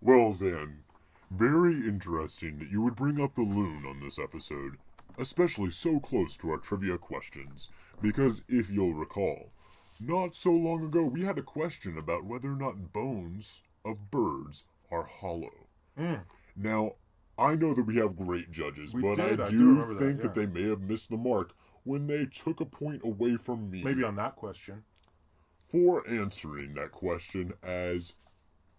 Well, 0.00 0.32
Zan, 0.32 0.84
very 1.30 1.74
interesting 1.86 2.58
that 2.58 2.70
you 2.70 2.82
would 2.82 2.96
bring 2.96 3.20
up 3.20 3.34
the 3.34 3.42
loon 3.42 3.84
on 3.86 4.00
this 4.00 4.18
episode, 4.18 4.76
especially 5.18 5.70
so 5.70 5.98
close 6.00 6.36
to 6.36 6.50
our 6.50 6.58
trivia 6.58 6.98
questions, 6.98 7.68
because 8.02 8.42
if 8.48 8.70
you'll 8.70 8.94
recall, 8.94 9.52
not 9.98 10.34
so 10.34 10.52
long 10.52 10.84
ago 10.84 11.02
we 11.02 11.22
had 11.22 11.38
a 11.38 11.42
question 11.42 11.96
about 11.98 12.24
whether 12.24 12.52
or 12.52 12.56
not 12.56 12.92
bones 12.92 13.62
of 13.84 14.10
birds 14.10 14.64
are 14.90 15.04
hollow. 15.04 15.66
Mm. 15.98 16.22
Now, 16.56 16.92
I 17.38 17.54
know 17.54 17.74
that 17.74 17.82
we 17.86 17.96
have 17.96 18.16
great 18.16 18.50
judges, 18.50 18.94
We 18.94 19.02
but 19.02 19.16
did, 19.16 19.40
I 19.40 19.44
I 19.44 19.50
do, 19.50 19.58
do 19.58 19.68
remember 19.70 19.94
that, 19.94 20.00
think 20.00 20.20
that, 20.20 20.34
they 20.34 20.46
may 20.46 20.68
have 20.68 20.80
missed 20.82 21.10
the 21.10 21.16
mark 21.16 21.54
when 21.84 22.06
they 22.06 22.26
took 22.26 22.60
a 22.60 22.64
point 22.66 23.02
away 23.04 23.36
from 23.36 23.70
me 23.70 23.82
Maybe 23.82 24.04
on 24.04 24.16
that 24.16 24.36
question, 24.36 24.84
for 25.70 26.06
answering 26.08 26.74
that 26.74 26.92
question 26.92 27.52
as 27.62 28.14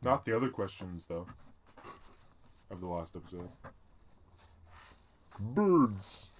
not 0.01 0.25
the 0.25 0.35
other 0.35 0.49
questions 0.49 1.05
though. 1.05 1.27
Of 2.69 2.81
the 2.81 2.87
last 2.87 3.15
episode. 3.15 3.49
Birds 5.39 6.31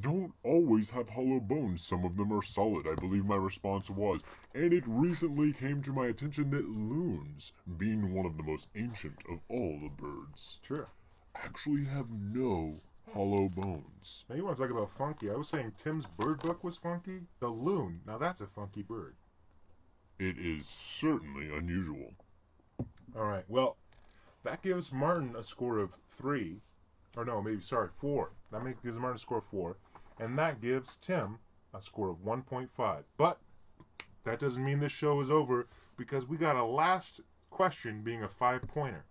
don't 0.00 0.32
always 0.44 0.88
have 0.90 1.10
hollow 1.10 1.40
bones. 1.40 1.84
Some 1.84 2.04
of 2.04 2.16
them 2.16 2.32
are 2.32 2.40
solid, 2.42 2.86
I 2.86 2.94
believe 2.94 3.26
my 3.26 3.36
response 3.36 3.90
was. 3.90 4.22
And 4.54 4.72
it 4.72 4.84
recently 4.86 5.52
came 5.52 5.82
to 5.82 5.92
my 5.92 6.06
attention 6.06 6.50
that 6.50 6.66
loons, 6.68 7.52
being 7.76 8.14
one 8.14 8.24
of 8.24 8.36
the 8.38 8.44
most 8.44 8.68
ancient 8.76 9.22
of 9.28 9.40
all 9.50 9.78
the 9.82 9.90
birds, 9.90 10.58
Sure. 10.62 10.88
actually 11.34 11.84
have 11.84 12.10
no 12.10 12.80
hollow 13.12 13.48
bones. 13.50 14.24
Now 14.30 14.36
you 14.36 14.44
want 14.44 14.56
to 14.56 14.62
talk 14.62 14.70
about 14.70 14.90
funky? 14.90 15.30
I 15.30 15.34
was 15.34 15.48
saying 15.48 15.72
Tim's 15.76 16.06
bird 16.06 16.38
book 16.38 16.64
was 16.64 16.78
funky. 16.78 17.26
The 17.40 17.48
loon. 17.48 18.00
Now 18.06 18.16
that's 18.16 18.40
a 18.40 18.46
funky 18.46 18.82
bird. 18.82 19.16
It 20.18 20.38
is 20.38 20.66
certainly 20.66 21.54
unusual. 21.54 22.12
All 23.16 23.24
right. 23.24 23.44
Well, 23.48 23.76
that 24.44 24.62
gives 24.62 24.92
Martin 24.92 25.34
a 25.36 25.42
score 25.42 25.78
of 25.78 25.94
three, 26.08 26.60
or 27.16 27.24
no, 27.24 27.42
maybe 27.42 27.60
sorry, 27.60 27.88
four. 27.88 28.32
That 28.52 28.64
makes 28.64 28.80
gives 28.80 28.96
Martin 28.96 29.16
a 29.16 29.18
score 29.18 29.38
of 29.38 29.44
four, 29.44 29.76
and 30.18 30.38
that 30.38 30.60
gives 30.60 30.96
Tim 30.96 31.38
a 31.72 31.82
score 31.82 32.10
of 32.10 32.22
one 32.22 32.42
point 32.42 32.70
five. 32.70 33.04
But 33.16 33.38
that 34.24 34.38
doesn't 34.38 34.64
mean 34.64 34.80
this 34.80 34.92
show 34.92 35.20
is 35.20 35.30
over 35.30 35.66
because 35.96 36.26
we 36.26 36.36
got 36.36 36.56
a 36.56 36.64
last 36.64 37.20
question 37.50 38.02
being 38.02 38.22
a 38.22 38.28
five 38.28 38.66
pointer, 38.68 39.04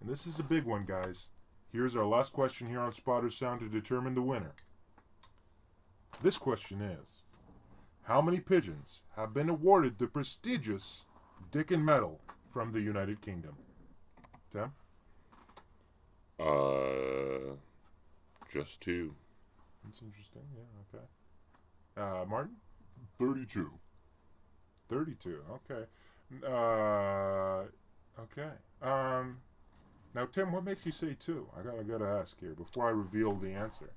and 0.00 0.08
this 0.08 0.26
is 0.26 0.38
a 0.38 0.44
big 0.44 0.64
one, 0.64 0.84
guys. 0.86 1.28
Here's 1.72 1.96
our 1.96 2.06
last 2.06 2.32
question 2.32 2.66
here 2.66 2.80
on 2.80 2.92
Spotter 2.92 3.28
Sound 3.28 3.60
to 3.60 3.68
determine 3.68 4.14
the 4.14 4.22
winner. 4.22 4.52
This 6.22 6.38
question 6.38 6.80
is: 6.80 7.22
How 8.06 8.22
many 8.22 8.38
pigeons 8.38 9.02
have 9.16 9.34
been 9.34 9.48
awarded 9.48 9.98
the 9.98 10.06
prestigious 10.06 11.06
Dickin 11.50 11.84
Medal 11.84 12.20
from 12.52 12.70
the 12.70 12.80
United 12.80 13.20
Kingdom? 13.20 13.56
Tim? 14.52 14.70
Uh, 16.38 17.56
just 18.52 18.80
two. 18.80 19.12
That's 19.84 20.02
interesting. 20.02 20.42
Yeah, 20.54 20.98
okay. 20.98 21.04
Uh, 21.96 22.24
Martin? 22.26 22.54
32. 23.18 23.72
32. 24.88 25.42
Okay. 25.54 25.84
Uh, 26.46 27.64
okay. 28.22 28.52
Um, 28.82 29.38
now, 30.14 30.26
Tim, 30.26 30.52
what 30.52 30.62
makes 30.62 30.86
you 30.86 30.92
say 30.92 31.16
two? 31.18 31.48
I 31.58 31.62
gotta, 31.62 31.82
gotta 31.82 32.06
ask 32.06 32.38
here 32.38 32.54
before 32.54 32.86
I 32.86 32.90
reveal 32.90 33.34
the 33.34 33.50
answer. 33.50 33.90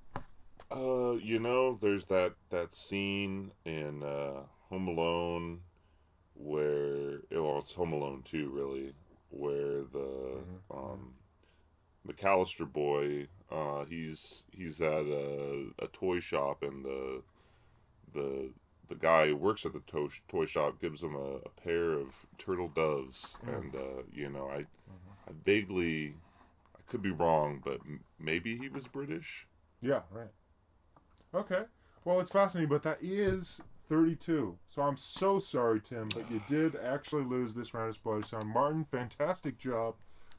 Uh, 0.72 1.14
you 1.14 1.40
know, 1.40 1.76
there's 1.76 2.06
that 2.08 2.34
that 2.50 2.74
scene 2.74 3.52
in 3.66 4.04
uh, 4.04 4.44
Home 4.70 4.88
Alone 4.88 5.62
where 6.36 7.22
well, 7.32 7.60
it's 7.60 7.74
Home 7.76 7.94
Alone 7.94 8.24
too, 8.24 8.50
really, 8.50 8.94
where 9.30 9.84
the 9.84 10.44
um, 10.72 11.16
McAllister 12.08 12.72
boy, 12.72 13.28
uh, 13.52 13.86
he's 13.86 14.44
he's 14.52 14.82
at 14.82 15.06
a, 15.06 15.70
a 15.80 15.88
toy 15.88 16.20
shop 16.20 16.64
and 16.64 16.86
the 16.86 17.24
the 18.14 18.52
the 18.90 18.96
guy 18.96 19.28
who 19.28 19.36
works 19.38 19.66
at 19.66 19.74
the 19.74 19.82
to- 19.82 20.10
toy 20.28 20.46
shop 20.46 20.80
gives 20.82 21.04
him 21.04 21.16
a, 21.16 21.36
a 21.46 21.50
pair 21.64 21.94
of 21.94 22.26
turtle 22.38 22.70
doves, 22.70 23.40
and 23.48 23.76
uh, 23.76 24.04
you 24.12 24.30
know, 24.30 24.50
I 24.50 24.66
I 25.28 25.32
vaguely 25.46 26.16
I 26.78 26.82
could 26.88 27.02
be 27.02 27.12
wrong, 27.12 27.62
but 27.64 27.80
m- 27.86 28.04
maybe 28.20 28.58
he 28.58 28.70
was 28.70 28.88
British. 28.88 29.48
Yeah, 29.82 30.02
right. 30.12 30.30
Okay. 31.34 31.64
Well, 32.06 32.20
it's 32.20 32.32
fascinating, 32.32 32.70
but 32.70 32.84
that 32.84 33.00
is 33.02 33.62
32. 33.90 34.58
So 34.70 34.82
I'm 34.82 34.98
so 34.98 35.40
sorry, 35.40 35.80
Tim, 35.82 36.10
but 36.14 36.30
you 36.32 36.42
did 36.48 36.76
actually 36.76 37.24
lose 37.24 37.54
this 37.54 37.74
round 37.74 37.90
of 37.90 37.96
Spoiler 37.96 38.24
Sound. 38.24 38.48
Martin, 38.50 38.84
fantastic 38.84 39.58
job. 39.58 39.96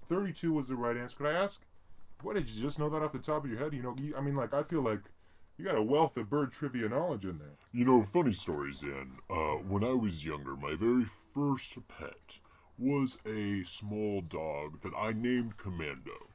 32 0.09 0.53
was 0.53 0.69
the 0.69 0.77
right 0.77 0.97
answer. 0.97 1.17
Could 1.17 1.27
I 1.27 1.33
ask, 1.33 1.61
what 2.23 2.35
did 2.35 2.49
you 2.49 2.61
just 2.61 2.79
know 2.79 2.89
that 2.89 3.03
off 3.03 3.13
the 3.13 3.19
top 3.19 3.45
of 3.45 3.51
your 3.51 3.59
head? 3.61 3.73
You 3.75 3.83
know, 3.83 3.95
you, 4.01 4.17
I 4.17 4.21
mean, 4.21 4.35
like, 4.35 4.53
I 4.55 4.63
feel 4.63 4.83
like 4.83 5.01
you 5.57 5.65
got 5.65 5.77
a 5.77 5.83
wealth 5.83 6.17
of 6.17 6.29
bird 6.31 6.53
trivia 6.53 6.89
knowledge 6.89 7.25
in 7.25 7.39
there. 7.39 7.55
You 7.73 7.85
know, 7.85 8.03
funny 8.03 8.33
story, 8.33 8.73
Zan. 8.73 9.19
Uh, 9.29 9.57
when 9.69 9.85
I 9.85 9.93
was 9.93 10.25
younger, 10.25 10.57
my 10.57 10.75
very 10.75 11.07
first 11.35 11.77
pet 11.87 12.39
was 12.79 13.19
a 13.27 13.63
small 13.63 14.23
dog 14.23 14.81
that 14.81 14.93
I 14.97 15.13
named 15.13 15.57
Commando. 15.59 16.29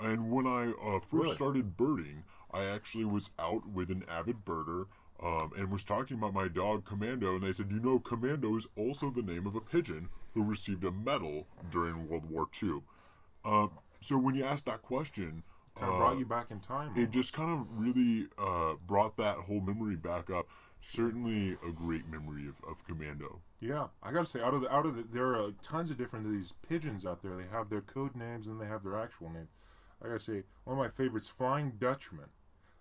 And 0.00 0.30
when 0.30 0.46
I 0.46 0.70
uh, 0.70 1.00
first 1.00 1.12
Really? 1.12 1.34
started 1.34 1.76
birding, 1.76 2.22
I 2.52 2.64
actually 2.64 3.04
was 3.04 3.30
out 3.38 3.68
with 3.68 3.90
an 3.90 4.04
avid 4.08 4.44
birder 4.44 4.86
um, 5.22 5.52
and 5.56 5.70
was 5.70 5.84
talking 5.84 6.16
about 6.16 6.32
my 6.34 6.48
dog 6.48 6.84
Commando, 6.84 7.34
and 7.34 7.42
they 7.42 7.52
said, 7.52 7.70
you 7.70 7.80
know, 7.80 7.98
Commando 7.98 8.56
is 8.56 8.66
also 8.76 9.10
the 9.10 9.22
name 9.22 9.46
of 9.46 9.54
a 9.54 9.60
pigeon 9.60 10.08
who 10.34 10.42
received 10.42 10.84
a 10.84 10.92
medal 10.92 11.46
during 11.70 12.08
World 12.08 12.30
War 12.30 12.48
II. 12.62 12.82
Uh, 13.44 13.68
so 14.00 14.16
when 14.16 14.34
you 14.34 14.44
asked 14.44 14.66
that 14.66 14.82
question, 14.82 15.42
Kind 15.76 15.90
of 15.90 15.94
uh, 15.94 15.98
brought 15.98 16.18
you 16.18 16.26
back 16.26 16.50
in 16.50 16.60
time. 16.60 16.92
it 16.96 17.10
just 17.10 17.32
kind 17.32 17.50
of 17.50 17.66
really 17.78 18.26
uh, 18.38 18.74
brought 18.86 19.16
that 19.16 19.36
whole 19.36 19.60
memory 19.60 19.96
back 19.96 20.30
up. 20.30 20.48
Certainly 20.80 21.56
a 21.66 21.72
great 21.72 22.08
memory 22.08 22.46
of, 22.48 22.54
of 22.68 22.84
Commando. 22.86 23.40
Yeah, 23.60 23.86
I 24.02 24.12
gotta 24.12 24.26
say, 24.26 24.40
out 24.40 24.54
of 24.54 24.60
the 24.60 24.72
out 24.72 24.86
of 24.86 24.94
the, 24.96 25.04
there 25.12 25.34
are 25.34 25.50
tons 25.62 25.90
of 25.90 25.98
different 25.98 26.26
of 26.26 26.32
these 26.32 26.52
pigeons 26.68 27.04
out 27.04 27.20
there. 27.22 27.36
They 27.36 27.46
have 27.50 27.68
their 27.68 27.80
code 27.80 28.14
names 28.14 28.46
and 28.46 28.60
they 28.60 28.66
have 28.66 28.84
their 28.84 28.96
actual 28.96 29.28
name. 29.30 29.48
I 30.02 30.06
gotta 30.06 30.20
say, 30.20 30.44
one 30.64 30.78
of 30.78 30.82
my 30.82 30.88
favorites, 30.88 31.26
Flying 31.28 31.72
Dutchman, 31.80 32.26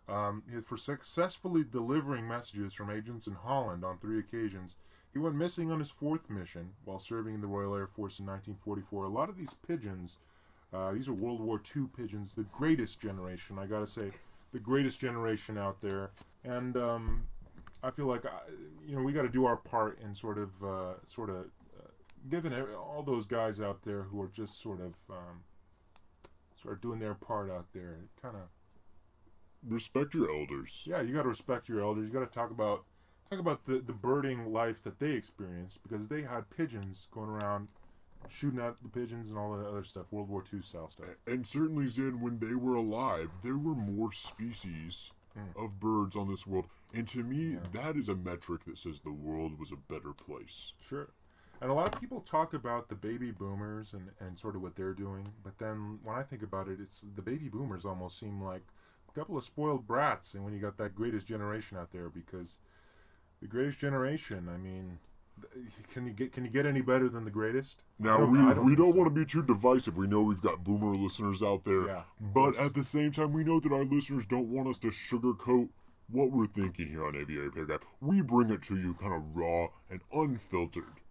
um, 0.10 0.43
for 0.64 0.78
successfully 0.78 1.64
delivering 1.64 2.28
messages 2.28 2.74
from 2.74 2.89
agents 2.89 3.28
in 3.28 3.34
Holland 3.34 3.84
on 3.84 3.97
three 3.97 4.20
occasions. 4.20 4.76
He 5.14 5.20
went 5.20 5.36
missing 5.36 5.72
on 5.72 5.80
his 5.80 5.89
fourth 5.89 6.30
mission 6.30 6.72
while 6.86 6.99
serving 6.99 7.34
in 7.36 7.41
the 7.41 7.47
Royal 7.47 7.76
Air 7.76 7.88
Force 7.88 8.20
in 8.20 8.26
1944. 8.26 9.03
A 9.05 9.10
lot 9.10 9.30
of 9.30 9.38
these 9.38 9.53
pigeons 9.68 10.18
Uh, 10.74 10.91
these 10.91 11.08
are 11.08 11.14
World 11.14 11.39
War 11.39 11.62
II 11.76 11.86
pigeons, 11.95 12.34
the 12.34 12.43
greatest 12.43 12.99
generation. 12.99 13.58
I 13.58 13.66
gotta 13.68 13.88
say, 13.88 14.12
the 14.51 14.60
greatest 14.60 14.99
generation 14.99 15.58
out 15.58 15.82
there. 15.82 16.12
And 16.43 16.76
um, 16.78 17.24
I 17.84 17.91
feel 17.91 18.05
like 18.05 18.26
I, 18.26 18.39
you 18.86 18.95
know 18.95 19.01
we 19.03 19.14
got 19.14 19.24
to 19.24 19.30
do 19.30 19.45
our 19.45 19.55
part 19.58 19.99
in 20.01 20.14
sort 20.16 20.38
of 20.38 20.49
uh, 20.64 20.93
sort 21.05 21.30
of 21.30 21.45
uh, 21.78 21.89
giving 22.30 22.53
all 22.76 23.03
those 23.03 23.26
guys 23.26 23.62
out 23.62 23.82
there 23.84 24.03
who 24.03 24.22
are 24.22 24.28
just 24.28 24.62
sort 24.62 24.82
of 24.82 24.93
um, 25.10 25.43
sort 26.62 26.76
of 26.76 26.82
doing 26.82 26.99
their 26.99 27.14
part 27.14 27.49
out 27.49 27.68
there. 27.74 27.97
Kind 28.22 28.36
of 28.36 28.43
Respect 29.68 30.14
your 30.14 30.30
elders. 30.32 30.84
yeah, 30.86 31.01
you 31.01 31.14
got 31.14 31.24
to 31.24 31.30
respect 31.30 31.68
your 31.70 31.82
elders. 31.82 32.08
You 32.08 32.14
got 32.14 32.32
to 32.32 32.39
talk 32.39 32.51
about 32.51 32.86
talk 33.30 33.39
about 33.39 33.66
the 33.66 33.80
the 33.80 33.93
birding 33.93 34.51
life 34.53 34.84
that 34.84 34.99
they 34.99 35.12
experienced 35.12 35.82
because 35.84 36.08
they 36.08 36.22
had 36.22 36.49
pigeons 36.49 37.08
going 37.12 37.30
around 37.30 37.68
shooting 38.30 38.60
at 38.60 38.82
the 38.82 38.89
pigeons 38.89 39.30
and 39.30 39.38
all 39.38 39.58
the 39.58 39.66
other 39.68 39.84
stuff, 39.84 40.05
World 40.12 40.30
War 40.30 40.43
II 40.53 40.62
style 40.62 40.89
stuff. 40.89 41.08
And 41.28 41.45
certainly, 41.45 41.88
Zan, 41.88 42.20
when 42.22 42.39
they 42.39 42.55
were 42.55 42.76
alive, 42.76 43.30
there 43.43 43.58
were 43.58 43.76
more 43.76 44.12
species 44.12 45.12
Mm. 45.38 45.64
of 45.66 45.80
birds 45.80 46.16
on 46.16 46.28
this 46.28 46.47
world. 46.47 46.66
And 46.93 47.08
to 47.10 47.24
me, 47.24 47.58
that 47.72 47.95
is 47.95 48.10
a 48.10 48.16
metric 48.16 48.66
that 48.66 48.78
says 48.78 48.99
the 48.99 49.12
world 49.12 49.60
was 49.60 49.72
a 49.72 49.76
better 49.76 50.12
place. 50.14 50.74
Sure. 50.80 51.10
And 51.62 51.70
a 51.70 51.74
lot 51.74 51.93
of 51.93 52.01
people 52.01 52.22
talk 52.22 52.53
about 52.55 52.89
the 52.89 52.95
baby 52.95 53.32
boomers 53.32 53.93
and, 53.93 54.10
and 54.20 54.38
sort 54.38 54.55
of 54.55 54.62
what 54.62 54.76
they're 54.76 54.93
doing, 54.93 55.28
but 55.43 55.58
then 55.60 55.99
when 56.03 56.16
I 56.16 56.24
think 56.24 56.41
about 56.43 56.68
it, 56.68 56.80
it's 56.80 57.05
the 57.16 57.22
baby 57.22 57.49
boomers 57.49 57.86
almost 57.86 58.20
seem 58.20 58.41
like 58.43 58.64
couple 59.18 59.38
of 59.38 59.43
spoiled 59.43 59.88
brats. 59.88 60.34
And 60.34 60.43
when 60.43 60.53
you 60.53 60.59
got 60.59 60.78
that 60.78 60.95
greatest 60.95 61.28
generation 61.28 61.78
out 61.78 61.91
there, 61.91 62.09
because 62.09 62.57
the 63.41 63.47
greatest 63.47 63.80
generation, 63.80 64.47
I 64.53 64.57
mean, 64.57 64.99
can 65.93 66.05
you 66.05 66.13
get 66.13 66.32
can 66.34 66.45
you 66.45 66.51
get 66.51 66.65
any 66.65 66.82
better 66.82 67.09
than 67.09 67.26
the 67.26 67.32
greatest? 67.32 67.84
Now, 67.99 68.18
don't- 68.18 68.32
we, 68.32 68.38
don't 68.38 68.65
we 68.65 68.76
don't 68.76 68.91
so. 68.91 68.97
want 68.97 69.13
to 69.13 69.20
be 69.20 69.26
too 69.26 69.43
divisive. 69.43 69.97
We 69.97 70.07
know 70.07 70.22
we've 70.22 70.41
got 70.41 70.63
boomer 70.63 70.95
listeners 70.95 71.41
out 71.41 71.63
there. 71.65 71.88
Yeah, 71.88 72.01
but 72.20 72.55
at 72.57 72.74
the 72.74 72.84
same 72.84 73.11
time, 73.11 73.34
we 73.34 73.43
know 73.43 73.59
that 73.59 73.72
our 73.72 73.86
listeners 73.86 74.26
don't 74.26 74.49
want 74.49 74.68
us 74.68 74.78
to 74.80 74.88
sugarcoat 74.89 75.70
what 76.09 76.32
we're 76.32 76.47
thinking 76.47 76.88
here 76.88 77.05
on 77.05 77.15
Aviary 77.15 77.51
Paragraph. 77.51 77.82
We 78.01 78.22
bring 78.22 78.49
it 78.49 78.61
to 78.63 78.78
you 78.78 78.93
kind 78.95 79.13
of 79.13 79.36
raw 79.36 79.68
and 79.89 80.01
unfiltered. 80.13 81.01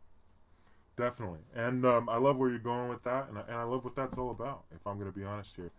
Definitely. 0.97 1.41
And 1.55 1.85
um, 1.85 2.09
I 2.09 2.17
love 2.17 2.39
where 2.39 2.49
you're 2.49 2.59
going 2.59 2.89
with 2.89 3.03
that, 3.05 3.29
and 3.29 3.37
I, 3.37 3.43
and 3.43 3.57
I 3.57 3.65
love 3.65 3.85
what 3.85 3.95
that's 3.95 4.17
all 4.17 4.31
about, 4.31 4.63
if 4.75 4.87
I'm 4.87 4.99
going 4.99 5.13
to 5.13 5.17
be 5.17 5.25
honest 5.25 5.55
here. 5.55 5.71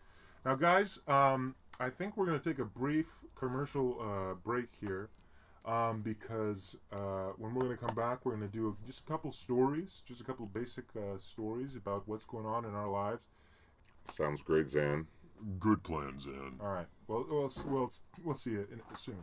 Now, 0.48 0.56
guys, 0.56 1.00
um, 1.10 1.56
I 1.78 1.90
think 1.90 2.16
we're 2.16 2.26
going 2.26 2.40
to 2.40 2.50
take 2.50 2.60
a 2.60 2.66
brief 2.66 3.08
commercial 3.36 3.98
uh, 4.00 4.36
break 4.36 4.70
here 4.80 5.10
um, 5.66 6.00
because 6.02 6.78
uh, 6.94 7.34
when 7.38 7.54
we're 7.54 7.66
going 7.66 7.78
to 7.78 7.86
come 7.86 7.94
back, 7.94 8.26
we're 8.26 8.38
going 8.38 8.50
to 8.50 8.58
do 8.58 8.78
just 8.86 9.02
a 9.02 9.04
couple 9.04 9.34
stories, 9.34 10.04
just 10.08 10.22
a 10.22 10.24
couple 10.24 10.46
basic 10.46 10.86
uh, 10.96 11.18
stories 11.18 11.76
about 11.76 12.04
what's 12.06 12.24
going 12.24 12.46
on 12.46 12.64
in 12.64 12.74
our 12.74 12.88
lives. 12.88 13.24
Sounds 14.14 14.42
great, 14.42 14.70
Zan. 14.70 15.08
Good 15.60 15.84
plan, 15.84 16.18
Zan. 16.18 16.54
All 16.62 16.70
right. 16.70 16.88
Well, 17.10 17.26
we'll, 17.30 17.52
we'll, 17.66 17.92
we'll 18.24 18.34
see 18.34 18.52
you 18.52 18.66
in, 18.72 18.80
soon. 18.96 19.18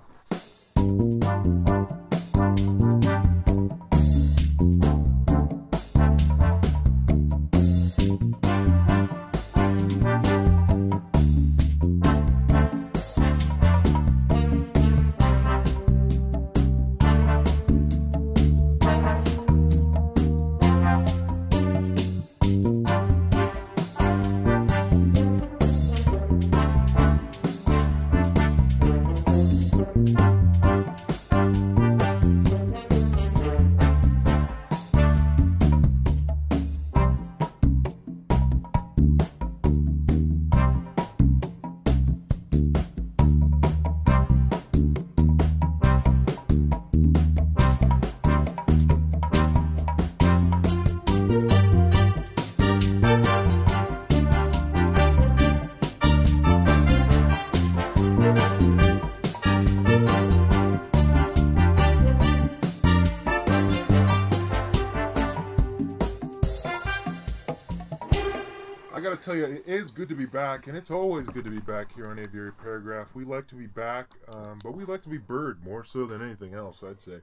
Got 69.15 69.23
to 69.23 69.27
tell 69.27 69.37
you, 69.37 69.45
it 69.45 69.63
is 69.65 69.93
good 69.93 70.09
to 70.09 70.17
be 70.17 70.27
back, 70.27 70.67
and 70.67 70.77
it's 70.77 70.91
always 70.91 71.29
good 71.29 71.45
to 71.45 71.51
be 71.51 71.61
back 71.61 71.95
here 71.95 72.07
on 72.07 72.19
Aviary 72.19 72.51
Paragraph. 72.53 73.15
We 73.15 73.25
like 73.25 73.47
to 73.49 73.55
be 73.55 73.69
back, 73.69 74.11
um, 74.33 74.59
but 74.65 74.75
we 74.75 74.85
like 74.85 75.03
to 75.03 75.09
be 75.09 75.19
bird 75.19 75.63
more 75.65 75.85
so 75.85 76.05
than 76.05 76.21
anything 76.21 76.55
else, 76.55 76.83
I'd 76.83 77.01
say. 77.01 77.21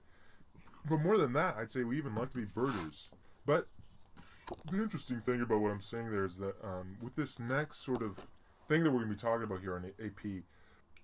But 0.89 1.01
more 1.01 1.17
than 1.17 1.33
that, 1.33 1.57
I'd 1.57 1.69
say 1.69 1.83
we 1.83 1.97
even 1.97 2.15
like 2.15 2.29
to 2.29 2.37
be 2.37 2.45
birders. 2.45 3.09
But 3.45 3.67
the 4.71 4.81
interesting 4.81 5.19
thing 5.19 5.41
about 5.41 5.59
what 5.59 5.71
I'm 5.71 5.81
saying 5.81 6.11
there 6.11 6.23
is 6.23 6.37
that 6.37 6.55
um, 6.63 6.95
with 7.01 7.15
this 7.17 7.39
next 7.39 7.83
sort 7.83 8.01
of 8.01 8.25
thing 8.69 8.85
that 8.85 8.91
we're 8.91 8.99
going 8.99 9.09
to 9.09 9.15
be 9.15 9.21
talking 9.21 9.43
about 9.43 9.59
here 9.59 9.75
on 9.75 9.91
AP, 10.01 10.43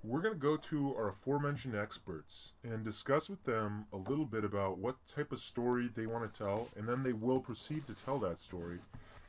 we're 0.06 0.22
going 0.22 0.36
to 0.36 0.40
go 0.40 0.56
to 0.56 0.96
our 0.96 1.10
aforementioned 1.10 1.76
experts 1.76 2.54
and 2.64 2.86
discuss 2.86 3.30
with 3.30 3.44
them 3.44 3.88
a 3.92 3.98
little 3.98 4.26
bit 4.26 4.46
about 4.46 4.78
what 4.78 4.96
type 5.06 5.34
of 5.34 5.40
story 5.40 5.90
they 5.94 6.06
want 6.06 6.34
to 6.34 6.38
tell, 6.38 6.70
and 6.78 6.88
then 6.88 7.04
they 7.04 7.14
will 7.14 7.42
proceed 7.42 7.86
to 7.88 7.94
tell 7.94 8.20
that 8.20 8.38
story. 8.38 8.80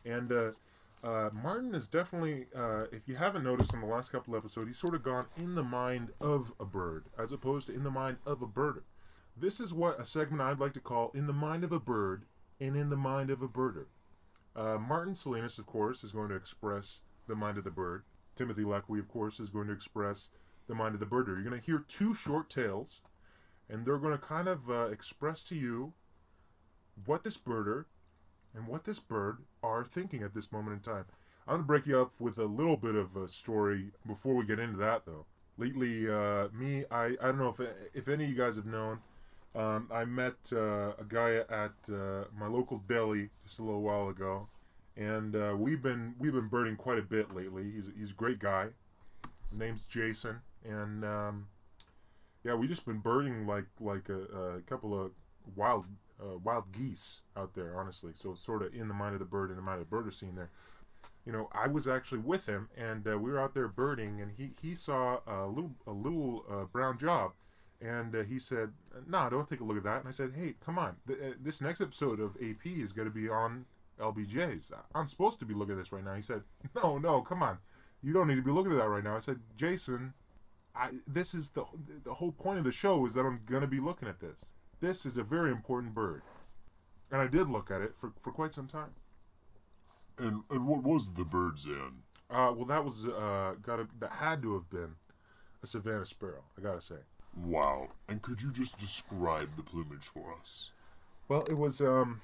And 0.05 0.31
uh, 0.31 0.51
uh, 1.03 1.31
Martin 1.33 1.75
is 1.75 1.89
definitely, 1.89 2.47
uh, 2.55 2.85
if 2.93 3.07
you 3.07 3.17
haven't 3.17 3.45
noticed 3.45 3.73
in 3.73 3.81
the 3.81 3.87
last 3.87 4.11
couple 4.11 4.37
episodes, 4.37 4.67
he's 4.67 4.79
sort 4.79 4.95
of 4.95 5.03
gone 5.03 5.27
in 5.37 5.55
the 5.55 5.63
mind 5.63 6.11
of 6.21 6.53
a 6.59 6.65
bird 6.65 7.07
as 7.19 7.33
opposed 7.33 7.69
to 7.69 7.75
in 7.75 7.85
the 7.85 7.91
mind 7.91 8.17
of 8.27 8.43
a 8.43 8.47
birder. 8.47 8.83
This 9.37 9.61
is 9.61 9.73
what 9.73 10.01
a 10.01 10.07
segment 10.07 10.43
I'd 10.43 10.59
like 10.59 10.73
to 10.75 10.81
call 10.81 11.13
In 11.15 11.29
the 11.29 11.33
Mind 11.33 11.63
of 11.63 11.71
a 11.71 11.79
Bird 11.79 12.25
and 12.61 12.77
In 12.77 12.91
the 12.91 12.97
Mind 12.97 13.31
of 13.31 13.41
a 13.41 13.49
Birder. 13.49 13.87
Uh, 14.57 14.79
Martin 14.79 15.15
Salinas, 15.15 15.59
of 15.59 15.67
course, 15.67 16.03
is 16.03 16.11
going 16.11 16.29
to 16.31 16.35
express 16.35 17.01
the 17.29 17.37
mind 17.37 17.59
of 17.59 17.63
the 17.63 17.71
bird. 17.71 18.03
Timothy 18.35 18.63
Leckley, 18.63 18.99
of 18.99 19.07
course, 19.07 19.39
is 19.39 19.51
going 19.51 19.69
to 19.69 19.73
express 19.73 20.31
the 20.67 20.75
mind 20.75 20.95
of 20.95 21.01
the 21.01 21.07
birder. 21.07 21.29
You're 21.29 21.45
going 21.45 21.61
to 21.61 21.65
hear 21.65 21.85
two 21.87 22.15
short 22.15 22.51
tales, 22.51 23.01
and 23.69 23.87
they're 23.87 23.99
going 23.99 24.19
to 24.19 24.19
kind 24.19 24.49
of 24.49 24.69
uh, 24.69 24.89
express 24.89 25.45
to 25.45 25.55
you 25.55 25.93
what 27.05 27.23
this 27.23 27.37
birder 27.37 27.85
and 28.55 28.67
what 28.67 28.85
this 28.85 28.99
bird 28.99 29.39
are 29.63 29.85
thinking 29.85 30.23
at 30.23 30.35
this 30.35 30.53
moment 30.53 30.75
in 30.75 30.81
time. 30.81 31.05
I'm 31.47 31.55
going 31.55 31.61
to 31.63 31.67
break 31.67 31.87
you 31.87 31.99
up 31.99 32.13
with 32.21 32.39
a 32.39 32.45
little 32.45 32.77
bit 32.77 32.95
of 32.95 33.17
a 33.17 33.27
story 33.29 33.91
before 34.07 34.35
we 34.35 34.45
get 34.45 34.59
into 34.59 34.77
that, 34.79 35.07
though. 35.07 35.25
Lately, 35.57 36.09
uh, 36.09 36.49
me, 36.53 36.85
I, 36.91 37.17
I 37.21 37.27
don't 37.27 37.39
know 37.39 37.49
if, 37.49 37.61
if 37.95 38.09
any 38.09 38.25
of 38.25 38.31
you 38.31 38.37
guys 38.37 38.57
have 38.57 38.67
known, 38.67 38.99
um, 39.55 39.89
I 39.93 40.05
met 40.05 40.37
uh, 40.53 40.93
a 40.99 41.05
guy 41.09 41.37
at 41.37 41.73
uh, 41.93 42.25
my 42.39 42.47
local 42.47 42.83
deli 42.87 43.31
just 43.45 43.59
a 43.59 43.63
little 43.63 43.81
while 43.81 44.09
ago, 44.09 44.49
and 44.97 45.35
uh, 45.35 45.55
we've 45.59 45.83
been 45.83 46.15
we've 46.19 46.35
been 46.35 46.49
birding 46.49 46.77
quite 46.77 46.99
a 46.99 47.03
bit 47.03 47.35
lately. 47.35 47.71
He's 47.75 47.91
he's 47.99 48.11
a 48.11 48.15
great 48.15 48.39
guy. 48.39 48.69
His 49.51 49.59
name's 49.59 49.87
Jason, 49.87 50.41
and 50.65 51.05
um, 51.05 51.47
yeah, 52.45 52.55
we 52.55 52.69
just 52.69 52.85
been 52.85 52.99
birding 52.99 53.47
like 53.47 53.65
like 53.81 54.09
a, 54.11 54.59
a 54.59 54.61
couple 54.61 54.99
of 54.99 55.13
wild 55.57 55.87
uh, 56.21 56.39
wild 56.39 56.73
geese 56.73 57.23
out 57.37 57.55
there, 57.55 57.79
honestly. 57.79 58.13
So 58.15 58.33
it's 58.33 58.45
sort 58.45 58.63
of 58.63 58.75
in 58.75 58.89
the 58.89 58.95
mind 58.95 59.15
of 59.15 59.21
the 59.21 59.25
bird, 59.25 59.51
in 59.51 59.57
the 59.57 59.63
mind 59.63 59.81
of 59.81 59.89
the 59.89 59.97
birder 59.97 60.13
scene 60.13 60.35
there. 60.35 60.51
You 61.25 61.33
know, 61.33 61.49
I 61.53 61.67
was 61.67 61.87
actually 61.87 62.19
with 62.21 62.47
him, 62.47 62.71
and 62.77 63.07
uh, 63.07 63.19
we 63.19 63.31
were 63.31 63.39
out 63.39 63.53
there 63.55 63.69
birding, 63.69 64.21
and 64.21 64.33
he, 64.37 64.53
he 64.63 64.75
saw 64.75 65.21
a 65.27 65.47
little 65.47 65.73
a 65.87 65.93
little 65.93 66.45
uh, 66.51 66.65
brown 66.65 66.97
job, 66.97 67.33
and 67.81 68.15
uh, 68.15 68.23
he 68.23 68.39
said, 68.39 68.73
"No, 69.07 69.29
don't 69.29 69.49
take 69.49 69.61
a 69.61 69.65
look 69.65 69.77
at 69.77 69.83
that." 69.85 70.01
And 70.01 70.09
I 70.09 70.11
said, 70.13 70.33
"Hey, 70.35 70.55
come 70.65 70.79
on! 70.79 70.97
Th- 71.07 71.19
uh, 71.21 71.35
this 71.41 71.61
next 71.61 71.81
episode 71.81 72.19
of 72.19 72.37
AP 72.37 72.67
is 72.67 72.93
going 72.93 73.09
to 73.09 73.15
be 73.15 73.29
on 73.29 73.67
LBJ's. 74.01 74.73
I'm 74.95 75.09
supposed 75.09 75.39
to 75.41 75.45
be 75.45 75.55
looking 75.55 75.75
at 75.75 75.79
this 75.79 75.93
right 75.93 76.05
now." 76.05 76.15
He 76.15 76.23
said, 76.23 76.43
"No, 76.75 76.99
no, 76.99 77.21
come 77.21 77.43
on! 77.43 77.59
You 78.03 78.13
don't 78.13 78.29
need 78.29 78.37
to 78.37 78.43
be 78.43 78.51
looking 78.51 78.73
at 78.73 78.79
that 78.79 78.89
right 78.89 79.05
now." 79.05 79.17
I 79.17 79.21
said, 79.21 79.41
"Jason, 79.55 80.15
I 80.75 80.91
this 81.07 81.35
is 81.35 81.51
the 81.51 81.65
the 82.05 82.15
whole 82.15 82.33
point 82.33 82.59
of 82.59 82.65
the 82.65 82.73
show 82.73 83.05
is 83.05 83.15
that 83.15 83.27
I'm 83.27 83.41
going 83.45 83.63
to 83.63 83.69
be 83.69 83.81
looking 83.81 84.09
at 84.09 84.21
this. 84.21 84.39
This 84.81 85.07
is 85.07 85.17
a 85.17 85.23
very 85.23 85.51
important 85.51 85.95
bird." 85.95 86.23
And 87.11 87.21
I 87.21 87.27
did 87.27 87.49
look 87.49 87.71
at 87.71 87.81
it 87.81 87.95
for, 87.99 88.13
for 88.21 88.33
quite 88.33 88.55
some 88.55 88.67
time. 88.67 88.93
And 90.19 90.43
and 90.51 90.67
what 90.67 90.83
was 90.83 91.13
the 91.15 91.25
bird, 91.25 91.59
Zan? 91.59 92.03
Uh, 92.31 92.53
well, 92.55 92.67
that 92.67 92.85
was 92.85 93.07
uh, 93.07 93.55
got 93.63 93.81
that 94.01 94.13
had 94.13 94.43
to 94.43 94.55
have 94.55 94.69
been 94.69 94.97
a 95.63 95.67
Savannah 95.67 96.05
sparrow. 96.05 96.45
I 96.57 96.61
gotta 96.61 96.81
say. 96.81 96.97
Wow. 97.37 97.89
And 98.09 98.21
could 98.21 98.43
you 98.43 98.51
just 98.51 98.79
describe 98.79 99.57
the 99.57 99.63
plumage 99.63 100.09
for 100.13 100.35
us? 100.41 100.71
Well, 101.29 101.45
it 101.49 101.57
was 101.57 101.81
um, 101.81 102.21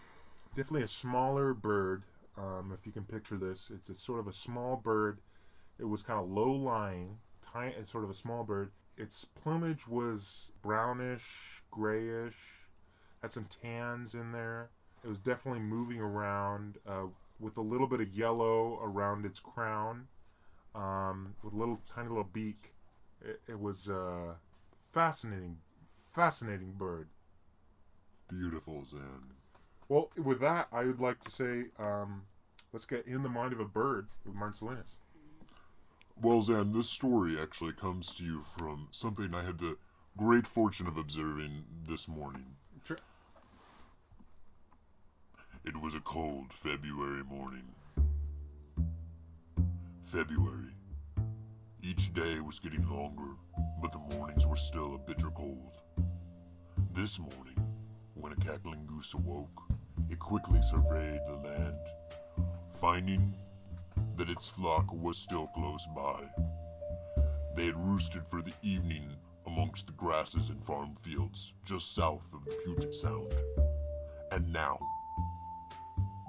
definitely 0.57 0.83
a 0.83 0.89
smaller 0.89 1.55
bird. 1.55 2.03
Um, 2.37 2.73
if 2.75 2.85
you 2.85 2.93
can 2.93 3.05
picture 3.05 3.37
this, 3.37 3.71
it's 3.73 3.89
a 3.89 3.95
sort 3.95 4.19
of 4.21 4.27
a 4.27 4.33
small 4.33 4.77
bird. 4.77 5.21
It 5.79 5.85
was 5.85 6.03
kind 6.03 6.21
of 6.21 6.29
low 6.29 6.51
lying, 6.51 7.19
tiny, 7.43 7.75
it's 7.75 7.91
sort 7.91 8.05
of 8.05 8.11
a 8.11 8.15
small 8.15 8.45
bird. 8.45 8.71
Its 8.97 9.25
plumage 9.25 9.89
was 9.89 10.51
brownish, 10.63 11.63
grayish, 11.71 12.37
had 13.23 13.33
some 13.33 13.47
tans 13.63 14.15
in 14.15 14.33
there. 14.33 14.71
It 15.03 15.09
was 15.09 15.19
definitely 15.19 15.61
moving 15.61 16.01
around 16.01 16.79
uh, 16.87 17.07
with 17.41 17.57
a 17.57 17.61
little 17.61 17.87
bit 17.87 18.01
of 18.01 18.15
yellow 18.15 18.79
around 18.83 19.27
its 19.27 19.41
crown, 19.41 20.07
um, 20.75 21.35
with 21.43 21.53
a 21.53 21.57
little 21.57 21.81
tiny 21.93 22.09
little 22.09 22.25
beak. 22.25 22.73
It, 23.21 23.41
it 23.49 23.59
was 23.59 23.89
a 23.89 24.37
fascinating, 24.93 25.59
fascinating 26.15 26.73
bird. 26.73 27.09
Beautiful, 28.29 28.85
Zan. 28.89 29.35
Well, 29.89 30.11
with 30.17 30.41
that, 30.41 30.69
I 30.73 30.85
would 30.85 31.01
like 31.01 31.21
to 31.21 31.31
say, 31.31 31.65
um, 31.79 32.23
let's 32.73 32.87
get 32.87 33.07
in 33.07 33.23
the 33.23 33.29
mind 33.29 33.53
of 33.53 33.61
a 33.61 33.65
bird 33.65 34.07
with 34.25 34.35
Martin 34.35 34.55
Salinas. 34.55 34.97
Well, 36.21 36.43
Zan, 36.43 36.73
this 36.73 36.89
story 36.89 37.39
actually 37.41 37.73
comes 37.73 38.13
to 38.15 38.25
you 38.25 38.45
from 38.57 38.89
something 38.93 39.35
I 39.35 39.45
had 39.45 39.59
the 39.59 39.77
great 40.17 40.47
fortune 40.47 40.87
of 40.87 40.97
observing 40.97 41.65
this 41.87 42.09
morning. 42.09 42.47
Sure. 42.87 42.97
It 45.65 45.77
was 45.81 45.95
a 45.95 46.01
cold 46.01 46.53
February 46.53 47.25
morning. 47.25 47.65
February. 50.05 50.73
Each 51.83 52.15
day 52.15 52.41
was 52.41 52.61
getting 52.61 52.89
longer, 52.89 53.35
but 53.83 53.93
the 53.93 54.17
mornings 54.17 54.47
were 54.47 54.57
still 54.57 54.95
a 54.95 54.99
bitter 54.99 55.31
cold. 55.31 55.81
This 56.93 57.19
morning, 57.19 57.59
when 58.15 58.33
a 58.33 58.37
cackling 58.37 58.87
goose 58.87 59.13
awoke, 59.15 59.63
it 60.09 60.19
quickly 60.19 60.63
surveyed 60.63 61.21
the 61.27 61.49
land, 61.49 61.77
finding 62.81 63.35
that 64.17 64.31
its 64.31 64.49
flock 64.49 64.93
was 64.93 65.19
still 65.19 65.49
close 65.49 65.87
by. 65.95 66.23
They 67.57 67.67
had 67.67 67.77
roosted 67.77 68.27
for 68.27 68.43
the 68.43 68.55
evening 68.63 69.17
amongst 69.47 69.87
the 69.87 69.93
grasses 69.93 70.51
and 70.51 70.65
farm 70.65 70.95
fields 70.97 71.53
just 71.65 71.95
south 71.95 72.29
of 72.33 72.45
the 72.45 72.55
Puget 72.65 72.95
Sound. 72.95 73.35
And 74.33 74.53
now, 74.53 74.79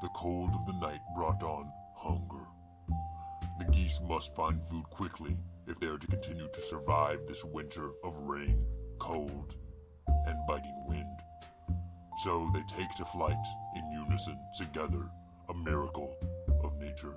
the 0.02 0.10
cold 0.16 0.52
of 0.54 0.66
the 0.66 0.80
night 0.80 1.02
brought 1.16 1.42
on 1.42 1.72
hunger. 1.96 2.46
The 3.60 3.66
geese 3.72 4.00
must 4.08 4.36
find 4.36 4.62
food 4.70 4.84
quickly 4.90 5.38
if 5.68 5.80
they 5.80 5.88
are 5.88 5.98
to 5.98 6.08
continue 6.08 6.48
to 6.52 6.62
survive 6.62 7.22
this 7.28 7.44
winter 7.44 7.92
of 8.04 8.18
rain, 8.20 8.64
cold, 9.00 9.56
and 10.08 10.38
biting 10.48 10.86
wind. 10.88 11.20
So 12.24 12.50
they 12.54 12.62
take 12.68 12.92
to 12.98 13.06
flight 13.06 13.46
in 13.76 13.92
unison 13.92 14.38
together, 14.58 15.10
a 15.50 15.54
miracle 15.54 16.16
of 16.64 16.78
nature. 16.78 17.16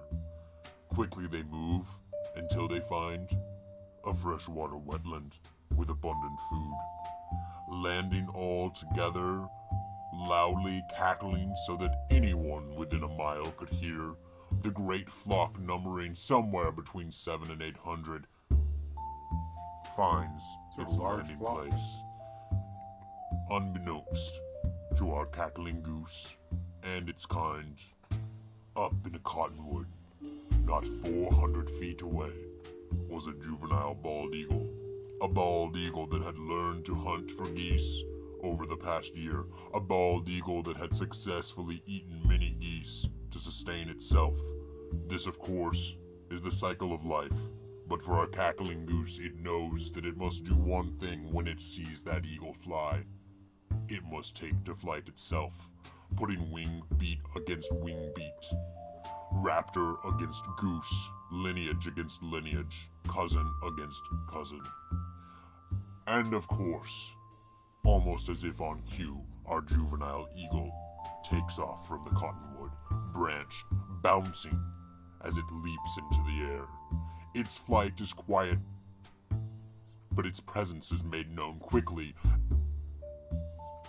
Quickly 0.99 1.29
they 1.29 1.45
move 1.45 1.87
until 2.35 2.67
they 2.67 2.81
find 2.81 3.31
a 4.05 4.13
freshwater 4.13 4.75
wetland 4.75 5.31
with 5.77 5.91
abundant 5.91 6.41
food. 6.51 6.75
Landing 7.71 8.27
all 8.35 8.71
together, 8.71 9.47
loudly 10.13 10.83
cackling 10.97 11.55
so 11.69 11.77
that 11.77 11.95
anyone 12.11 12.75
within 12.75 13.05
a 13.05 13.09
mile 13.17 13.53
could 13.53 13.69
hear, 13.69 14.17
the 14.63 14.73
great 14.73 15.09
flock 15.09 15.57
numbering 15.61 16.17
somewhere 16.17 16.73
between 16.73 17.13
seven 17.13 17.53
and 17.53 17.63
eight 17.63 17.77
hundred 17.77 18.27
finds 19.97 20.43
its 20.79 20.99
landing 20.99 21.39
flock. 21.39 21.69
place. 21.69 22.01
Unbeknownst 23.51 24.41
to 24.97 25.13
our 25.13 25.27
cackling 25.27 25.81
goose 25.81 26.35
and 26.83 27.09
its 27.09 27.25
kind, 27.25 27.79
up 28.75 28.95
in 29.07 29.15
a 29.15 29.21
cottonwood, 29.21 29.87
not 30.69 30.87
400 31.03 31.71
feet 31.71 32.03
away, 32.03 32.31
was 33.09 33.27
a 33.27 33.33
juvenile 33.43 33.95
bald 33.95 34.35
eagle. 34.35 34.69
A 35.23 35.27
bald 35.27 35.75
eagle 35.79 36.07
that 36.09 36.23
had 36.23 36.39
learned 36.39 36.85
to 36.85 36.95
hunt 36.95 37.31
for 37.31 37.47
geese 37.47 38.05
over 38.43 38.67
the 38.67 38.77
past 38.77 39.17
year. 39.17 39.47
A 39.73 39.81
bald 39.81 40.29
eagle 40.29 40.63
that 40.65 40.77
had 40.77 40.95
successfully 40.95 41.83
eaten 41.87 42.21
many 42.29 42.51
geese 42.61 43.09
to 43.31 43.39
sustain 43.39 43.89
itself. 43.89 44.37
This, 45.09 45.27
of 45.27 45.39
course, 45.39 45.97
is 46.31 46.43
the 46.43 46.53
cycle 46.53 46.93
of 46.93 47.07
life. 47.07 47.49
But 47.89 48.03
for 48.03 48.19
our 48.19 48.27
cackling 48.27 48.85
goose, 48.85 49.19
it 49.19 49.37
knows 49.37 49.91
that 49.93 50.05
it 50.05 50.19
must 50.19 50.45
do 50.45 50.55
one 50.55 50.99
thing 50.99 51.33
when 51.33 51.49
it 51.49 51.63
sees 51.63 52.03
that 52.03 52.27
eagle 52.27 52.53
fly. 52.53 53.05
It 53.89 54.03
must 54.05 54.37
take 54.37 54.65
to 54.65 54.75
flight 54.75 55.09
itself, 55.09 55.71
putting 56.15 56.51
wing 56.53 56.83
beat 56.99 57.21
against 57.35 57.73
wing 57.73 58.13
beat 58.15 58.59
raptor 59.33 59.97
against 60.15 60.45
goose, 60.57 61.11
lineage 61.31 61.87
against 61.87 62.23
lineage, 62.23 62.91
cousin 63.09 63.51
against 63.67 64.03
cousin. 64.31 64.63
And 66.07 66.35
of 66.35 66.49
course, 66.49 67.13
almost 67.85 68.29
as 68.29 68.45
if 68.45 68.61
on 68.61 68.83
cue, 68.83 69.21
our 69.47 69.61
juvenile 69.61 70.29
eagle 70.37 70.73
takes 71.23 71.59
off 71.59 71.87
from 71.87 72.05
the 72.05 72.11
cottonwood, 72.11 72.71
branch 73.13 73.65
bouncing 74.03 74.59
as 75.25 75.37
it 75.37 75.45
leaps 75.53 75.99
into 75.99 76.23
the 76.27 76.53
air. 76.53 76.67
Its 77.35 77.59
flight 77.59 78.01
is 78.01 78.13
quiet, 78.13 78.59
but 80.13 80.27
its 80.27 80.41
presence 80.41 80.93
is 80.93 81.05
made 81.05 81.31
known 81.31 81.59
quickly 81.59 82.15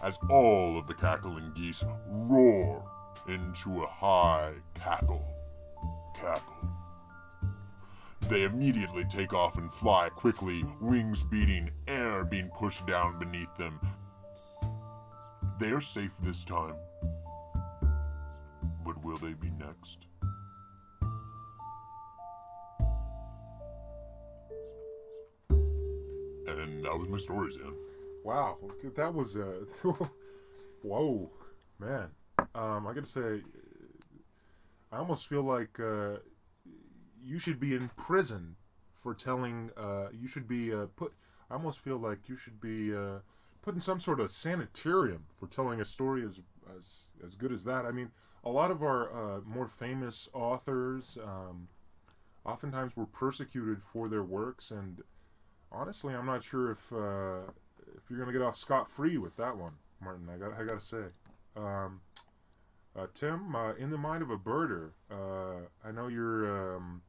as 0.03 0.17
all 0.29 0.77
of 0.77 0.87
the 0.87 0.93
cackling 0.93 1.51
geese 1.55 1.83
roar 2.07 2.83
into 3.29 3.83
a 3.83 3.87
high 3.87 4.53
cackle. 4.73 5.23
Cackle. 6.15 6.69
They 8.27 8.43
immediately 8.43 9.05
take 9.05 9.33
off 9.33 9.57
and 9.57 9.73
fly 9.73 10.09
quickly, 10.09 10.63
wings 10.81 11.23
beating, 11.23 11.71
air 11.87 12.23
being 12.23 12.49
pushed 12.49 12.85
down 12.85 13.17
beneath 13.17 13.55
them. 13.57 13.79
They 15.59 15.71
are 15.71 15.81
safe 15.81 16.11
this 16.21 16.43
time. 16.43 16.75
But 18.85 19.03
will 19.03 19.17
they 19.17 19.33
be 19.33 19.49
next? 19.51 20.05
And 26.47 26.83
that 26.85 26.97
was 26.97 27.09
my 27.09 27.17
story, 27.17 27.51
Zan. 27.51 27.73
Wow, 28.23 28.57
that 28.95 29.13
was 29.13 29.37
uh, 29.37 29.65
a 29.85 29.93
whoa, 30.81 31.31
man. 31.79 32.09
Um, 32.55 32.87
I 32.87 32.93
gotta 32.93 33.05
say, 33.05 33.41
I 34.91 34.97
almost 34.97 35.27
feel 35.27 35.43
like 35.43 35.79
uh, 35.79 36.17
you 37.23 37.39
should 37.39 37.59
be 37.59 37.75
in 37.75 37.89
prison 37.95 38.55
for 39.01 39.13
telling. 39.13 39.71
Uh, 39.77 40.07
you 40.11 40.27
should 40.27 40.47
be 40.47 40.73
uh, 40.73 40.87
put. 40.95 41.13
I 41.49 41.55
almost 41.55 41.79
feel 41.79 41.97
like 41.97 42.27
you 42.27 42.37
should 42.37 42.59
be 42.59 42.95
uh, 42.95 43.19
put 43.61 43.75
in 43.75 43.81
some 43.81 43.99
sort 43.99 44.19
of 44.19 44.31
sanitarium 44.31 45.25
for 45.39 45.47
telling 45.47 45.79
a 45.79 45.85
story 45.85 46.25
as 46.25 46.41
as 46.75 47.03
as 47.23 47.35
good 47.35 47.51
as 47.51 47.63
that. 47.65 47.85
I 47.85 47.91
mean, 47.91 48.11
a 48.43 48.49
lot 48.49 48.71
of 48.71 48.83
our 48.83 49.11
uh, 49.11 49.41
more 49.45 49.67
famous 49.67 50.29
authors, 50.33 51.17
um, 51.23 51.67
oftentimes 52.45 52.95
were 52.95 53.05
persecuted 53.05 53.83
for 53.83 54.07
their 54.07 54.23
works, 54.23 54.71
and 54.71 55.01
honestly, 55.71 56.13
I'm 56.13 56.25
not 56.25 56.43
sure 56.43 56.71
if 56.71 56.91
uh, 56.91 57.51
if 57.95 58.09
you're 58.09 58.19
gonna 58.19 58.33
get 58.33 58.41
off 58.41 58.55
scot 58.55 58.89
free 58.89 59.17
with 59.17 59.35
that 59.37 59.57
one, 59.57 59.73
Martin. 60.01 60.27
I 60.33 60.37
got 60.37 60.59
I 60.59 60.63
gotta 60.63 60.81
say. 60.81 61.03
Um, 61.55 62.01
uh, 62.95 63.07
Tim, 63.13 63.55
uh, 63.55 63.73
in 63.75 63.89
the 63.89 63.97
mind 63.97 64.23
of 64.23 64.29
a 64.29 64.37
birder, 64.37 64.91
uh, 65.11 65.65
I 65.83 65.91
know 65.91 66.07
you're 66.07 66.75
um, 66.75 67.01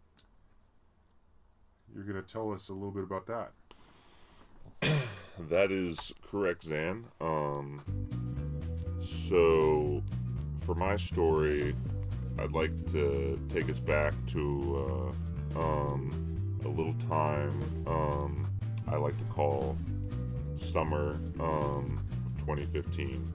you're 1.95 2.05
gonna 2.05 2.23
tell 2.23 2.53
us 2.53 2.69
a 2.69 2.73
little 2.73 2.93
bit 2.93 3.05
about 3.05 3.27
that. 3.27 3.53
That 5.49 5.73
is 5.73 6.13
correct, 6.31 6.65
Zan. 6.65 7.07
Um, 7.19 7.81
so, 9.03 10.03
for 10.59 10.75
my 10.75 10.97
story, 10.97 11.75
I'd 12.39 12.53
like 12.53 12.93
to 12.93 13.41
take 13.49 13.71
us 13.71 13.79
back 13.79 14.13
to 14.29 15.15
uh, 15.57 15.61
um, 15.61 16.59
a 16.65 16.69
little 16.69 16.95
time 17.09 17.59
um, 17.87 18.47
I 18.87 18.97
like 18.97 19.17
to 19.19 19.25
call 19.25 19.77
summer 20.73 21.21
um, 21.39 22.05
2015. 22.39 23.33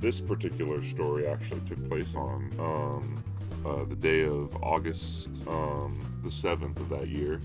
This 0.00 0.20
particular 0.20 0.82
story 0.82 1.26
actually 1.26 1.60
took 1.60 1.86
place 1.88 2.14
on 2.14 2.50
um, 2.58 3.24
uh, 3.66 3.84
the 3.84 3.96
day 3.96 4.24
of 4.24 4.56
August 4.62 5.28
um, 5.46 6.00
the 6.22 6.30
7th 6.30 6.76
of 6.78 6.88
that 6.88 7.08
year. 7.08 7.40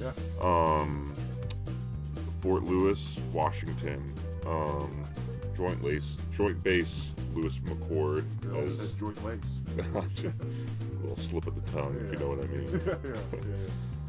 Yeah. 0.00 0.12
Um, 0.40 1.14
Fort 2.40 2.62
Lewis, 2.64 3.18
Washington. 3.32 4.14
Um, 4.46 5.04
joint 5.56 5.82
lace, 5.82 6.16
joint 6.36 6.62
base, 6.62 7.12
Lewis 7.34 7.58
McChord. 7.58 8.24
Always 8.54 8.78
As 8.78 8.92
joint 8.92 9.22
legs. 9.24 9.60
a 9.78 9.82
little 11.02 11.16
slip 11.16 11.46
of 11.46 11.54
the 11.64 11.72
tongue, 11.72 11.96
if 12.06 12.12
you 12.12 12.18
know 12.24 12.28
what 12.32 12.44
I 12.44 12.46
mean. 12.46 12.80
yeah, 12.86 12.94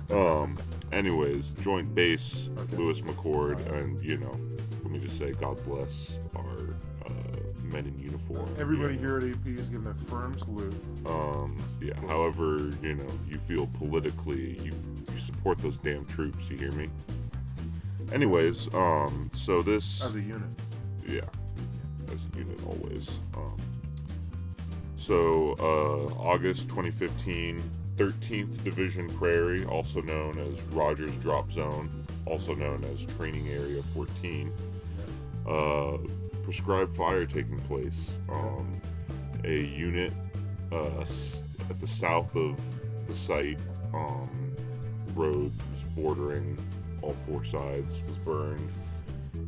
yeah, 0.09 0.15
yeah, 0.15 0.41
Um, 0.41 0.57
anyways, 0.91 1.51
joint 1.61 1.95
base, 1.95 2.49
Okay. 2.57 2.77
Lewis 2.77 3.01
McChord, 3.01 3.65
and 3.73 4.03
you 4.03 4.17
know, 4.17 4.37
let 4.83 4.91
me 4.91 4.99
just 4.99 5.17
say, 5.17 5.31
God 5.31 5.57
bless 5.65 6.19
our 6.35 6.46
men 7.71 7.85
in 7.85 7.97
uniform. 7.99 8.47
Everybody 8.59 8.95
you 8.95 9.01
know. 9.01 9.19
here 9.19 9.31
at 9.31 9.37
AP 9.37 9.47
is 9.47 9.69
giving 9.69 9.87
a 9.87 9.93
firm 10.09 10.37
salute. 10.37 10.73
Um, 11.05 11.57
yeah. 11.81 11.93
However, 12.07 12.71
you 12.81 12.95
know, 12.95 13.07
you 13.27 13.37
feel 13.37 13.67
politically, 13.67 14.59
you, 14.63 14.71
you 15.11 15.17
support 15.17 15.57
those 15.59 15.77
damn 15.77 16.05
troops. 16.05 16.49
You 16.49 16.57
hear 16.57 16.71
me? 16.71 16.89
Anyways, 18.13 18.73
um, 18.73 19.29
so 19.33 19.61
this, 19.61 20.01
As 20.03 20.15
a 20.15 20.21
unit. 20.21 20.47
yeah, 21.07 21.21
as 22.13 22.23
a 22.33 22.37
unit 22.37 22.59
always. 22.65 23.09
Um, 23.35 23.55
so 24.95 25.55
uh, 25.59 26.13
August 26.21 26.69
2015, 26.69 27.61
13th 27.97 28.63
Division 28.63 29.09
Prairie, 29.09 29.65
also 29.65 30.01
known 30.01 30.37
as 30.39 30.61
Rogers 30.73 31.15
Drop 31.17 31.51
Zone, 31.51 32.05
also 32.25 32.55
known 32.55 32.83
as 32.85 33.05
Training 33.17 33.49
Area 33.49 33.83
14. 33.93 34.53
Uh, 35.47 35.97
prescribed 36.47 36.95
fire 36.95 37.25
taking 37.25 37.59
place. 37.63 38.19
Um, 38.29 38.79
a 39.43 39.65
unit 39.65 40.13
uh, 40.71 41.01
at 41.69 41.77
the 41.81 41.85
south 41.85 42.37
of 42.37 42.57
the 43.05 43.13
site, 43.13 43.59
um, 43.93 44.55
roads 45.13 45.61
bordering 45.93 46.57
all 47.01 47.11
four 47.11 47.43
sides 47.43 48.01
was 48.07 48.17
burned, 48.19 48.71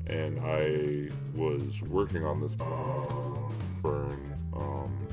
and 0.08 0.42
I 0.42 1.10
was 1.38 1.82
working 1.84 2.26
on 2.26 2.42
this 2.42 2.56
burn. 2.56 4.36
Um, 4.54 5.08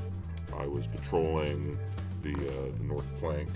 I 0.59 0.67
was 0.67 0.87
patrolling 0.87 1.79
the 2.21 2.33
uh, 2.33 2.77
the 2.77 2.83
north 2.83 3.17
flank, 3.17 3.47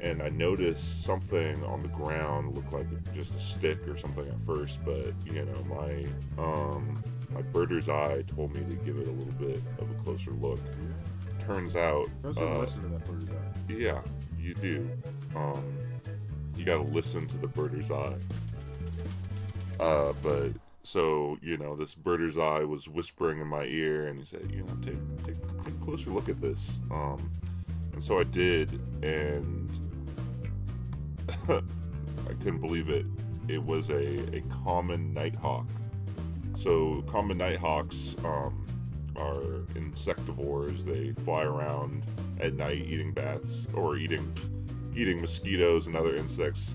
and 0.00 0.22
I 0.22 0.30
noticed 0.30 1.04
something 1.04 1.62
on 1.64 1.82
the 1.82 1.88
ground 1.88 2.56
looked 2.56 2.72
like 2.72 2.86
just 3.14 3.34
a 3.34 3.40
stick 3.40 3.86
or 3.86 3.98
something 3.98 4.26
at 4.26 4.40
first, 4.46 4.78
but 4.82 5.12
you 5.26 5.44
know 5.44 5.64
my 5.68 6.06
um, 6.42 7.04
my 7.34 7.42
birders 7.42 7.88
eye 7.88 8.22
told 8.34 8.54
me 8.54 8.60
to 8.60 8.76
give 8.84 8.96
it 8.96 9.08
a 9.08 9.10
little 9.10 9.32
bit 9.34 9.60
of 9.78 9.90
a 9.90 9.94
closer 10.04 10.30
look. 10.30 10.60
Turns 11.40 11.76
out, 11.76 12.08
uh, 12.24 12.58
listen 12.58 12.82
to 12.82 12.88
that 12.88 13.04
bird's 13.04 13.30
eye. 13.30 13.72
yeah, 13.72 14.00
you 14.38 14.54
do. 14.54 14.88
Um, 15.34 15.62
you 16.56 16.64
got 16.64 16.76
to 16.76 16.82
listen 16.82 17.26
to 17.26 17.36
the 17.36 17.48
birder's 17.48 17.90
eye. 17.90 18.16
Uh, 19.80 20.12
but 20.22 20.50
so 20.84 21.36
you 21.42 21.56
know, 21.56 21.74
this 21.74 21.94
birder's 21.94 22.38
eye 22.38 22.62
was 22.62 22.88
whispering 22.88 23.40
in 23.40 23.48
my 23.48 23.64
ear, 23.64 24.06
and 24.06 24.20
he 24.20 24.24
said, 24.24 24.48
you 24.50 24.62
know, 24.62 24.76
take 24.82 25.24
take 25.24 25.64
take 25.64 25.74
a 25.74 25.84
closer 25.84 26.10
look 26.10 26.28
at 26.28 26.40
this. 26.40 26.78
Um, 26.90 27.30
and 27.92 28.02
so 28.02 28.20
I 28.20 28.24
did, 28.24 28.80
and 29.02 29.70
I 31.48 32.32
couldn't 32.38 32.60
believe 32.60 32.88
it. 32.88 33.06
It 33.48 33.62
was 33.62 33.90
a 33.90 34.36
a 34.36 34.40
common 34.64 35.12
nighthawk. 35.12 35.66
So 36.64 37.04
common 37.06 37.36
nighthawks 37.36 38.16
um, 38.24 38.64
are 39.16 39.66
insectivores. 39.74 40.82
They 40.82 41.12
fly 41.22 41.42
around 41.42 42.04
at 42.40 42.54
night 42.54 42.78
eating 42.78 43.12
bats 43.12 43.68
or 43.74 43.98
eating 43.98 44.32
eating 44.96 45.20
mosquitoes 45.20 45.88
and 45.88 45.94
other 45.94 46.16
insects, 46.16 46.74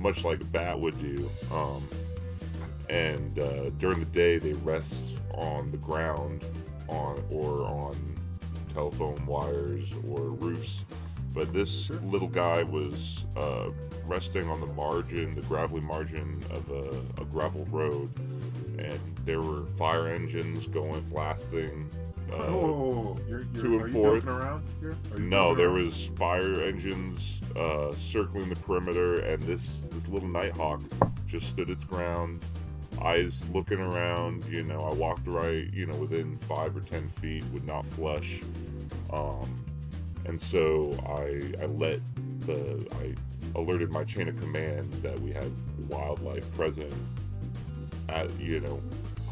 much 0.00 0.24
like 0.24 0.40
a 0.40 0.44
bat 0.44 0.80
would 0.80 1.00
do. 1.00 1.30
Um, 1.52 1.88
and 2.90 3.38
uh, 3.38 3.70
during 3.78 4.00
the 4.00 4.06
day, 4.06 4.38
they 4.38 4.54
rest 4.54 5.18
on 5.34 5.70
the 5.70 5.76
ground, 5.76 6.44
on 6.88 7.22
or 7.30 7.64
on 7.64 7.94
telephone 8.74 9.24
wires 9.24 9.92
or 10.10 10.18
roofs. 10.30 10.84
But 11.32 11.52
this 11.52 11.90
little 11.90 12.26
guy 12.26 12.64
was 12.64 13.24
uh, 13.36 13.68
resting 14.04 14.50
on 14.50 14.58
the 14.60 14.66
margin, 14.66 15.36
the 15.36 15.42
gravelly 15.42 15.82
margin 15.82 16.42
of 16.50 16.68
a, 16.70 17.22
a 17.22 17.24
gravel 17.26 17.66
road, 17.66 18.10
and 18.78 19.00
there 19.24 19.40
were 19.40 19.66
fire 19.66 20.08
engines 20.08 20.66
going 20.66 21.00
blasting. 21.10 21.88
Uh, 22.30 22.36
oh, 22.36 23.18
you're, 23.26 23.44
you're, 23.54 23.62
to 23.62 23.78
and 23.78 23.92
forth. 23.92 24.24
joking 24.24 24.38
around 24.38 24.64
here? 24.80 24.96
Are 25.12 25.18
you 25.18 25.24
no, 25.24 25.54
there 25.54 25.68
around? 25.68 25.84
was 25.84 26.04
fire 26.16 26.62
engines 26.62 27.40
uh, 27.56 27.92
circling 27.94 28.48
the 28.50 28.56
perimeter, 28.56 29.20
and 29.20 29.42
this 29.44 29.84
this 29.90 30.06
little 30.08 30.28
nighthawk 30.28 30.80
just 31.26 31.48
stood 31.48 31.70
its 31.70 31.84
ground, 31.84 32.44
eyes 33.02 33.48
looking 33.50 33.78
around. 33.78 34.44
You 34.44 34.62
know, 34.62 34.84
I 34.84 34.92
walked 34.92 35.26
right, 35.26 35.72
you 35.72 35.86
know, 35.86 35.96
within 35.96 36.36
five 36.36 36.76
or 36.76 36.80
ten 36.80 37.08
feet, 37.08 37.44
would 37.52 37.66
not 37.66 37.86
flush, 37.86 38.42
um, 39.10 39.64
and 40.26 40.38
so 40.38 40.92
I 41.06 41.62
I 41.62 41.66
let 41.66 42.00
the 42.40 42.86
I 43.00 43.14
alerted 43.58 43.90
my 43.90 44.04
chain 44.04 44.28
of 44.28 44.38
command 44.38 44.92
that 45.02 45.18
we 45.18 45.32
had 45.32 45.50
wildlife 45.88 46.50
present 46.54 46.92
at 48.08 48.38
you 48.40 48.60
know 48.60 48.80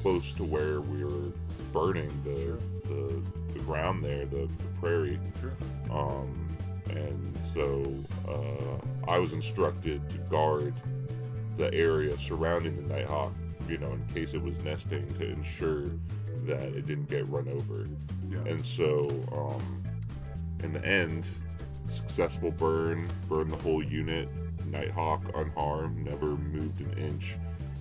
close 0.00 0.32
to 0.32 0.44
where 0.44 0.80
we 0.80 1.04
were 1.04 1.32
burning 1.72 2.10
the 2.24 2.58
the, 2.88 3.22
the 3.52 3.58
ground 3.60 4.04
there, 4.04 4.24
the, 4.26 4.46
the 4.46 4.68
prairie. 4.80 5.18
Sure. 5.40 5.52
Um, 5.90 6.46
and 6.90 7.38
so 7.52 7.96
uh, 8.28 9.10
I 9.10 9.18
was 9.18 9.32
instructed 9.32 10.08
to 10.10 10.18
guard 10.18 10.74
the 11.56 11.72
area 11.74 12.16
surrounding 12.18 12.76
the 12.76 12.94
Nighthawk, 12.94 13.32
you 13.68 13.78
know, 13.78 13.92
in 13.92 14.06
case 14.14 14.34
it 14.34 14.42
was 14.42 14.56
nesting 14.62 15.12
to 15.14 15.28
ensure 15.28 15.90
that 16.46 16.62
it 16.62 16.86
didn't 16.86 17.08
get 17.08 17.28
run 17.28 17.48
over. 17.48 17.88
Yeah. 18.30 18.50
And 18.50 18.64
so, 18.64 19.08
um, 19.32 19.82
in 20.62 20.72
the 20.72 20.84
end, 20.86 21.26
successful 21.88 22.50
burn, 22.50 23.08
burned 23.28 23.50
the 23.50 23.56
whole 23.56 23.82
unit. 23.82 24.28
Nighthawk 24.66 25.22
unharmed, 25.34 26.04
never 26.04 26.36
moved 26.36 26.80
an 26.80 26.92
inch. 26.98 27.36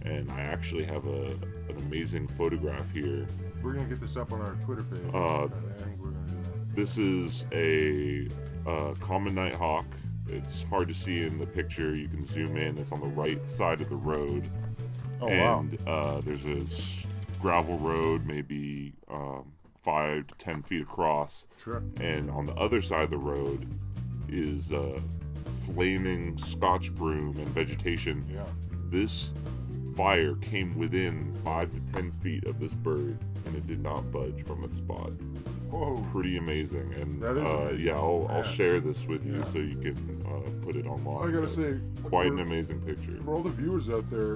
And 0.05 0.31
I 0.31 0.41
actually 0.41 0.83
have 0.85 1.05
a, 1.07 1.25
an 1.69 1.75
amazing 1.87 2.27
photograph 2.27 2.91
here 2.91 3.25
We're 3.63 3.73
gonna 3.73 3.87
get 3.87 3.99
this 3.99 4.17
up 4.17 4.31
on 4.31 4.41
our 4.41 4.53
Twitter 4.63 4.83
page. 4.83 5.01
Uh, 5.13 5.45
I 5.45 5.47
think 5.47 5.97
we're 5.99 6.09
gonna 6.11 6.27
do 6.27 6.35
that. 6.43 6.75
This 6.75 6.97
is 6.97 7.45
a 7.51 8.27
uh, 8.69 8.93
common 8.99 9.33
nighthawk. 9.35 9.85
It's 10.27 10.63
hard 10.63 10.87
to 10.89 10.93
see 10.93 11.21
in 11.21 11.37
the 11.39 11.45
picture. 11.45 11.95
You 11.95 12.07
can 12.07 12.25
zoom 12.25 12.57
in. 12.57 12.77
It's 12.77 12.91
on 12.91 12.99
the 12.99 13.07
right 13.07 13.47
side 13.49 13.81
of 13.81 13.89
the 13.89 13.95
road, 13.95 14.49
Oh 15.21 15.27
wow. 15.27 15.59
and 15.59 15.87
uh, 15.87 16.19
there's 16.21 16.45
a 16.45 16.63
gravel 17.39 17.77
road, 17.77 18.25
maybe 18.25 18.93
um, 19.09 19.51
five 19.83 20.25
to 20.27 20.35
ten 20.35 20.63
feet 20.63 20.81
across. 20.81 21.47
Sure. 21.63 21.83
And 21.99 22.29
on 22.31 22.45
the 22.45 22.53
other 22.55 22.81
side 22.81 23.03
of 23.03 23.11
the 23.11 23.17
road 23.19 23.67
is 24.27 24.71
uh, 24.71 24.99
flaming 25.65 26.37
Scotch 26.39 26.93
broom 26.93 27.37
and 27.37 27.47
vegetation. 27.49 28.25
Yeah. 28.31 28.45
This 28.89 29.33
fire 29.95 30.35
came 30.35 30.77
within 30.77 31.33
five 31.43 31.71
to 31.73 31.79
ten 31.93 32.11
feet 32.21 32.43
of 32.45 32.59
this 32.59 32.73
bird, 32.73 33.17
and 33.45 33.55
it 33.55 33.65
did 33.67 33.81
not 33.81 34.11
budge 34.11 34.43
from 34.45 34.63
its 34.63 34.75
spot 34.75 35.11
Whoa. 35.69 36.03
pretty 36.11 36.37
amazing 36.37 36.93
and 36.95 37.21
That 37.21 37.37
is 37.37 37.45
uh, 37.45 37.49
amazing. 37.57 37.87
yeah 37.87 37.93
I'll, 37.95 38.27
I'll 38.29 38.43
share 38.43 38.79
this 38.79 39.05
with 39.05 39.25
you 39.25 39.35
Yeah. 39.37 39.43
so 39.45 39.59
you 39.59 39.77
can 39.77 40.25
uh, 40.27 40.65
put 40.65 40.75
it 40.75 40.85
online 40.85 41.29
I 41.29 41.31
gotta 41.33 41.47
say, 41.47 41.79
quite 42.03 42.27
for, 42.27 42.33
an 42.33 42.39
amazing 42.41 42.81
picture 42.81 43.17
for 43.23 43.33
all 43.33 43.41
the 43.41 43.49
viewers 43.49 43.89
out 43.89 44.09
there, 44.09 44.35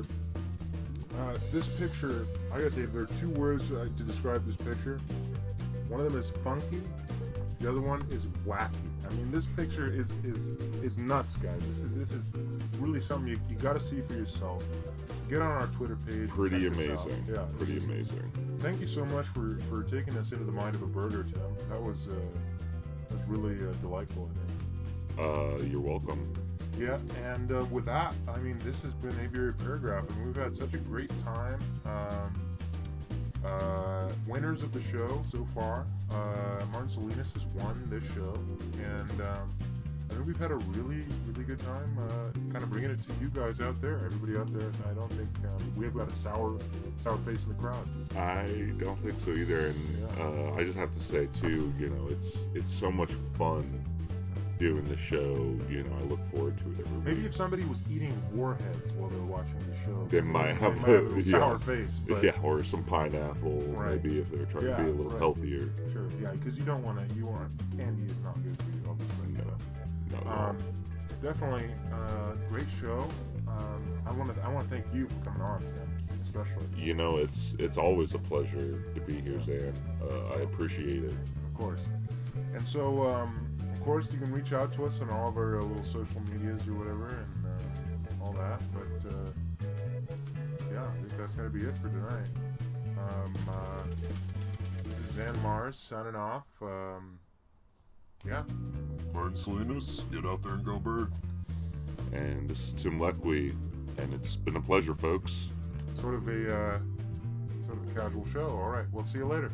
uh, 1.20 1.38
this 1.52 1.68
picture, 1.70 2.26
I 2.52 2.58
gotta 2.58 2.72
say, 2.72 2.86
there 2.86 3.02
are 3.04 3.10
two 3.20 3.30
words 3.30 3.68
to 3.70 4.04
describe 4.04 4.46
this 4.46 4.56
picture. 4.56 5.00
One 5.90 6.00
of 6.02 6.10
them 6.12 6.20
is 6.20 6.30
funky. 6.44 6.82
The 7.60 7.70
other 7.70 7.82
one 7.82 8.02
is 8.12 8.26
wacky. 8.48 8.70
I 9.10 9.14
mean, 9.14 9.32
this 9.32 9.46
picture 9.46 9.92
is 9.92 10.12
is 10.24 10.50
is 10.84 10.98
nuts, 10.98 11.36
guys. 11.38 11.60
This 11.68 11.80
is 11.80 11.94
this 11.96 12.12
is 12.12 12.32
really 12.78 13.02
something 13.02 13.28
you, 13.28 13.40
you 13.50 13.56
got 13.56 13.74
to 13.74 13.80
see 13.80 14.02
for 14.02 14.14
yourself. 14.14 14.64
Get 15.30 15.42
on 15.42 15.52
our 15.52 15.68
Twitter 15.68 15.98
page. 16.08 16.30
pretty 16.30 16.60
check 16.62 16.74
this 16.78 16.90
out. 17.00 17.06
amazing 17.06 17.26
Yeah, 17.30 17.46
pretty 17.58 17.78
is- 17.78 17.86
amazing 17.86 18.32
Thank 18.60 18.80
you 18.82 18.88
so 18.88 19.06
much 19.06 19.26
for 19.28 19.58
for 19.70 19.84
taking 19.84 20.18
us 20.18 20.32
into 20.32 20.44
the 20.44 20.52
mind 20.52 20.76
of 20.76 20.82
a 20.84 20.88
birder, 20.88 21.24
Tim. 21.32 21.42
That 21.70 21.82
was 21.82 22.08
uh, 22.08 22.12
that 23.10 23.14
was 23.16 23.24
really 23.28 23.56
uh, 23.68 23.72
delightful. 23.82 24.30
I 24.30 25.22
think. 25.22 25.62
uh, 25.62 25.64
you're 25.66 25.82
welcome 25.82 26.34
Yeah, 26.78 26.98
and 27.24 27.52
uh, 27.52 27.66
with 27.66 27.86
that, 27.86 28.14
I 28.28 28.38
mean, 28.40 28.58
this 28.60 28.82
has 28.84 28.94
been 28.94 29.14
Aviary 29.20 29.54
Paragraph, 29.54 30.06
and 30.10 30.26
we've 30.26 30.36
had 30.36 30.56
such 30.56 30.74
a 30.74 30.78
great 30.78 31.12
time. 31.24 31.58
Um, 31.86 32.40
uh, 33.46 34.10
winners 34.28 34.62
of 34.64 34.72
the 34.74 34.82
show 34.82 35.24
so 35.32 35.48
far, 35.56 35.86
uh, 36.12 36.66
Martin 36.72 36.90
Salinas 36.90 37.34
has 37.34 37.46
won 37.48 37.82
this 37.90 38.04
show, 38.14 38.38
and 38.84 39.22
um, 39.22 39.54
I 40.10 40.14
think 40.16 40.26
we've 40.28 40.40
had 40.40 40.52
a 40.52 40.56
really, 40.56 41.04
really 41.28 41.44
good 41.46 41.60
time 41.60 41.98
uh, 42.00 42.32
kind 42.52 42.64
of 42.64 42.70
bringing 42.72 42.90
it 42.92 43.02
to 43.04 43.10
you 43.22 43.30
guys 43.30 43.62
out 43.62 43.80
there, 43.82 44.00
everybody 44.06 44.38
out 44.38 44.52
there. 44.58 44.70
I 44.90 44.94
don't 44.94 45.12
think 45.14 45.30
um, 45.46 45.74
we 45.78 45.86
have 45.86 45.94
got 45.96 46.10
a 46.10 46.16
sour, 46.16 46.58
sour 47.04 47.18
face 47.20 47.46
in 47.46 47.54
the 47.56 47.60
crowd. 47.62 47.88
I 48.18 48.74
don't 48.78 48.98
think 49.00 49.20
so 49.20 49.32
either 49.32 49.68
and 49.68 50.00
Yeah. 50.18 50.24
uh, 50.24 50.56
I 50.56 50.64
just 50.64 50.78
have 50.78 50.92
to 50.94 51.00
say 51.00 51.28
too 51.34 51.72
you 51.80 51.90
know 51.90 52.08
it's 52.10 52.48
it's 52.56 52.70
so 52.74 52.92
much 52.92 53.12
fun 53.38 53.86
doing 54.60 54.84
the 54.84 54.98
show 54.98 55.56
you 55.70 55.84
know 55.84 55.96
I 56.00 56.04
look 56.04 56.22
forward 56.26 56.58
to 56.60 56.66
it 56.72 56.80
every 56.86 56.98
Maybe 57.00 57.18
week 57.22 57.26
if 57.28 57.36
somebody 57.36 57.64
was 57.64 57.82
eating 57.90 58.14
warheads 58.34 58.92
while 58.94 59.10
they're 59.10 59.22
watching 59.22 59.58
the 59.72 59.76
show, 59.86 60.06
They 60.10 60.20
might 60.22 60.58
have 60.58 60.78
might 60.82 60.90
have 60.90 61.12
a- 61.18 61.22
yeah. 61.22 61.32
sour 61.40 61.58
face. 61.60 62.02
But 62.08 62.24
yeah 62.24 62.34
or 62.44 62.64
some 62.64 62.84
pineapple 62.84 63.62
Right. 63.70 64.04
maybe 64.04 64.20
if 64.20 64.30
they're 64.32 64.46
trying 64.46 64.66
Yeah, 64.68 64.78
to 64.78 64.84
be 64.84 64.90
a 64.90 64.94
little 64.94 65.10
right. 65.12 65.20
healthier 65.20 65.70
Sure, 65.94 66.08
yeah, 66.22 66.32
because 66.34 66.58
you 66.58 66.64
don't 66.66 66.84
want 66.84 67.08
to. 67.08 67.16
You 67.16 67.26
want 67.26 67.52
candy 67.78 68.04
is 68.12 68.20
not 68.22 68.36
good 68.44 68.58
for 68.62 68.70
you, 68.70 68.82
obviously. 68.90 69.28
No. 70.12 70.22
no, 70.26 70.30
Um, 70.32 70.58
definitely, 71.24 71.70
uh, 71.94 72.34
great 72.52 72.68
show. 72.82 73.08
Um, 73.48 73.82
I 74.06 74.14
want 74.14 74.34
to. 74.36 74.42
I 74.44 74.50
want 74.50 74.70
to 74.70 74.70
thank 74.70 74.86
you 74.94 75.08
for 75.08 75.30
coming 75.32 75.42
on, 75.48 75.64
especially. 76.22 76.66
You 76.78 76.94
know, 76.94 77.18
it's 77.18 77.56
it's 77.60 77.78
always 77.78 78.14
a 78.14 78.20
pleasure 78.20 78.84
to 78.94 79.02
be 79.02 79.22
here, 79.22 79.42
Zan. 79.42 79.74
Uh, 80.02 80.34
I 80.38 80.42
appreciate 80.42 81.04
it. 81.04 81.12
Of 81.12 81.54
course. 81.56 81.82
And 82.54 82.68
so, 82.68 83.02
um, 83.10 83.48
course, 83.90 84.12
you 84.14 84.20
can 84.20 84.32
reach 84.32 84.54
out 84.54 84.72
to 84.72 84.86
us 84.86 85.02
on 85.02 85.10
all 85.10 85.30
of 85.30 85.36
our 85.36 85.58
uh, 85.58 85.64
little 85.64 85.84
social 85.84 86.22
medias 86.32 86.68
or 86.68 86.76
whatever 86.76 87.08
and 87.08 87.46
uh, 87.48 88.24
all 88.24 88.34
that. 88.34 88.62
But 88.72 89.10
uh, 89.10 89.32
yeah, 90.72 90.86
I 90.86 90.92
think 90.92 91.18
that's 91.18 91.34
going 91.34 91.52
to 91.52 91.60
be 91.60 91.66
it 91.66 91.76
for 91.80 91.90
tonight. 91.90 92.28
Um, 93.00 93.34
uh, 93.50 93.82
this 94.84 95.10
is 95.10 95.16
Zan 95.16 95.42
Mars 95.42 95.76
signing 95.76 96.14
off. 96.14 96.46
Um, 96.62 97.18
yeah, 98.24 98.44
Martin 99.12 99.36
Salinas, 99.36 100.02
get 100.12 100.24
out 100.24 100.44
there 100.44 100.54
and 100.54 100.64
go 100.64 100.78
bird. 100.78 101.12
And 102.14 102.48
this 102.48 102.68
is 102.68 102.74
Tim 102.76 103.00
Leckwe, 103.00 103.56
and 103.98 104.14
it's 104.14 104.36
been 104.36 104.56
a 104.56 104.62
pleasure, 104.62 104.94
folks. 104.94 105.50
sort 106.00 106.14
of 106.14 106.28
a 106.28 106.56
uh, 106.56 106.80
sort 107.66 107.80
of 107.80 107.90
a 107.90 108.00
casual 108.00 108.28
show. 108.32 108.50
All 108.50 108.70
right, 108.70 108.86
we'll 108.92 109.08
see 109.08 109.18
you 109.18 109.26
later. 109.26 109.50